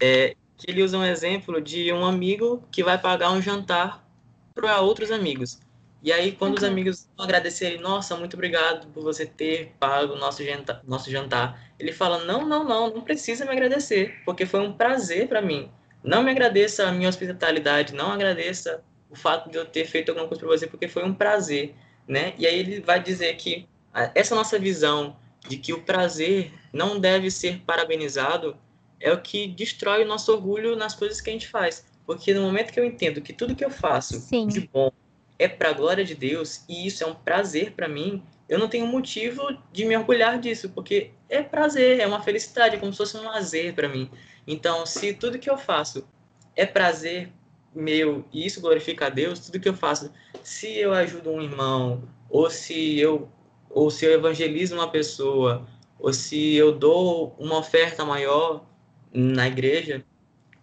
É, 0.00 0.36
que 0.58 0.70
ele 0.70 0.82
usa 0.82 0.98
um 0.98 1.04
exemplo 1.04 1.60
de 1.62 1.90
um 1.92 2.04
amigo 2.04 2.62
que 2.70 2.82
vai 2.82 2.98
pagar 2.98 3.30
um 3.30 3.40
jantar 3.40 4.06
para 4.54 4.80
outros 4.80 5.10
amigos. 5.10 5.58
E 6.04 6.12
aí, 6.12 6.32
quando 6.32 6.50
uhum. 6.50 6.58
os 6.58 6.64
amigos 6.64 7.08
agradecerem, 7.18 7.80
nossa, 7.80 8.14
muito 8.14 8.34
obrigado 8.34 8.88
por 8.88 9.02
você 9.02 9.24
ter 9.24 9.72
pago 9.80 10.12
o 10.12 10.18
nosso 10.18 10.44
jantar, 10.44 10.82
nosso 10.86 11.10
jantar, 11.10 11.72
ele 11.78 11.92
fala: 11.92 12.22
não, 12.26 12.46
não, 12.46 12.62
não, 12.62 12.90
não 12.90 13.00
precisa 13.00 13.46
me 13.46 13.52
agradecer, 13.52 14.20
porque 14.22 14.44
foi 14.44 14.60
um 14.60 14.74
prazer 14.74 15.26
para 15.28 15.40
mim. 15.40 15.70
Não 16.02 16.22
me 16.22 16.30
agradeça 16.30 16.86
a 16.86 16.92
minha 16.92 17.08
hospitalidade, 17.08 17.94
não 17.94 18.12
agradeça 18.12 18.84
o 19.08 19.16
fato 19.16 19.50
de 19.50 19.56
eu 19.56 19.64
ter 19.64 19.86
feito 19.86 20.10
alguma 20.10 20.28
coisa 20.28 20.40
para 20.44 20.50
você, 20.50 20.66
porque 20.66 20.88
foi 20.88 21.02
um 21.04 21.14
prazer, 21.14 21.74
né? 22.06 22.34
E 22.36 22.46
aí 22.46 22.58
ele 22.58 22.80
vai 22.82 23.02
dizer 23.02 23.34
que 23.36 23.66
essa 24.14 24.34
nossa 24.34 24.58
visão 24.58 25.16
de 25.48 25.56
que 25.56 25.72
o 25.72 25.80
prazer 25.80 26.52
não 26.70 27.00
deve 27.00 27.30
ser 27.30 27.60
parabenizado 27.60 28.58
é 29.00 29.10
o 29.10 29.22
que 29.22 29.46
destrói 29.46 30.04
o 30.04 30.06
nosso 30.06 30.30
orgulho 30.34 30.76
nas 30.76 30.94
coisas 30.94 31.22
que 31.22 31.30
a 31.30 31.32
gente 31.32 31.48
faz. 31.48 31.86
Porque 32.04 32.34
no 32.34 32.42
momento 32.42 32.74
que 32.74 32.78
eu 32.78 32.84
entendo 32.84 33.22
que 33.22 33.32
tudo 33.32 33.56
que 33.56 33.64
eu 33.64 33.70
faço 33.70 34.20
Sim. 34.20 34.46
de 34.46 34.68
bom 34.68 34.92
é 35.38 35.48
para 35.48 35.70
a 35.70 35.72
glória 35.72 36.04
de 36.04 36.14
Deus 36.14 36.64
e 36.68 36.86
isso 36.86 37.02
é 37.02 37.06
um 37.06 37.14
prazer 37.14 37.72
para 37.72 37.88
mim, 37.88 38.22
eu 38.48 38.58
não 38.58 38.68
tenho 38.68 38.86
motivo 38.86 39.42
de 39.72 39.84
me 39.84 39.96
orgulhar 39.96 40.38
disso, 40.38 40.68
porque 40.70 41.10
é 41.28 41.42
prazer, 41.42 42.00
é 42.00 42.06
uma 42.06 42.22
felicidade, 42.22 42.76
é 42.76 42.78
como 42.78 42.92
se 42.92 42.98
fosse 42.98 43.16
um 43.16 43.24
lazer 43.24 43.74
para 43.74 43.88
mim. 43.88 44.10
Então, 44.46 44.84
se 44.84 45.14
tudo 45.14 45.38
que 45.38 45.48
eu 45.48 45.56
faço 45.56 46.06
é 46.54 46.66
prazer 46.66 47.32
meu 47.74 48.24
e 48.32 48.46
isso 48.46 48.60
glorifica 48.60 49.06
a 49.06 49.08
Deus, 49.10 49.40
tudo 49.40 49.58
que 49.58 49.68
eu 49.68 49.74
faço, 49.74 50.12
se 50.42 50.76
eu 50.76 50.92
ajudo 50.92 51.30
um 51.30 51.42
irmão, 51.42 52.04
ou 52.28 52.50
se 52.50 52.98
eu 52.98 53.28
ou 53.70 53.90
se 53.90 54.04
eu 54.04 54.12
evangelizo 54.12 54.76
uma 54.76 54.88
pessoa, 54.88 55.66
ou 55.98 56.12
se 56.12 56.54
eu 56.54 56.70
dou 56.70 57.34
uma 57.40 57.58
oferta 57.58 58.04
maior 58.04 58.64
na 59.12 59.48
igreja, 59.48 60.04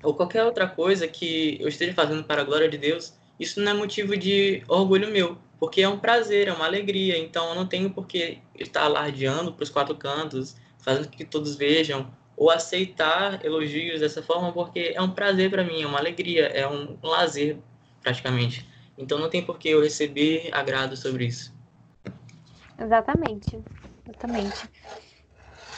ou 0.02 0.14
qualquer 0.14 0.46
outra 0.46 0.66
coisa 0.66 1.08
que 1.08 1.58
eu 1.60 1.68
esteja 1.68 1.94
fazendo 1.94 2.24
para 2.24 2.42
a 2.42 2.46
glória 2.46 2.70
de 2.70 2.78
Deus, 2.78 3.14
isso 3.42 3.60
não 3.60 3.72
é 3.72 3.74
motivo 3.74 4.16
de 4.16 4.64
orgulho 4.68 5.12
meu, 5.12 5.36
porque 5.60 5.82
é 5.82 5.90
um 5.90 5.98
prazer, 5.98 6.48
é 6.48 6.54
uma 6.54 6.66
alegria, 6.66 7.18
então 7.18 7.50
eu 7.50 7.56
não 7.56 7.66
tenho 7.66 7.90
por 7.90 8.06
que 8.06 8.38
estar 8.58 8.84
alardeando 8.84 9.52
para 9.52 9.64
os 9.64 9.70
quatro 9.70 9.96
cantos, 9.96 10.56
fazendo 10.78 11.08
com 11.08 11.18
que 11.18 11.26
todos 11.26 11.56
vejam, 11.56 12.12
ou 12.38 12.52
aceitar 12.52 13.44
elogios 13.44 14.00
dessa 14.00 14.22
forma, 14.22 14.52
porque 14.52 14.94
é 14.96 15.02
um 15.02 15.10
prazer 15.10 15.50
para 15.50 15.64
mim, 15.64 15.82
é 15.82 15.88
uma 15.88 15.98
alegria, 15.98 16.46
é 16.48 16.68
um, 16.68 16.98
um 17.04 17.08
lazer, 17.08 17.58
praticamente. 18.02 18.68
Então 18.96 19.18
não 19.18 19.30
tem 19.30 19.44
por 19.44 19.58
que 19.58 19.70
eu 19.70 19.82
receber 19.82 20.50
agrado 20.52 20.96
sobre 20.96 21.26
isso. 21.26 21.52
Exatamente, 22.80 23.60
exatamente. 24.06 24.70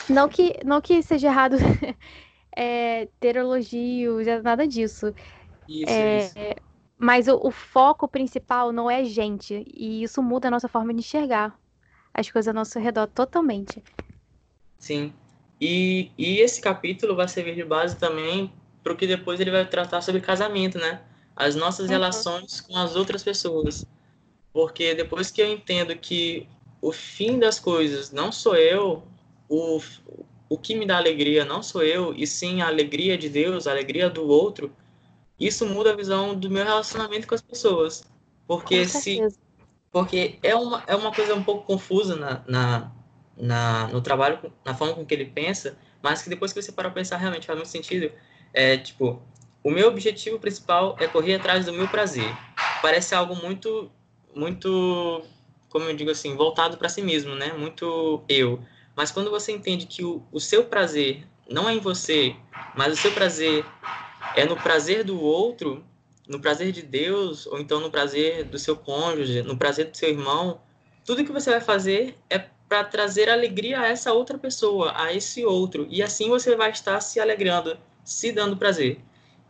Não 0.10 0.28
que, 0.28 0.60
não 0.65 0.82
que 0.82 1.02
seja 1.02 1.28
errado 1.28 1.56
é, 2.56 3.08
ter 3.21 3.38
elogios, 3.38 4.28
nada 4.43 4.67
disso. 4.67 5.13
Isso, 5.67 5.89
é, 5.89 6.17
isso. 6.17 6.34
Mas 7.03 7.27
o, 7.27 7.37
o, 7.43 7.51
foco 7.51 8.07
principal 8.07 8.71
não 8.71 8.89
é 8.89 9.03
gente. 9.03 9.65
E 9.75 10.03
isso 10.03 10.23
muda 10.23 10.47
a 10.47 10.51
nossa 10.51 10.69
forma 10.69 10.93
de 10.93 11.01
enxergar 11.01 11.53
as 12.13 12.31
coisas 12.31 12.47
ao 12.47 12.53
nosso 12.53 12.79
redor 12.79 13.07
totalmente. 13.07 13.83
Sim. 14.79 15.11
E, 15.59 16.11
e 16.17 16.39
esse 16.39 16.61
capítulo 16.61 17.13
vai 17.13 17.27
servir 17.27 17.55
de 17.55 17.63
base 17.65 17.97
também 17.97 18.53
para 18.81 18.93
o 18.93 18.95
que 18.95 19.05
depois 19.05 19.37
ele 19.41 19.51
vai 19.51 19.67
tratar 19.67 20.01
sobre 20.01 20.21
casamento, 20.21 20.77
né? 20.77 21.01
As 21.35 21.57
nossas 21.57 21.87
uhum. 21.87 21.91
relações 21.91 22.61
com 22.61 22.77
as 22.77 22.95
outras 22.95 23.21
pessoas. 23.21 23.85
Porque 24.53 24.95
depois 24.95 25.29
que 25.29 25.41
eu 25.41 25.51
entendo 25.51 25.93
que 25.97 26.47
o 26.81 26.93
fim 26.93 27.37
das 27.37 27.59
coisas 27.59 28.13
não 28.13 28.31
sou 28.31 28.56
eu, 28.56 29.04
o, 29.49 29.81
o 30.47 30.58
que 30.58 30.73
me 30.73 30.85
dá 30.85 30.95
alegria 30.95 31.43
não 31.43 31.62
sou 31.62 31.83
eu, 31.83 32.13
e 32.15 32.25
sim 32.25 32.62
a 32.62 32.67
alegria 32.67 33.17
de 33.17 33.27
Deus, 33.27 33.67
a 33.67 33.71
alegria 33.71 34.10
do 34.10 34.25
outro, 34.25 34.71
isso 35.40 35.65
muda 35.65 35.92
a 35.92 35.96
visão 35.96 36.36
do 36.36 36.50
meu 36.50 36.63
relacionamento 36.63 37.27
com 37.27 37.36
as 37.36 37.42
pessoas. 37.42 38.04
Porque 38.48 38.88
se 38.88 39.21
porque 39.92 40.40
é 40.42 40.56
uma, 40.56 40.84
é 40.88 40.96
uma 40.96 41.12
coisa 41.12 41.36
um 41.36 41.44
pouco 41.44 41.67
confusa 41.67 42.15
na, 42.15 42.44
na, 42.48 42.92
na, 43.38 43.88
no 43.90 44.02
trabalho, 44.02 44.40
na 44.65 44.73
forma 44.73 44.96
com 44.96 45.06
que 45.06 45.13
ele 45.13 45.25
pensa, 45.25 45.77
mas 46.02 46.23
que 46.23 46.29
depois 46.29 46.52
que 46.52 46.60
você 46.60 46.71
para 46.71 46.90
pensar 46.90 47.17
realmente 47.17 47.46
faz 47.46 47.58
muito 47.58 47.69
sentido. 47.69 48.12
É 48.52 48.75
tipo, 48.75 49.21
o 49.63 49.69
meu 49.69 49.88
objetivo 49.88 50.40
principal 50.40 50.98
é 51.00 51.08
correr 51.08 51.36
atrás 51.36 51.67
do 51.67 51.73
meu 51.73 51.88
prazer. 51.88 52.27
Parece 52.81 53.13
algo 53.13 53.36
muito, 53.36 53.92
muito, 54.36 55.23
como 55.69 55.86
eu 55.86 55.96
digo 55.96 56.10
assim, 56.10 56.36
voltado 56.36 56.75
para 56.75 56.90
si 56.90 57.04
mesmo, 57.04 57.36
né? 57.36 57.54
Muito 57.54 58.23
eu. 58.27 58.60
Mas 58.96 59.12
quando 59.12 59.29
você 59.29 59.52
entende 59.52 59.86
que 59.86 60.04
o, 60.04 60.23
o 60.31 60.40
seu 60.40 60.65
prazer 60.65 61.23
não 61.48 61.69
é 61.69 61.75
em 61.75 61.79
você, 61.79 62.36
mas 62.75 62.94
o 62.94 62.98
seu 62.98 63.12
prazer 63.12 63.63
é 64.36 64.46
no 64.46 64.56
prazer 64.56 65.04
do 65.04 65.21
outro, 65.21 65.84
no 66.27 66.40
prazer 66.40 66.71
de 66.71 66.81
Deus, 66.81 67.46
ou 67.48 67.60
então 67.60 67.79
no 67.79 67.92
prazer 67.92 68.46
do 68.46 68.58
seu 68.58 68.75
cônjuge, 68.75 69.42
no 69.42 69.58
prazer 69.58 69.90
do 69.90 69.98
seu 69.98 70.10
irmão, 70.10 70.62
tudo 71.06 71.23
que 71.23 71.31
você 71.31 71.50
vai 71.52 71.62
fazer 71.62 72.17
é 72.29 72.40
para 72.67 72.84
trazer 72.84 73.29
alegria 73.29 73.81
a 73.81 73.88
essa 73.88 74.13
outra 74.13 74.38
pessoa, 74.38 74.94
a 74.96 75.13
esse 75.13 75.46
outro, 75.46 75.86
e 75.90 76.02
assim 76.02 76.29
você 76.29 76.56
vai 76.56 76.71
estar 76.71 77.00
se 77.02 77.19
alegrando, 77.19 77.77
se 78.04 78.31
dando 78.31 78.58
prazer. 78.58 79.00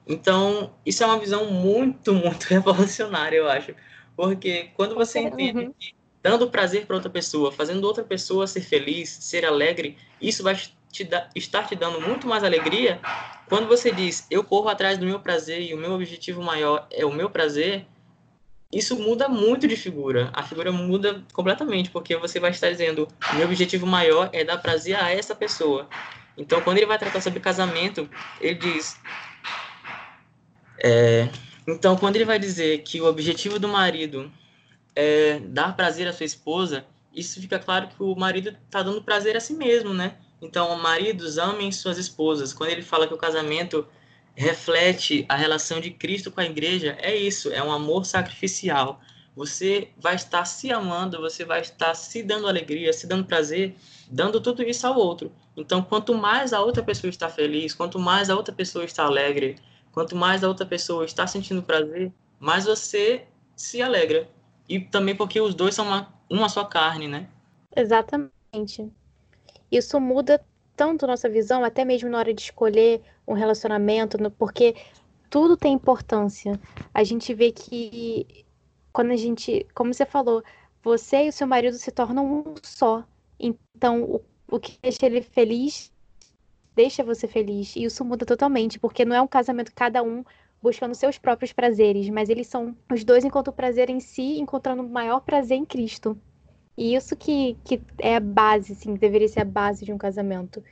Então, 0.06 0.74
isso 0.86 1.04
é 1.04 1.06
uma 1.06 1.20
visão 1.20 1.46
muito, 1.46 2.14
muito 2.14 2.44
revolucionária, 2.50 3.38
eu 3.38 3.50
acho. 3.50 3.74
Porque 4.16 4.70
quando 4.76 4.96
você 4.96 5.20
entende 5.20 5.66
uhum. 5.66 5.74
que 5.80 5.96
dando 6.22 6.50
prazer 6.50 6.86
para 6.86 6.96
outra 6.96 7.10
pessoa, 7.10 7.52
fazendo 7.52 7.84
outra 7.86 8.04
pessoa 8.04 8.48
ser 8.48 8.62
feliz, 8.62 9.10
ser 9.10 9.46
alegre, 9.46 9.98
isso 10.22 10.44
vai 10.44 10.60
te 10.94 11.04
da, 11.04 11.28
estar 11.36 11.68
te 11.68 11.76
dando 11.76 12.00
muito 12.00 12.28
mais 12.28 12.44
alegria. 12.44 13.02
Quando 13.50 13.68
você 13.68 13.92
diz, 13.92 14.28
eu 14.30 14.44
corro 14.44 14.70
atrás 14.70 14.98
do 14.98 15.06
meu 15.06 15.20
prazer 15.20 15.62
e 15.62 15.74
o 15.74 15.78
meu 15.78 15.92
objetivo 15.94 16.42
maior 16.42 16.88
é 16.92 17.04
o 17.04 17.12
meu 17.12 17.30
prazer, 17.30 17.86
isso 18.72 18.98
muda 18.98 19.28
muito 19.28 19.68
de 19.68 19.76
figura. 19.76 20.30
A 20.34 20.44
figura 20.44 20.72
muda 20.72 21.24
completamente, 21.34 21.90
porque 21.90 22.16
você 22.16 22.40
vai 22.40 22.52
estar 22.52 22.70
dizendo, 22.70 23.08
meu 23.34 23.46
objetivo 23.46 23.88
maior 23.88 24.30
é 24.32 24.44
dar 24.44 24.60
prazer 24.60 24.96
a 24.96 25.12
essa 25.12 25.36
pessoa. 25.36 25.90
Então, 26.38 26.62
quando 26.62 26.78
ele 26.78 26.86
vai 26.86 26.98
tratar 26.98 27.22
sobre 27.22 27.40
casamento, 27.40 28.10
ele 28.40 28.56
diz, 28.56 29.00
é, 30.78 31.28
então, 31.68 31.96
quando 31.96 32.16
ele 32.16 32.26
vai 32.26 32.38
dizer 32.38 32.80
que 32.84 33.02
o 33.02 33.06
objetivo 33.06 33.58
do 33.58 33.68
marido 33.68 34.32
é 34.96 35.40
dar 35.40 35.76
prazer 35.76 36.08
à 36.08 36.14
sua 36.14 36.26
esposa, 36.26 36.86
isso 37.14 37.40
fica 37.40 37.60
claro 37.60 37.88
que 37.88 38.02
o 38.02 38.16
marido 38.16 38.56
está 38.66 38.82
dando 38.82 39.02
prazer 39.04 39.38
a 39.38 39.40
si 39.40 39.54
mesmo, 39.54 39.94
né? 39.94 40.16
Então, 40.44 40.76
maridos, 40.78 41.38
amem 41.38 41.72
suas 41.72 41.98
esposas. 41.98 42.54
Quando 42.54 42.72
ele 42.72 42.82
fala 42.82 43.08
que 43.08 43.14
o 43.14 43.18
casamento 43.18 43.88
reflete 44.36 45.26
a 45.30 45.36
relação 45.36 45.80
de 45.80 45.92
Cristo 45.92 46.32
com 46.32 46.42
a 46.42 46.46
igreja, 46.46 46.98
é 47.00 47.16
isso, 47.16 47.52
é 47.52 47.64
um 47.64 47.72
amor 47.72 48.06
sacrificial. 48.06 49.00
Você 49.36 49.90
vai 49.98 50.16
estar 50.16 50.46
se 50.46 50.72
amando, 50.72 51.20
você 51.20 51.44
vai 51.44 51.62
estar 51.62 51.96
se 51.96 52.22
dando 52.22 52.48
alegria, 52.48 52.94
se 52.94 53.08
dando 53.08 53.26
prazer, 53.26 53.76
dando 54.10 54.40
tudo 54.42 54.62
isso 54.62 54.86
ao 54.86 54.98
outro. 54.98 55.32
Então, 55.56 55.82
quanto 55.82 56.14
mais 56.14 56.54
a 56.54 56.62
outra 56.62 56.84
pessoa 56.84 57.10
está 57.10 57.30
feliz, 57.30 57.74
quanto 57.74 57.98
mais 57.98 58.30
a 58.30 58.36
outra 58.36 58.54
pessoa 58.54 58.86
está 58.86 59.06
alegre, 59.06 59.56
Quanto 59.94 60.16
mais 60.16 60.44
a 60.44 60.48
outra 60.48 60.66
pessoa 60.66 61.06
está 61.06 61.28
sentindo 61.28 61.62
prazer, 61.62 62.12
mais 62.40 62.66
você 62.66 63.28
se 63.56 63.80
alegra. 63.80 64.28
E 64.68 64.80
também 64.80 65.16
porque 65.16 65.40
os 65.40 65.54
dois 65.54 65.76
são 65.76 65.86
uma, 65.86 66.12
uma 66.28 66.50
só 66.50 66.66
carne, 66.66 67.08
né? 67.08 67.30
Exatamente. 67.76 68.92
Isso 69.78 70.00
muda 70.00 70.44
tanto 70.76 71.08
nossa 71.08 71.30
visão, 71.30 71.64
até 71.64 71.86
mesmo 71.86 72.10
na 72.10 72.18
hora 72.18 72.34
de 72.34 72.42
escolher 72.42 73.02
um 73.28 73.34
relacionamento, 73.34 74.18
porque 74.32 74.76
tudo 75.30 75.58
tem 75.58 75.74
importância. 75.74 76.60
A 76.94 77.04
gente 77.04 77.34
vê 77.34 77.52
que 77.52 78.46
quando 78.92 79.12
a 79.12 79.16
gente, 79.16 79.66
como 79.74 79.94
você 79.94 80.06
falou, 80.06 80.44
você 80.84 81.26
e 81.26 81.30
o 81.30 81.34
seu 81.34 81.48
marido 81.48 81.76
se 81.78 81.92
tornam 81.92 82.26
um 82.26 82.56
só. 82.62 83.04
Então, 83.40 84.04
o, 84.04 84.22
o 84.52 84.60
que 84.60 84.78
deixa 84.82 85.06
ele 85.06 85.22
feliz 85.22 85.92
deixa 86.76 87.04
você 87.04 87.28
feliz. 87.28 87.76
E 87.76 87.84
isso 87.84 88.04
muda 88.04 88.26
totalmente, 88.26 88.80
porque 88.80 89.06
não 89.06 89.16
é 89.16 89.22
um 89.22 89.28
casamento 89.28 89.72
cada 89.74 90.04
um 90.04 90.24
buscando 90.62 90.96
seus 90.96 91.18
próprios 91.18 91.52
prazeres, 91.52 92.10
mas 92.10 92.30
eles 92.30 92.48
são 92.48 92.76
os 92.92 93.04
dois 93.04 93.26
enquanto 93.26 93.52
prazer 93.52 93.90
em 93.90 94.00
si, 94.00 94.40
encontrando 94.40 94.82
o 94.82 94.90
maior 94.90 95.20
prazer 95.20 95.58
em 95.58 95.66
Cristo. 95.66 96.18
E 96.78 96.96
isso 96.96 97.16
que, 97.16 97.56
que 97.64 97.82
é 98.00 98.16
a 98.16 98.20
base, 98.20 98.74
assim, 98.74 98.96
deveria 98.96 99.28
ser 99.28 99.42
a 99.42 99.46
base 99.46 99.86
de 99.86 99.94
um 99.94 99.98
casamento. 99.98 100.64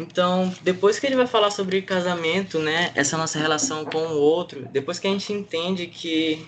Então, 0.00 0.52
depois 0.62 0.98
que 0.98 1.06
ele 1.06 1.16
vai 1.16 1.26
falar 1.26 1.50
sobre 1.50 1.82
casamento, 1.82 2.58
né, 2.60 2.92
essa 2.94 3.16
nossa 3.16 3.38
relação 3.38 3.84
com 3.84 3.98
o 3.98 4.20
outro, 4.20 4.66
depois 4.70 4.98
que 5.00 5.08
a 5.08 5.10
gente 5.10 5.32
entende 5.32 5.88
que 5.88 6.46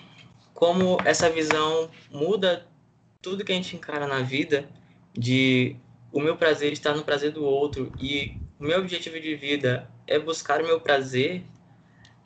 como 0.53 0.97
essa 1.03 1.29
visão 1.29 1.89
muda 2.09 2.65
tudo 3.21 3.43
que 3.43 3.51
a 3.51 3.55
gente 3.55 3.75
encara 3.75 4.07
na 4.07 4.21
vida, 4.21 4.69
de 5.13 5.75
o 6.11 6.19
meu 6.19 6.37
prazer 6.37 6.71
está 6.71 6.93
no 6.93 7.03
prazer 7.03 7.31
do 7.31 7.43
outro 7.43 7.91
e 7.99 8.37
o 8.59 8.63
meu 8.63 8.79
objetivo 8.79 9.19
de 9.19 9.35
vida 9.35 9.89
é 10.07 10.17
buscar 10.17 10.61
o 10.61 10.65
meu 10.65 10.79
prazer, 10.79 11.43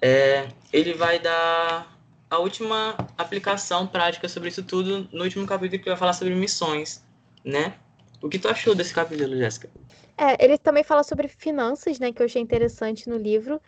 é, 0.01 0.47
ele 0.71 0.93
vai 0.93 1.19
dar 1.19 1.94
a 2.29 2.39
última 2.39 2.95
aplicação 3.17 3.87
prática 3.87 4.27
sobre 4.27 4.49
isso 4.49 4.63
tudo 4.63 5.07
no 5.11 5.23
último 5.23 5.45
capítulo 5.45 5.81
que 5.81 5.89
vai 5.89 5.97
falar 5.97 6.13
sobre 6.13 6.33
missões, 6.35 7.03
né? 7.43 7.77
O 8.21 8.29
que 8.29 8.39
tu 8.39 8.47
achou 8.47 8.73
desse 8.73 8.93
capítulo, 8.93 9.37
Jéssica? 9.37 9.69
É, 10.17 10.43
ele 10.43 10.57
também 10.57 10.83
fala 10.83 11.03
sobre 11.03 11.27
finanças, 11.27 11.99
né? 11.99 12.11
Que 12.11 12.21
eu 12.21 12.25
achei 12.25 12.41
interessante 12.41 13.09
no 13.09 13.17
livro. 13.17 13.61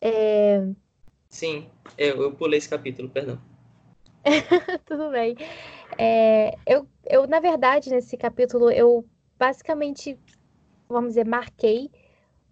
É... 0.00 0.66
Sim, 1.28 1.68
eu, 1.96 2.22
eu 2.22 2.32
pulei 2.32 2.58
esse 2.58 2.68
capítulo, 2.68 3.08
perdão. 3.08 3.38
Tudo 4.84 5.10
bem. 5.10 5.36
É, 5.96 6.56
eu, 6.66 6.88
eu, 7.06 7.26
na 7.26 7.40
verdade, 7.40 7.90
nesse 7.90 8.16
capítulo, 8.16 8.70
eu 8.70 9.04
basicamente, 9.38 10.18
vamos 10.88 11.10
dizer, 11.10 11.26
marquei 11.26 11.90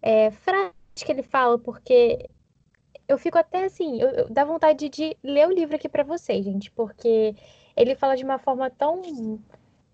é, 0.00 0.30
frases 0.30 0.72
que 0.94 1.10
ele 1.10 1.22
fala, 1.22 1.58
porque 1.58 2.28
eu 3.08 3.18
fico 3.18 3.38
até 3.38 3.64
assim, 3.64 4.00
eu, 4.00 4.08
eu, 4.10 4.28
dá 4.28 4.44
vontade 4.44 4.88
de 4.88 5.16
ler 5.22 5.48
o 5.48 5.52
livro 5.52 5.74
aqui 5.76 5.88
para 5.88 6.04
vocês, 6.04 6.44
gente, 6.44 6.70
porque 6.70 7.34
ele 7.76 7.94
fala 7.96 8.16
de 8.16 8.24
uma 8.24 8.38
forma 8.38 8.70
tão 8.70 9.40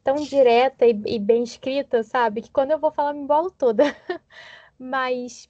tão 0.03 0.17
direta 0.17 0.87
e, 0.87 1.01
e, 1.07 1.19
bem 1.19 1.43
escrita, 1.43 2.03
sabe? 2.03 2.43
Que 2.43 2.51
quando 2.51 2.73
eu 2.73 2.79
vou 2.79 2.91
falar, 2.91 3.15
me 3.15 3.21
embolo 3.21 3.51
toda. 3.51 3.85
Mas 4.79 5.49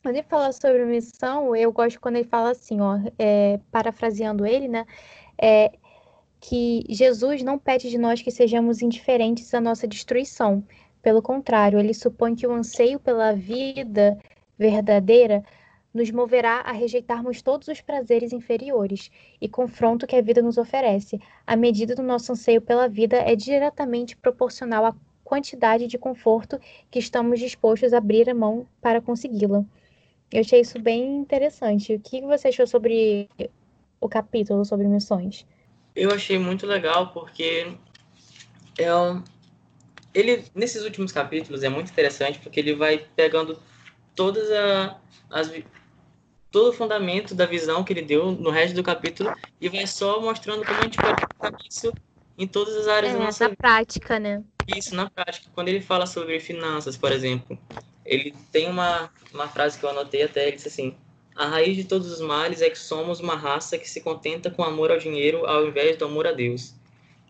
quando 0.00 0.14
ele 0.14 0.22
fala 0.22 0.52
sobre 0.52 0.84
missão, 0.84 1.56
eu 1.56 1.72
gosto 1.72 2.00
quando 2.00 2.14
ele 2.16 2.28
fala 2.28 2.52
assim, 2.52 2.80
ó, 2.80 3.00
é, 3.18 3.58
parafraseando 3.72 4.46
ele, 4.46 4.68
né? 4.68 4.86
É, 5.36 5.72
que 6.40 6.84
Jesus 6.88 7.42
não 7.42 7.58
pede 7.58 7.90
de 7.90 7.98
nós 7.98 8.22
que 8.22 8.30
sejamos 8.30 8.80
indiferentes 8.80 9.52
à 9.52 9.60
nossa 9.60 9.88
destruição, 9.88 10.64
pelo 11.02 11.20
contrário, 11.20 11.78
ele 11.78 11.94
supõe 11.94 12.36
que 12.36 12.46
o 12.46 12.52
anseio 12.52 13.00
pela 13.00 13.32
vida 13.32 14.16
verdadeira 14.58 15.44
nos 15.96 16.10
moverá 16.10 16.60
a 16.60 16.72
rejeitarmos 16.72 17.42
todos 17.42 17.66
os 17.68 17.80
prazeres 17.80 18.32
inferiores 18.32 19.10
e 19.40 19.48
confronto 19.48 20.06
que 20.06 20.14
a 20.14 20.22
vida 20.22 20.42
nos 20.42 20.58
oferece. 20.58 21.20
A 21.46 21.56
medida 21.56 21.94
do 21.94 22.02
nosso 22.02 22.32
anseio 22.32 22.60
pela 22.60 22.88
vida 22.88 23.16
é 23.16 23.34
diretamente 23.34 24.16
proporcional 24.16 24.84
à 24.84 24.94
quantidade 25.24 25.86
de 25.86 25.98
conforto 25.98 26.60
que 26.90 26.98
estamos 26.98 27.40
dispostos 27.40 27.92
a 27.92 27.98
abrir 27.98 28.28
a 28.30 28.34
mão 28.34 28.66
para 28.80 29.00
consegui-la. 29.00 29.64
Eu 30.30 30.40
achei 30.40 30.60
isso 30.60 30.78
bem 30.78 31.16
interessante. 31.16 31.94
O 31.94 32.00
que 32.00 32.20
você 32.20 32.48
achou 32.48 32.66
sobre 32.66 33.28
o 34.00 34.08
capítulo 34.08 34.64
sobre 34.64 34.86
missões? 34.86 35.46
Eu 35.94 36.10
achei 36.10 36.38
muito 36.38 36.66
legal 36.66 37.12
porque 37.12 37.74
é 38.78 38.94
um, 38.94 39.24
ele 40.12 40.44
nesses 40.54 40.84
últimos 40.84 41.10
capítulos 41.10 41.62
é 41.62 41.68
muito 41.68 41.90
interessante 41.90 42.38
porque 42.38 42.60
ele 42.60 42.74
vai 42.74 42.98
pegando 43.16 43.58
todas 44.14 44.50
a, 44.50 44.98
as 45.30 45.50
todo 46.56 46.70
o 46.70 46.72
fundamento 46.72 47.34
da 47.34 47.44
visão 47.44 47.84
que 47.84 47.92
ele 47.92 48.00
deu 48.00 48.32
no 48.32 48.48
resto 48.48 48.74
do 48.74 48.82
capítulo 48.82 49.30
e 49.60 49.68
vai 49.68 49.86
só 49.86 50.18
mostrando 50.22 50.64
como 50.64 50.78
a 50.78 50.84
gente 50.84 50.96
pode 50.96 51.22
aplicar 51.22 51.54
isso 51.68 51.92
em 52.38 52.46
todas 52.46 52.74
as 52.74 52.88
áreas 52.88 53.12
é, 53.14 53.18
da 53.18 53.24
nossa 53.24 53.44
na 53.44 53.50
vida. 53.50 53.60
prática, 53.60 54.18
né? 54.18 54.42
Isso, 54.66 54.94
na 54.94 55.10
prática. 55.10 55.50
Quando 55.54 55.68
ele 55.68 55.82
fala 55.82 56.06
sobre 56.06 56.40
finanças, 56.40 56.96
por 56.96 57.12
exemplo, 57.12 57.58
ele 58.06 58.34
tem 58.50 58.70
uma, 58.70 59.10
uma 59.34 59.46
frase 59.48 59.78
que 59.78 59.84
eu 59.84 59.90
anotei 59.90 60.22
até, 60.22 60.48
ele 60.48 60.56
disse 60.56 60.68
assim, 60.68 60.96
a 61.34 61.46
raiz 61.46 61.76
de 61.76 61.84
todos 61.84 62.10
os 62.10 62.22
males 62.22 62.62
é 62.62 62.70
que 62.70 62.78
somos 62.78 63.20
uma 63.20 63.36
raça 63.36 63.76
que 63.76 63.88
se 63.88 64.00
contenta 64.00 64.50
com 64.50 64.64
amor 64.64 64.90
ao 64.90 64.96
dinheiro 64.96 65.44
ao 65.44 65.66
invés 65.66 65.98
do 65.98 66.06
amor 66.06 66.26
a 66.26 66.32
Deus. 66.32 66.72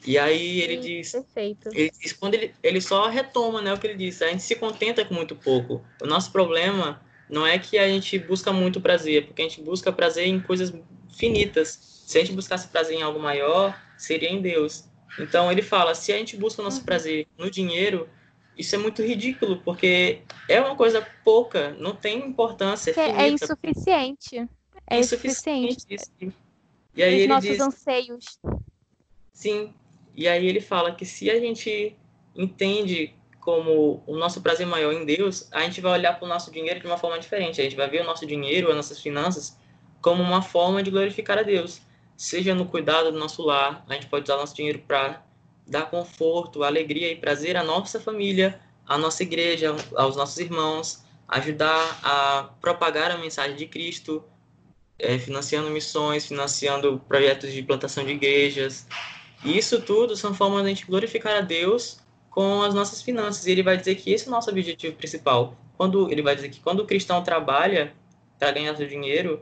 E 0.07 0.17
aí 0.17 0.61
ele 0.61 0.77
Sim, 0.77 0.81
diz, 0.83 1.11
perfeito. 1.11 1.69
ele 1.73 1.91
diz 2.01 2.13
quando 2.13 2.35
ele, 2.35 2.55
ele 2.63 2.81
só 2.81 3.09
retoma, 3.09 3.61
né, 3.61 3.75
o 3.75 3.79
que 3.79 3.89
ele 3.89 3.97
disse. 3.97 4.23
A 4.23 4.29
gente 4.29 4.45
se 4.45 4.55
contenta 4.55 5.05
com 5.05 5.15
muito 5.15 5.35
pouco. 5.35 5.85
O 6.01 6.07
nosso 6.07 6.31
problema 6.31 7.05
não 7.29 7.47
é 7.47 7.59
que 7.59 7.79
a 7.79 7.89
gente 7.89 8.19
busca 8.19 8.53
muito 8.53 8.81
prazer, 8.81 9.27
porque 9.27 9.43
a 9.43 9.49
gente 9.49 9.63
busca 9.63 9.93
prazer 9.93 10.27
em 10.27 10.41
coisas 10.41 10.73
finitas. 11.11 12.03
Se 12.07 12.19
a 12.19 12.21
gente 12.21 12.35
buscasse 12.35 12.69
prazer 12.69 12.97
em 12.97 13.03
algo 13.03 13.19
maior, 13.19 13.77
seria 13.97 14.31
em 14.31 14.41
Deus. 14.41 14.85
Então 15.19 15.51
ele 15.51 15.63
fala, 15.63 15.95
se 15.95 16.13
a 16.13 16.19
gente 16.19 16.37
busca 16.37 16.61
o 16.61 16.65
nosso 16.65 16.81
uhum. 16.81 16.85
prazer 16.85 17.27
no 17.37 17.51
dinheiro, 17.51 18.09
isso 18.57 18.75
é 18.75 18.79
muito 18.79 19.03
ridículo, 19.03 19.61
porque 19.63 20.23
é 20.49 20.61
uma 20.61 20.77
coisa 20.77 21.07
pouca, 21.25 21.73
não 21.79 21.95
tem 21.95 22.27
importância. 22.27 22.95
É, 22.99 23.25
é 23.25 23.29
insuficiente. 23.29 24.49
É 24.89 24.99
insuficiente. 24.99 25.75
insuficiente. 25.75 26.37
E 26.95 27.03
aí 27.03 27.15
Os 27.15 27.21
ele 27.21 27.29
nossos 27.29 27.51
diz, 27.51 27.61
anseios. 27.61 28.39
Sim, 29.33 29.75
e 30.15 30.29
aí 30.29 30.47
ele 30.47 30.61
fala 30.61 30.95
que 30.95 31.05
se 31.05 31.29
a 31.31 31.39
gente 31.39 31.95
entende 32.35 33.15
como 33.47 34.03
o 34.09 34.17
nosso 34.17 34.41
prazer 34.41 34.67
maior 34.67 34.93
em 34.93 35.05
Deus, 35.05 35.47
a 35.53 35.61
gente 35.61 35.81
vai 35.81 35.93
olhar 35.93 36.19
para 36.19 36.27
o 36.27 36.29
nosso 36.29 36.51
dinheiro 36.51 36.81
de 36.81 36.87
uma 36.87 36.99
forma 36.99 37.17
diferente. 37.17 37.61
A 37.61 37.65
gente 37.65 37.77
vai 37.77 37.89
ver 37.89 38.01
o 38.01 38.05
nosso 38.05 38.27
dinheiro, 38.27 38.69
as 38.71 38.75
nossas 38.75 39.01
finanças, 39.01 39.57
como 40.03 40.21
uma 40.21 40.43
forma 40.43 40.83
de 40.83 40.91
glorificar 40.91 41.39
a 41.39 41.45
Deus. 41.45 41.81
Seja 42.17 42.57
no 42.57 42.67
cuidado 42.67 43.13
do 43.13 43.19
nosso 43.21 43.45
lar, 43.45 43.85
a 43.89 43.95
gente 43.95 44.09
pode 44.09 44.25
usar 44.25 44.37
nosso 44.37 44.57
dinheiro 44.57 44.81
para 44.81 45.23
dar 45.65 45.89
conforto, 45.89 46.65
alegria 46.65 47.13
e 47.13 47.15
prazer 47.15 47.57
à 47.57 47.63
nossa 47.63 48.01
família, 48.01 48.61
à 48.85 48.99
nossa 48.99 49.23
igreja, 49.23 49.77
aos 49.95 50.17
nossos 50.17 50.39
irmãos, 50.39 51.05
ajudar 51.29 52.01
a 52.03 52.51
propagar 52.61 53.13
a 53.13 53.17
mensagem 53.17 53.55
de 53.55 53.67
Cristo, 53.69 54.25
é, 54.99 55.21
financiando 55.21 55.71
missões, 55.71 56.27
financiando 56.27 57.01
projetos 57.07 57.53
de 57.53 57.63
plantação 57.63 58.05
de 58.05 58.11
igrejas, 58.11 58.89
E 59.45 59.57
isso 59.57 59.81
tudo 59.81 60.17
são 60.17 60.35
formas 60.35 60.63
de 60.63 60.67
a 60.67 60.69
gente 60.71 60.87
glorificar 60.87 61.37
a 61.37 61.41
Deus 61.43 62.05
com 62.37 62.61
as 62.61 62.75
nossas 62.75 63.01
finanças. 63.01 63.47
E 63.47 63.51
ele 63.51 63.63
vai 63.63 63.79
dizer 63.79 63.95
que 63.95 64.13
esse 64.13 64.27
é 64.27 64.29
o 64.29 64.31
nosso 64.31 64.51
objetivo 64.51 64.95
principal. 64.95 65.57
Quando 65.79 66.13
ele 66.13 66.21
vai 66.21 66.37
dizer 66.37 66.51
que 66.51 66.61
quando 66.61 66.81
o 66.81 66.87
cristão 66.87 67.25
trabalha 67.25 67.95
para 68.39 68.53
ganhar 68.53 68.77
seu 68.77 68.87
dinheiro, 68.87 69.41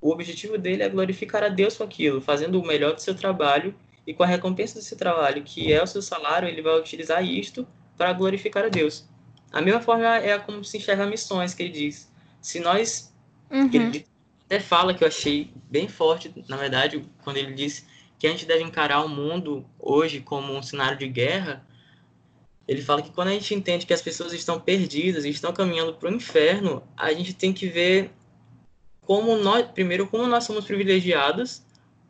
o 0.00 0.10
objetivo 0.10 0.58
dele 0.58 0.82
é 0.82 0.88
glorificar 0.88 1.44
a 1.44 1.48
Deus 1.48 1.76
com 1.76 1.84
aquilo, 1.84 2.20
fazendo 2.20 2.60
o 2.60 2.66
melhor 2.66 2.94
do 2.94 3.00
seu 3.00 3.14
trabalho 3.14 3.72
e 4.04 4.12
com 4.12 4.24
a 4.24 4.26
recompensa 4.26 4.76
do 4.76 4.84
seu 4.84 4.98
trabalho, 4.98 5.44
que 5.44 5.72
é 5.72 5.80
o 5.80 5.86
seu 5.86 6.02
salário, 6.02 6.48
ele 6.48 6.60
vai 6.60 6.76
utilizar 6.76 7.24
isto 7.24 7.64
para 7.96 8.12
glorificar 8.12 8.64
a 8.64 8.68
Deus. 8.68 9.08
A 9.52 9.62
mesma 9.62 9.80
forma 9.80 10.16
é 10.16 10.36
como 10.36 10.64
se 10.64 10.78
enxerga 10.78 11.06
missões, 11.06 11.54
que 11.54 11.62
ele 11.62 11.72
diz. 11.72 12.12
Se 12.40 12.58
nós. 12.58 13.14
Uhum. 13.52 13.70
Ele 13.72 14.04
até 14.46 14.58
fala 14.58 14.92
que 14.92 15.04
eu 15.04 15.08
achei 15.08 15.52
bem 15.70 15.86
forte, 15.86 16.34
na 16.48 16.56
verdade, 16.56 17.04
quando 17.22 17.36
ele 17.36 17.52
diz 17.52 17.86
que 18.18 18.26
a 18.26 18.30
gente 18.30 18.46
deve 18.46 18.64
encarar 18.64 19.04
o 19.04 19.08
mundo 19.08 19.64
hoje 19.78 20.18
como 20.18 20.52
um 20.52 20.62
cenário 20.62 20.98
de 20.98 21.06
guerra. 21.06 21.64
Ele 22.66 22.80
fala 22.80 23.02
que 23.02 23.10
quando 23.10 23.28
a 23.28 23.32
gente 23.32 23.54
entende 23.54 23.86
que 23.86 23.92
as 23.92 24.02
pessoas 24.02 24.32
estão 24.32 24.60
perdidas 24.60 25.24
e 25.24 25.30
estão 25.30 25.52
caminhando 25.52 25.94
para 25.94 26.10
o 26.10 26.14
inferno, 26.14 26.82
a 26.96 27.12
gente 27.12 27.34
tem 27.34 27.52
que 27.52 27.66
ver 27.66 28.10
como 29.00 29.36
nós, 29.36 29.66
primeiro, 29.66 30.06
como 30.06 30.26
nós 30.26 30.44
somos 30.44 30.64
privilegiados 30.64 31.62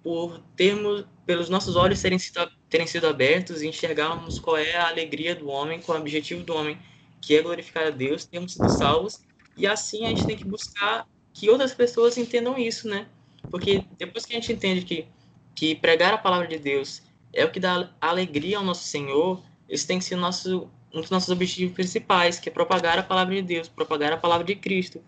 por 0.03 0.41
termos, 0.57 1.07
pelos 1.25 1.49
nossos 1.49 1.75
olhos 1.77 1.99
sido, 1.99 2.51
terem 2.69 2.87
sido 2.87 3.07
abertos 3.07 3.63
e 3.63 3.69
enxergarmos 3.69 4.39
qual 4.39 4.57
é 4.57 4.77
a 4.77 4.89
alegria 4.89 5.35
do 5.35 5.49
homem, 5.49 5.81
qual 5.81 5.97
é 5.97 6.01
o 6.01 6.03
objetivo 6.03 6.43
do 6.45 6.55
homem, 6.55 6.79
que 7.21 7.37
é 7.37 7.43
glorificar 7.43 7.87
a 7.87 7.91
Deus, 7.91 8.25
termos 8.25 8.53
sido 8.53 8.69
salvos, 8.69 9.21
e 9.57 9.67
assim 9.67 10.05
a 10.05 10.09
gente 10.09 10.27
tem 10.27 10.37
que 10.37 10.45
buscar 10.45 11.07
que 11.33 11.49
outras 11.49 11.73
pessoas 11.73 12.19
entendam 12.19 12.59
isso, 12.59 12.89
né? 12.89 13.07
Porque 13.51 13.85
depois 13.97 14.27
que 14.27 14.33
a 14.33 14.41
gente 14.41 14.53
entende 14.53 14.83
que, 14.83 15.07
que 15.55 15.75
pregar 15.75 16.13
a 16.13 16.19
palavra 16.19 16.47
de 16.47 16.59
Deus 16.59 17.03
é 17.33 17.45
o 17.45 17.51
que 17.51 17.61
dá 17.61 17.91
alegria 18.01 18.59
ao 18.59 18.65
nosso 18.65 18.85
Senhor, 18.85 19.43
isso 19.73 19.87
tem 19.87 19.99
que 19.99 20.05
ser 20.05 20.17
nosso, 20.17 20.69
um 20.93 21.01
dos 21.01 21.09
nossos 21.09 21.31
objetivos 21.31 21.73
principais, 21.73 22.39
que 22.39 22.51
é 22.51 22.53
propagar 22.53 22.99
a 22.99 23.03
palavra 23.03 23.35
de 23.35 23.43
Deus, 23.43 23.69
propagar 23.69 24.13
a 24.13 24.19
palavra 24.19 24.45
de 24.45 24.55
Cristo. 24.55 25.03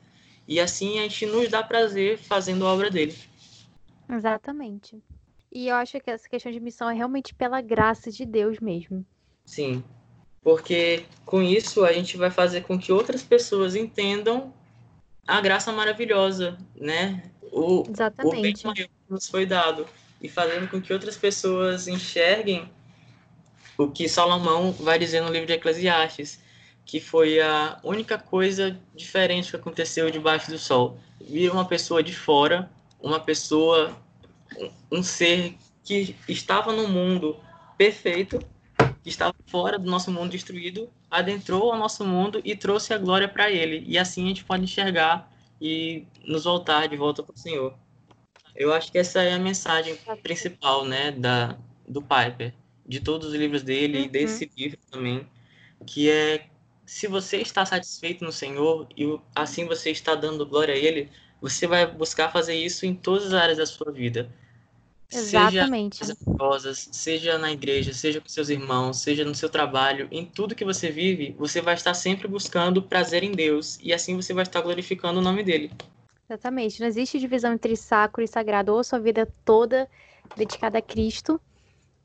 E 0.49 0.59
assim 0.59 0.99
a 0.99 1.03
gente 1.03 1.27
nos 1.27 1.51
dá 1.51 1.63
prazer 1.63 2.17
fazendo 2.17 2.67
a 2.67 2.73
obra 2.73 2.91
dele. 2.91 3.15
Exatamente. 4.11 5.03
E 5.53 5.69
eu 5.69 5.77
acho 5.77 6.01
que 6.01 6.11
essa 6.11 6.27
questão 6.27 6.51
de 6.51 6.61
missão 6.61 6.89
é 6.89 6.95
realmente 6.95 7.35
pela 7.35 7.61
graça 7.61 8.11
de 8.11 8.25
Deus 8.25 8.59
mesmo. 8.59 9.05
Sim. 9.45 9.85
Porque 10.43 11.05
com 11.27 11.43
isso 11.43 11.85
a 11.85 11.93
gente 11.93 12.17
vai 12.17 12.31
fazer 12.31 12.63
com 12.63 12.79
que 12.79 12.91
outras 12.91 13.23
pessoas 13.23 13.77
entendam 13.77 14.53
a 15.27 15.41
graça 15.43 15.71
maravilhosa, 15.73 16.57
né? 16.75 17.23
O, 17.53 17.85
Exatamente. 17.89 18.39
o 18.39 18.43
bem 18.43 18.55
maior 18.65 18.75
que 18.75 18.91
nos 19.09 19.29
foi 19.29 19.45
dado. 19.45 19.87
E 20.23 20.29
fazendo 20.29 20.69
com 20.71 20.81
que 20.81 20.93
outras 20.93 21.19
pessoas 21.19 21.87
enxerguem 21.87 22.71
o 23.77 23.91
que 23.91 24.09
Salomão 24.09 24.73
vai 24.73 24.99
dizer 24.99 25.21
no 25.21 25.31
livro 25.31 25.47
de 25.47 25.53
Eclesiastes, 25.53 26.41
que 26.85 27.01
foi 27.01 27.41
a 27.41 27.79
única 27.83 28.19
coisa 28.19 28.79
diferente 28.95 29.51
que 29.51 29.57
aconteceu 29.57 30.11
debaixo 30.11 30.51
do 30.51 30.59
sol. 30.59 30.99
Vir 31.21 31.51
uma 31.51 31.65
pessoa 31.65 32.03
de 32.03 32.15
fora, 32.15 32.71
uma 33.01 33.19
pessoa, 33.19 33.97
um 34.93 35.03
ser 35.03 35.57
que 35.83 36.15
estava 36.29 36.73
no 36.73 36.89
mundo 36.89 37.37
perfeito, 37.77 38.39
que 39.03 39.09
estava 39.09 39.35
fora 39.47 39.79
do 39.79 39.91
nosso 39.91 40.11
mundo 40.11 40.31
destruído, 40.31 40.91
adentrou 41.11 41.73
ao 41.73 41.79
nosso 41.79 42.05
mundo 42.05 42.41
e 42.45 42.57
trouxe 42.57 42.93
a 42.93 42.99
glória 42.99 43.29
para 43.29 43.51
ele. 43.51 43.85
E 43.87 43.99
assim 43.99 44.25
a 44.25 44.29
gente 44.29 44.45
pode 44.45 44.65
enxergar 44.65 45.31
e 45.61 46.05
nos 46.25 46.45
voltar 46.45 46.87
de 46.89 46.97
volta 46.97 47.23
para 47.23 47.35
o 47.35 47.39
Senhor. 47.39 47.75
Eu 48.55 48.73
acho 48.73 48.93
que 48.93 48.99
essa 48.99 49.23
é 49.23 49.33
a 49.33 49.39
mensagem 49.39 49.97
principal, 50.23 50.85
né, 50.85 51.11
da 51.11 51.57
do 51.87 52.01
Piper, 52.01 52.55
de 52.87 53.01
todos 53.01 53.29
os 53.29 53.35
livros 53.35 53.63
dele 53.63 53.99
uhum. 53.99 54.05
e 54.05 54.09
desse 54.09 54.51
livro 54.57 54.79
também, 54.91 55.27
que 55.87 56.11
é 56.11 56.47
se 56.87 57.07
você 57.07 57.39
está 57.39 57.65
satisfeito 57.65 58.25
no 58.25 58.33
Senhor 58.33 58.87
e 58.97 59.19
assim 59.35 59.65
você 59.67 59.91
está 59.91 60.15
dando 60.15 60.47
glória 60.47 60.75
a 60.75 60.77
Ele, 60.77 61.09
você 61.41 61.67
vai 61.67 61.87
buscar 61.87 62.31
fazer 62.31 62.55
isso 62.55 62.85
em 62.87 62.95
todas 62.95 63.29
as 63.29 63.35
áreas 63.35 63.59
da 63.59 63.67
sua 63.67 63.91
vida. 63.91 64.31
Exatamente. 65.11 65.99
Seja 65.99 66.17
amorosas, 66.27 66.89
seja 66.93 67.39
na 67.39 67.53
igreja, 67.53 67.93
seja 67.93 68.21
com 68.21 68.29
seus 68.29 68.49
irmãos, 68.49 68.99
seja 68.99 69.25
no 69.25 69.35
seu 69.35 69.49
trabalho, 69.49 70.09
em 70.11 70.25
tudo 70.25 70.55
que 70.55 70.65
você 70.65 70.91
vive, 70.91 71.35
você 71.39 71.61
vai 71.61 71.75
estar 71.75 71.95
sempre 71.95 72.27
buscando 72.27 72.83
prazer 72.83 73.23
em 73.23 73.33
Deus 73.33 73.79
e 73.83 73.93
assim 73.93 74.17
você 74.17 74.35
vai 74.35 74.43
estar 74.43 74.61
glorificando 74.61 75.21
o 75.21 75.23
nome 75.23 75.43
dele. 75.43 75.71
Exatamente. 76.29 76.81
Não 76.81 76.87
existe 76.87 77.19
divisão 77.19 77.53
entre 77.53 77.77
sacro 77.77 78.23
e 78.23 78.29
sagrado, 78.29 78.75
ou 78.75 78.83
sua 78.83 78.99
vida 78.99 79.29
toda 79.45 79.89
dedicada 80.37 80.79
a 80.79 80.83
Cristo, 80.83 81.41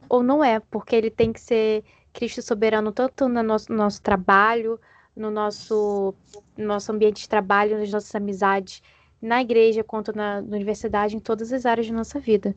ou 0.10 0.24
não 0.24 0.44
é, 0.44 0.60
porque 0.60 0.96
ele 0.96 1.12
tem 1.12 1.32
que 1.32 1.40
ser 1.40 1.84
Cristo 2.12 2.42
soberano 2.42 2.92
tanto 2.92 3.30
no 3.30 3.44
nosso, 3.44 3.72
no 3.72 3.78
nosso 3.78 4.02
trabalho, 4.02 4.80
no 5.16 5.30
nosso, 5.30 6.14
no 6.58 6.66
nosso 6.66 6.92
ambiente 6.92 7.22
de 7.22 7.30
trabalho, 7.30 7.78
nas 7.78 7.92
nossas 7.92 8.14
amizades, 8.16 8.82
na 9.22 9.42
igreja, 9.42 9.84
quanto 9.84 10.16
na, 10.16 10.42
na 10.42 10.56
universidade, 10.56 11.16
em 11.16 11.20
todas 11.20 11.54
as 11.54 11.66
áreas 11.66 11.88
da 11.88 11.94
nossa 11.94 12.20
vida. 12.20 12.56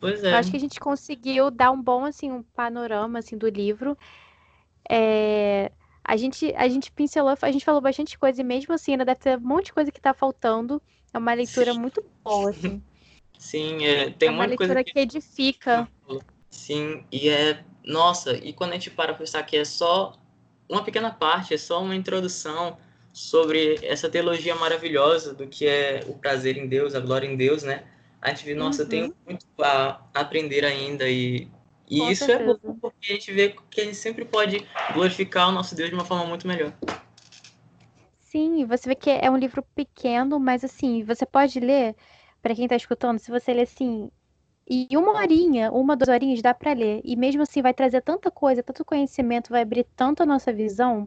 Pois 0.00 0.22
é. 0.22 0.32
Eu 0.32 0.36
acho 0.36 0.50
que 0.50 0.56
a 0.56 0.60
gente 0.60 0.80
conseguiu 0.80 1.50
dar 1.50 1.70
um 1.70 1.80
bom 1.80 2.04
assim, 2.04 2.30
um 2.30 2.42
panorama 2.42 3.18
assim, 3.18 3.36
do 3.36 3.48
livro. 3.48 3.96
É, 4.88 5.72
a, 6.04 6.16
gente, 6.16 6.52
a 6.56 6.68
gente 6.68 6.92
pincelou, 6.92 7.34
a 7.40 7.50
gente 7.50 7.64
falou 7.64 7.80
bastante 7.80 8.18
coisa, 8.18 8.40
e 8.40 8.44
mesmo 8.44 8.74
assim, 8.74 8.92
ainda 8.92 9.04
deve 9.04 9.20
ter 9.20 9.38
um 9.38 9.40
monte 9.40 9.66
de 9.66 9.72
coisa 9.72 9.90
que 9.90 9.98
está 9.98 10.14
faltando. 10.14 10.80
É 11.12 11.18
uma 11.18 11.32
leitura 11.32 11.74
muito 11.74 12.04
boa, 12.22 12.50
assim. 12.50 12.82
Sim, 13.38 13.84
é, 13.84 14.10
tem 14.10 14.28
é 14.28 14.32
uma 14.32 14.46
leitura 14.46 14.82
que... 14.84 14.92
que 14.92 14.98
edifica. 15.00 15.88
Sim, 16.54 17.04
e 17.10 17.28
é 17.28 17.64
nossa, 17.84 18.32
e 18.32 18.52
quando 18.52 18.70
a 18.70 18.74
gente 18.74 18.90
para 18.90 19.12
pensar 19.12 19.42
que 19.42 19.56
é 19.56 19.64
só 19.64 20.14
uma 20.68 20.82
pequena 20.82 21.10
parte, 21.10 21.52
é 21.52 21.58
só 21.58 21.82
uma 21.82 21.94
introdução 21.94 22.78
sobre 23.12 23.78
essa 23.82 24.08
teologia 24.08 24.54
maravilhosa 24.54 25.34
do 25.34 25.46
que 25.46 25.66
é 25.66 26.04
o 26.08 26.14
prazer 26.14 26.56
em 26.56 26.66
Deus, 26.66 26.94
a 26.94 27.00
glória 27.00 27.26
em 27.26 27.36
Deus, 27.36 27.64
né? 27.64 27.84
A 28.22 28.30
gente 28.30 28.46
vê, 28.46 28.54
nossa, 28.54 28.84
uhum. 28.84 28.88
tem 28.88 29.14
muito 29.26 29.44
a 29.60 30.00
aprender 30.14 30.64
ainda 30.64 31.08
e, 31.08 31.48
e 31.90 31.98
Com 31.98 32.10
isso 32.10 32.24
certeza. 32.24 32.52
é 32.52 32.66
bom 32.66 32.78
porque 32.80 33.12
a 33.12 33.14
gente 33.14 33.32
vê 33.32 33.54
que 33.70 33.80
a 33.80 33.84
gente 33.84 33.96
sempre 33.96 34.24
pode 34.24 34.64
glorificar 34.94 35.48
o 35.48 35.52
nosso 35.52 35.74
Deus 35.74 35.90
de 35.90 35.94
uma 35.94 36.04
forma 36.04 36.24
muito 36.24 36.48
melhor. 36.48 36.72
Sim, 38.20 38.64
você 38.64 38.88
vê 38.88 38.94
que 38.94 39.10
é 39.10 39.30
um 39.30 39.36
livro 39.36 39.62
pequeno, 39.74 40.40
mas 40.40 40.64
assim, 40.64 41.02
você 41.02 41.26
pode 41.26 41.60
ler, 41.60 41.94
para 42.40 42.54
quem 42.54 42.64
está 42.64 42.76
escutando, 42.76 43.18
se 43.18 43.30
você 43.30 43.52
ler 43.52 43.62
assim, 43.62 44.10
e 44.68 44.96
uma 44.96 45.12
horinha, 45.12 45.70
uma, 45.70 45.96
duas 45.96 46.08
horinhas 46.08 46.40
dá 46.40 46.54
para 46.54 46.72
ler. 46.72 47.00
E 47.04 47.16
mesmo 47.16 47.42
assim 47.42 47.60
vai 47.60 47.74
trazer 47.74 48.00
tanta 48.00 48.30
coisa, 48.30 48.62
tanto 48.62 48.84
conhecimento, 48.84 49.50
vai 49.50 49.62
abrir 49.62 49.86
tanto 49.96 50.22
a 50.22 50.26
nossa 50.26 50.52
visão. 50.52 51.06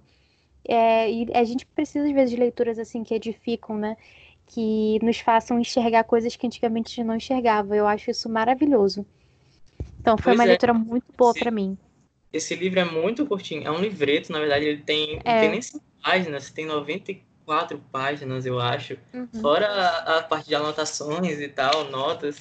É, 0.68 1.10
e 1.12 1.28
a 1.34 1.44
gente 1.44 1.66
precisa, 1.66 2.06
às 2.06 2.14
vezes, 2.14 2.32
de 2.32 2.38
leituras 2.38 2.78
assim 2.78 3.04
que 3.04 3.14
edificam, 3.16 3.78
né? 3.78 3.98
Que 4.46 5.00
nos 5.04 5.20
façam 5.20 5.60
enxergar 5.60 6.04
coisas 6.04 6.36
que 6.36 6.46
antigamente 6.46 6.88
a 6.88 6.96
gente 6.96 7.08
não 7.08 7.16
enxergava. 7.16 7.76
Eu 7.76 7.88
acho 7.88 8.12
isso 8.12 8.30
maravilhoso. 8.30 9.06
Então 10.00 10.18
foi 10.18 10.32
Pois 10.32 10.38
uma 10.38 10.44
é. 10.44 10.48
leitura 10.48 10.74
muito 10.74 11.06
boa 11.18 11.34
para 11.34 11.52
mim. 11.52 11.78
Esse 12.32 12.56
livro 12.56 12.80
é 12.80 12.86
muito 12.86 13.26
curtinho, 13.26 13.66
é 13.66 13.72
um 13.72 13.80
livreto, 13.80 14.32
na 14.32 14.40
verdade, 14.40 14.66
ele 14.66 14.82
tem, 14.82 15.20
É. 15.24 15.40
tem 15.40 15.50
nem 15.50 15.62
5 15.62 15.84
páginas, 16.04 16.52
tem 16.52 16.66
94 16.66 17.82
páginas, 17.92 18.46
eu 18.46 18.60
acho. 18.60 18.98
Uhum. 19.14 19.28
Fora 19.42 19.68
a, 19.68 20.18
a 20.18 20.24
parte 20.24 20.48
de 20.48 20.56
anotações 20.56 21.40
e 21.40 21.48
tal, 21.48 21.90
notas. 21.90 22.38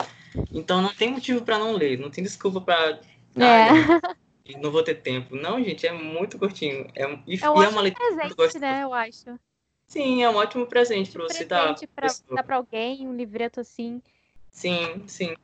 Então 0.53 0.81
não 0.81 0.93
tem 0.95 1.11
motivo 1.11 1.43
para 1.43 1.59
não 1.59 1.73
ler, 1.73 1.99
não 1.99 2.11
tem 2.11 2.23
desculpa 2.25 2.61
para 2.61 3.01
É. 3.37 3.69
não 4.61 4.71
vou 4.71 4.83
ter 4.83 4.95
tempo. 4.97 5.35
Não, 5.37 5.63
gente, 5.63 5.87
é 5.87 5.93
muito 5.93 6.39
curtinho. 6.39 6.89
É, 6.95 7.05
e, 7.27 7.39
É 7.43 7.51
um 7.51 7.63
é 7.63 7.69
uma 7.69 7.81
leitura 7.81 8.15
presente, 8.15 8.59
né? 8.59 8.85
Eu 8.85 8.95
acho. 8.95 9.39
Sim, 9.87 10.23
é 10.23 10.31
um 10.31 10.37
ótimo 10.37 10.67
presente 10.67 11.13
para 11.13 11.23
você 11.25 11.45
dar. 11.45 11.75
pra 11.95 12.09
dar 12.33 12.43
pra 12.43 12.57
alguém, 12.57 13.07
um 13.07 13.15
livreto 13.17 13.61
assim. 13.61 14.03
Sim, 14.51 15.05
sim. 15.07 15.35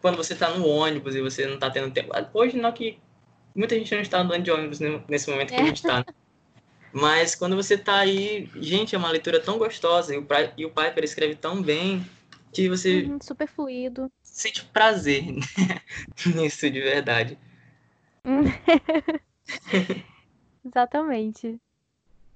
Quando 0.00 0.16
você 0.16 0.34
tá 0.36 0.50
no 0.50 0.66
ônibus 0.66 1.14
e 1.16 1.20
você 1.20 1.46
não 1.46 1.58
tá 1.58 1.70
tendo 1.70 1.92
tempo. 1.92 2.10
Ah, 2.14 2.28
Hoje 2.32 2.56
não 2.56 2.70
que 2.70 2.98
muita 3.54 3.74
gente 3.74 3.92
não 3.94 4.00
está 4.00 4.20
andando 4.20 4.42
de 4.42 4.50
ônibus 4.50 4.78
ne- 4.78 5.02
nesse 5.08 5.28
momento 5.30 5.48
que 5.48 5.54
É. 5.56 5.62
a 5.62 5.64
gente 5.66 5.82
tá. 5.82 5.98
né? 5.98 6.04
Mas 6.92 7.34
quando 7.34 7.56
você 7.56 7.76
tá 7.76 7.96
aí, 7.98 8.48
gente, 8.56 8.94
é 8.94 8.98
uma 8.98 9.10
leitura 9.10 9.40
tão 9.40 9.58
gostosa 9.58 10.14
e 10.14 10.18
o, 10.18 10.26
e 10.56 10.64
o 10.64 10.70
Piper 10.70 11.04
escreve 11.04 11.34
tão 11.34 11.60
bem 11.60 12.04
que 12.52 12.68
você 12.68 13.10
Uhum, 13.10 13.18
super 13.20 13.48
fluido. 13.48 14.10
sente 14.22 14.64
prazer 14.66 15.24
nisso 16.34 16.70
de 16.70 16.80
verdade. 16.80 17.38
Exatamente. 20.64 21.58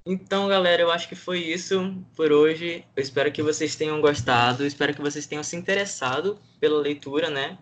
Então, 0.04 0.48
galera, 0.48 0.82
eu 0.82 0.90
acho 0.90 1.08
que 1.08 1.14
foi 1.14 1.38
isso 1.40 1.94
por 2.16 2.32
hoje. 2.32 2.84
Eu 2.96 3.02
espero 3.02 3.30
que 3.30 3.42
vocês 3.42 3.76
tenham 3.76 4.00
gostado, 4.00 4.66
espero 4.66 4.94
que 4.94 5.00
vocês 5.00 5.26
tenham 5.26 5.44
se 5.44 5.54
interessado 5.56 6.38
pela 6.58 6.80
leitura, 6.80 7.30
né? 7.30 7.58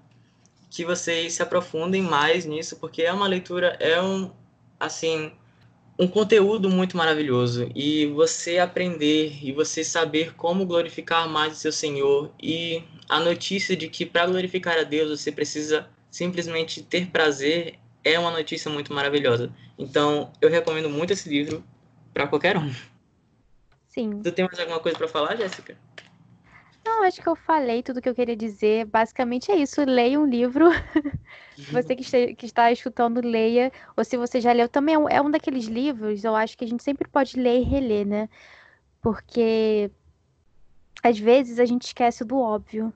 Que 0.70 0.84
vocês 0.84 1.34
se 1.34 1.42
aprofundem 1.42 2.02
mais 2.02 2.46
nisso, 2.46 2.78
porque 2.78 3.02
é 3.02 3.12
uma 3.12 3.26
leitura, 3.28 3.76
é 3.80 4.00
um, 4.02 4.32
assim, 4.80 5.32
um 6.00 6.08
conteúdo 6.08 6.70
muito 6.70 6.96
maravilhoso. 6.96 7.70
E 7.74 8.06
você 8.06 8.58
aprender 8.58 9.38
e 9.42 9.52
você 9.52 9.84
saber 9.84 10.34
como 10.34 10.64
glorificar 10.64 11.28
mais 11.28 11.52
o 11.52 11.56
seu 11.56 11.70
Senhor 11.70 12.32
e 12.42 12.82
a 13.06 13.20
notícia 13.20 13.76
de 13.76 13.86
que 13.86 14.06
para 14.06 14.26
glorificar 14.26 14.78
a 14.78 14.82
Deus 14.82 15.20
você 15.20 15.30
precisa 15.30 15.86
simplesmente 16.10 16.82
ter 16.82 17.08
prazer 17.08 17.74
é 18.02 18.18
uma 18.18 18.30
notícia 18.30 18.70
muito 18.70 18.94
maravilhosa. 18.94 19.52
Então, 19.78 20.32
eu 20.40 20.48
recomendo 20.48 20.88
muito 20.88 21.12
esse 21.12 21.28
livro 21.28 21.62
para 22.14 22.26
qualquer 22.26 22.56
um. 22.56 22.72
Sim. 23.86 24.22
Tu 24.22 24.32
tem 24.32 24.46
mais 24.46 24.58
alguma 24.58 24.80
coisa 24.80 24.96
para 24.96 25.06
falar, 25.06 25.36
Jéssica? 25.36 25.76
Não, 26.90 27.04
acho 27.04 27.22
que 27.22 27.28
eu 27.28 27.36
falei 27.36 27.84
tudo 27.84 28.02
que 28.02 28.08
eu 28.08 28.14
queria 28.14 28.36
dizer. 28.36 28.84
Basicamente 28.84 29.50
é 29.52 29.56
isso. 29.56 29.80
Leia 29.84 30.18
um 30.18 30.26
livro. 30.26 30.66
você 31.70 31.94
que, 31.94 32.02
este, 32.02 32.34
que, 32.34 32.46
está 32.46 32.72
escutando, 32.72 33.20
leia. 33.20 33.70
Ou 33.96 34.04
se 34.04 34.16
você 34.16 34.40
já 34.40 34.52
leu, 34.52 34.68
também 34.68 34.96
é 34.96 34.98
um, 34.98 35.08
é 35.08 35.22
um 35.22 35.30
daqueles 35.30 35.66
livros, 35.66 36.24
eu 36.24 36.34
acho 36.34 36.58
que 36.58 36.64
a 36.64 36.68
gente 36.68 36.82
sempre 36.82 37.08
pode 37.08 37.38
ler 37.38 37.60
e 37.60 37.62
reler, 37.62 38.04
né? 38.04 38.28
Porque 39.00 39.88
às 41.02 41.18
vezes 41.18 41.60
a 41.60 41.64
gente 41.64 41.86
esquece 41.86 42.24
do 42.24 42.38
óbvio, 42.38 42.92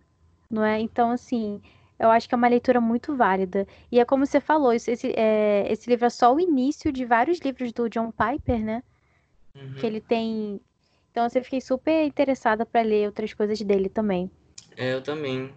não 0.51 0.65
é? 0.65 0.81
Então, 0.81 1.11
assim, 1.13 1.63
eu 1.99 2.11
acho 2.11 2.29
que 2.29 2.35
é 2.35 2.37
uma 2.37 2.49
leitura 2.49 2.81
muito 2.81 3.15
válida. 3.15 3.67
E 3.93 4.01
é 4.01 4.05
como 4.05 4.27
você 4.27 4.41
falou, 4.41 4.73
esse, 4.73 4.91
é, 5.17 5.67
esse 5.71 5.89
livro 5.89 6.07
é 6.07 6.11
só 6.11 6.35
o 6.35 6.41
início 6.41 6.91
de 6.91 7.05
vários 7.05 7.39
livros 7.39 7.73
do 7.73 7.89
John 7.89 8.11
Piper, 8.11 8.59
né? 8.59 8.83
Uhum. 9.55 9.75
Que 9.75 9.87
ele 9.87 10.01
tem. 10.01 10.61
Então, 11.15 11.27
assim, 11.27 11.39
eu 11.39 11.45
fiquei 11.45 11.61
super 11.61 12.05
interessada 12.05 12.67
para 12.67 12.83
ler 12.83 13.07
outras 13.07 13.33
coisas 13.33 13.61
dele 13.61 13.89
também. 13.89 14.29
É, 14.77 14.95
eu 14.95 15.01
também. 15.01 15.49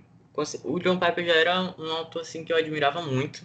O 0.63 0.77
John 0.77 0.99
Piper 0.99 1.25
já 1.25 1.33
era 1.33 1.73
um 1.79 1.91
autor 1.93 2.21
assim 2.21 2.43
que 2.43 2.53
eu 2.53 2.57
admirava 2.57 3.01
muito. 3.01 3.41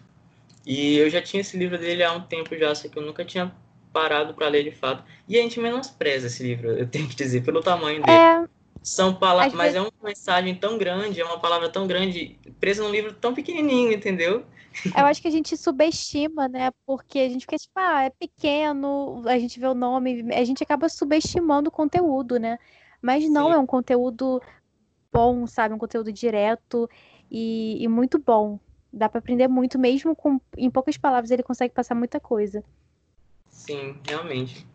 E 0.67 0.99
eu 0.99 1.09
já 1.09 1.23
tinha 1.23 1.41
esse 1.41 1.57
livro 1.57 1.79
dele 1.79 2.05
há 2.05 2.13
um 2.13 2.21
tempo 2.21 2.55
já, 2.55 2.75
só 2.75 2.87
que 2.87 2.99
eu 2.99 3.03
nunca 3.03 3.25
tinha 3.25 3.51
parado 3.95 4.35
para 4.35 4.49
ler 4.49 4.63
de 4.63 4.73
fato. 4.73 5.03
E 5.27 5.39
a 5.39 5.43
gente 5.43 5.59
menospreza 5.59 6.27
esse 6.27 6.43
livro, 6.43 6.73
eu 6.73 6.87
tenho 6.87 7.09
que 7.09 7.17
dizer, 7.17 7.43
pelo 7.45 7.63
tamanho 7.63 8.03
dele. 8.03 8.13
É, 8.13 8.45
são 8.83 9.15
palavras, 9.15 9.55
mas 9.55 9.73
vezes... 9.73 9.77
é 9.77 9.81
uma 9.81 10.09
mensagem 10.09 10.55
tão 10.55 10.77
grande, 10.77 11.21
é 11.21 11.25
uma 11.25 11.39
palavra 11.39 11.69
tão 11.69 11.87
grande, 11.87 12.39
presa 12.59 12.83
num 12.83 12.91
livro 12.91 13.13
tão 13.13 13.35
pequenininho, 13.35 13.93
entendeu? 13.93 14.45
Eu 14.97 15.07
acho 15.07 15.21
que 15.21 15.29
a 15.29 15.31
gente 15.31 15.57
subestima, 15.57 16.49
né? 16.49 16.71
Porque 16.87 17.19
a 17.19 17.29
gente 17.29 17.43
fica 17.43 17.57
tipo, 17.57 17.73
ah, 17.77 18.05
é 18.05 18.11
pequeno, 18.11 19.23
a 19.27 19.39
gente 19.39 19.61
vê 19.61 19.67
o 19.67 19.75
nome, 19.75 20.33
a 20.33 20.45
gente 20.45 20.63
acaba 20.63 20.89
subestimando 20.89 21.69
o 21.69 21.73
conteúdo, 21.73 22.39
né? 22.39 22.59
Mas 23.01 23.29
não, 23.29 23.49
Sim. 23.49 23.55
é 23.55 23.59
um 23.59 23.67
conteúdo 23.67 24.41
bom, 25.13 25.47
sabe? 25.47 25.75
Um 25.75 25.79
conteúdo 25.79 26.13
direto 26.13 26.89
e, 27.31 27.83
e 27.83 27.89
muito 27.89 28.19
bom. 28.19 28.59
Dá 28.93 29.09
para 29.09 29.19
aprender 29.19 29.49
muito, 29.49 29.79
mesmo 29.79 30.17
com 30.17 30.41
em 30.57 30.71
poucas 30.71 30.97
palavras 30.97 31.31
ele 31.31 31.43
consegue 31.43 31.75
passar 31.75 31.95
muita 31.95 32.19
coisa. 32.19 32.65
Sim, 33.49 33.97
realmente. 34.07 34.67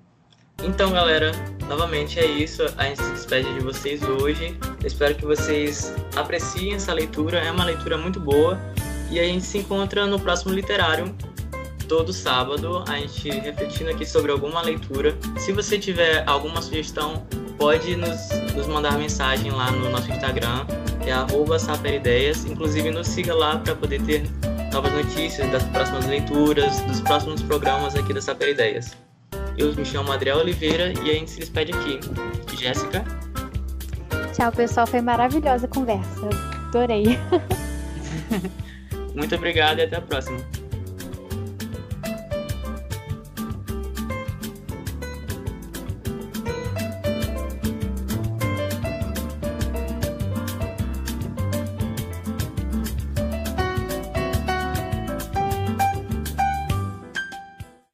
Então, 0.63 0.91
galera, 0.91 1.31
novamente 1.67 2.19
é 2.19 2.25
isso. 2.25 2.63
A 2.77 2.85
gente 2.85 3.03
se 3.03 3.11
despede 3.11 3.53
de 3.53 3.59
vocês 3.59 4.01
hoje. 4.03 4.57
Eu 4.81 4.87
espero 4.87 5.15
que 5.15 5.25
vocês 5.25 5.93
apreciem 6.15 6.73
essa 6.73 6.93
leitura. 6.93 7.39
É 7.39 7.51
uma 7.51 7.63
leitura 7.63 7.97
muito 7.97 8.19
boa. 8.19 8.59
E 9.09 9.19
a 9.19 9.23
gente 9.23 9.45
se 9.45 9.57
encontra 9.59 10.05
no 10.05 10.19
próximo 10.19 10.53
literário, 10.53 11.15
todo 11.87 12.11
sábado, 12.11 12.83
a 12.87 12.97
gente 12.97 13.29
refletindo 13.29 13.89
aqui 13.89 14.05
sobre 14.05 14.31
alguma 14.31 14.61
leitura. 14.61 15.17
Se 15.37 15.53
você 15.53 15.79
tiver 15.79 16.23
alguma 16.27 16.61
sugestão, 16.61 17.25
pode 17.57 17.95
nos, 17.95 18.29
nos 18.53 18.67
mandar 18.67 18.97
mensagem 18.97 19.49
lá 19.51 19.71
no 19.71 19.89
nosso 19.89 20.11
Instagram, 20.11 20.65
que 21.01 21.09
é 21.09 21.59
saperideias. 21.59 22.45
Inclusive, 22.45 22.91
nos 22.91 23.07
siga 23.07 23.33
lá 23.33 23.57
para 23.57 23.75
poder 23.75 24.01
ter 24.01 24.23
novas 24.73 24.91
notícias 24.91 25.49
das 25.49 25.63
próximas 25.63 26.05
leituras, 26.05 26.81
dos 26.81 26.99
próximos 27.01 27.41
programas 27.41 27.95
aqui 27.95 28.13
da 28.13 28.21
Saper 28.21 28.49
Ideias. 28.49 29.06
Eu 29.57 29.73
me 29.75 29.83
chamo 29.83 30.11
Adriel 30.11 30.37
Oliveira 30.37 30.93
e 31.03 31.09
a 31.09 31.13
gente 31.13 31.31
se 31.31 31.39
despede 31.39 31.73
aqui. 31.73 31.99
Jéssica? 32.55 33.03
Tchau, 34.33 34.51
pessoal. 34.51 34.85
Foi 34.85 35.01
maravilhosa 35.01 35.65
a 35.65 35.69
conversa. 35.69 36.29
Adorei. 36.67 37.17
Muito 39.15 39.33
obrigado 39.33 39.79
e 39.79 39.83
até 39.83 39.95
a 39.95 40.01
próxima. 40.01 40.37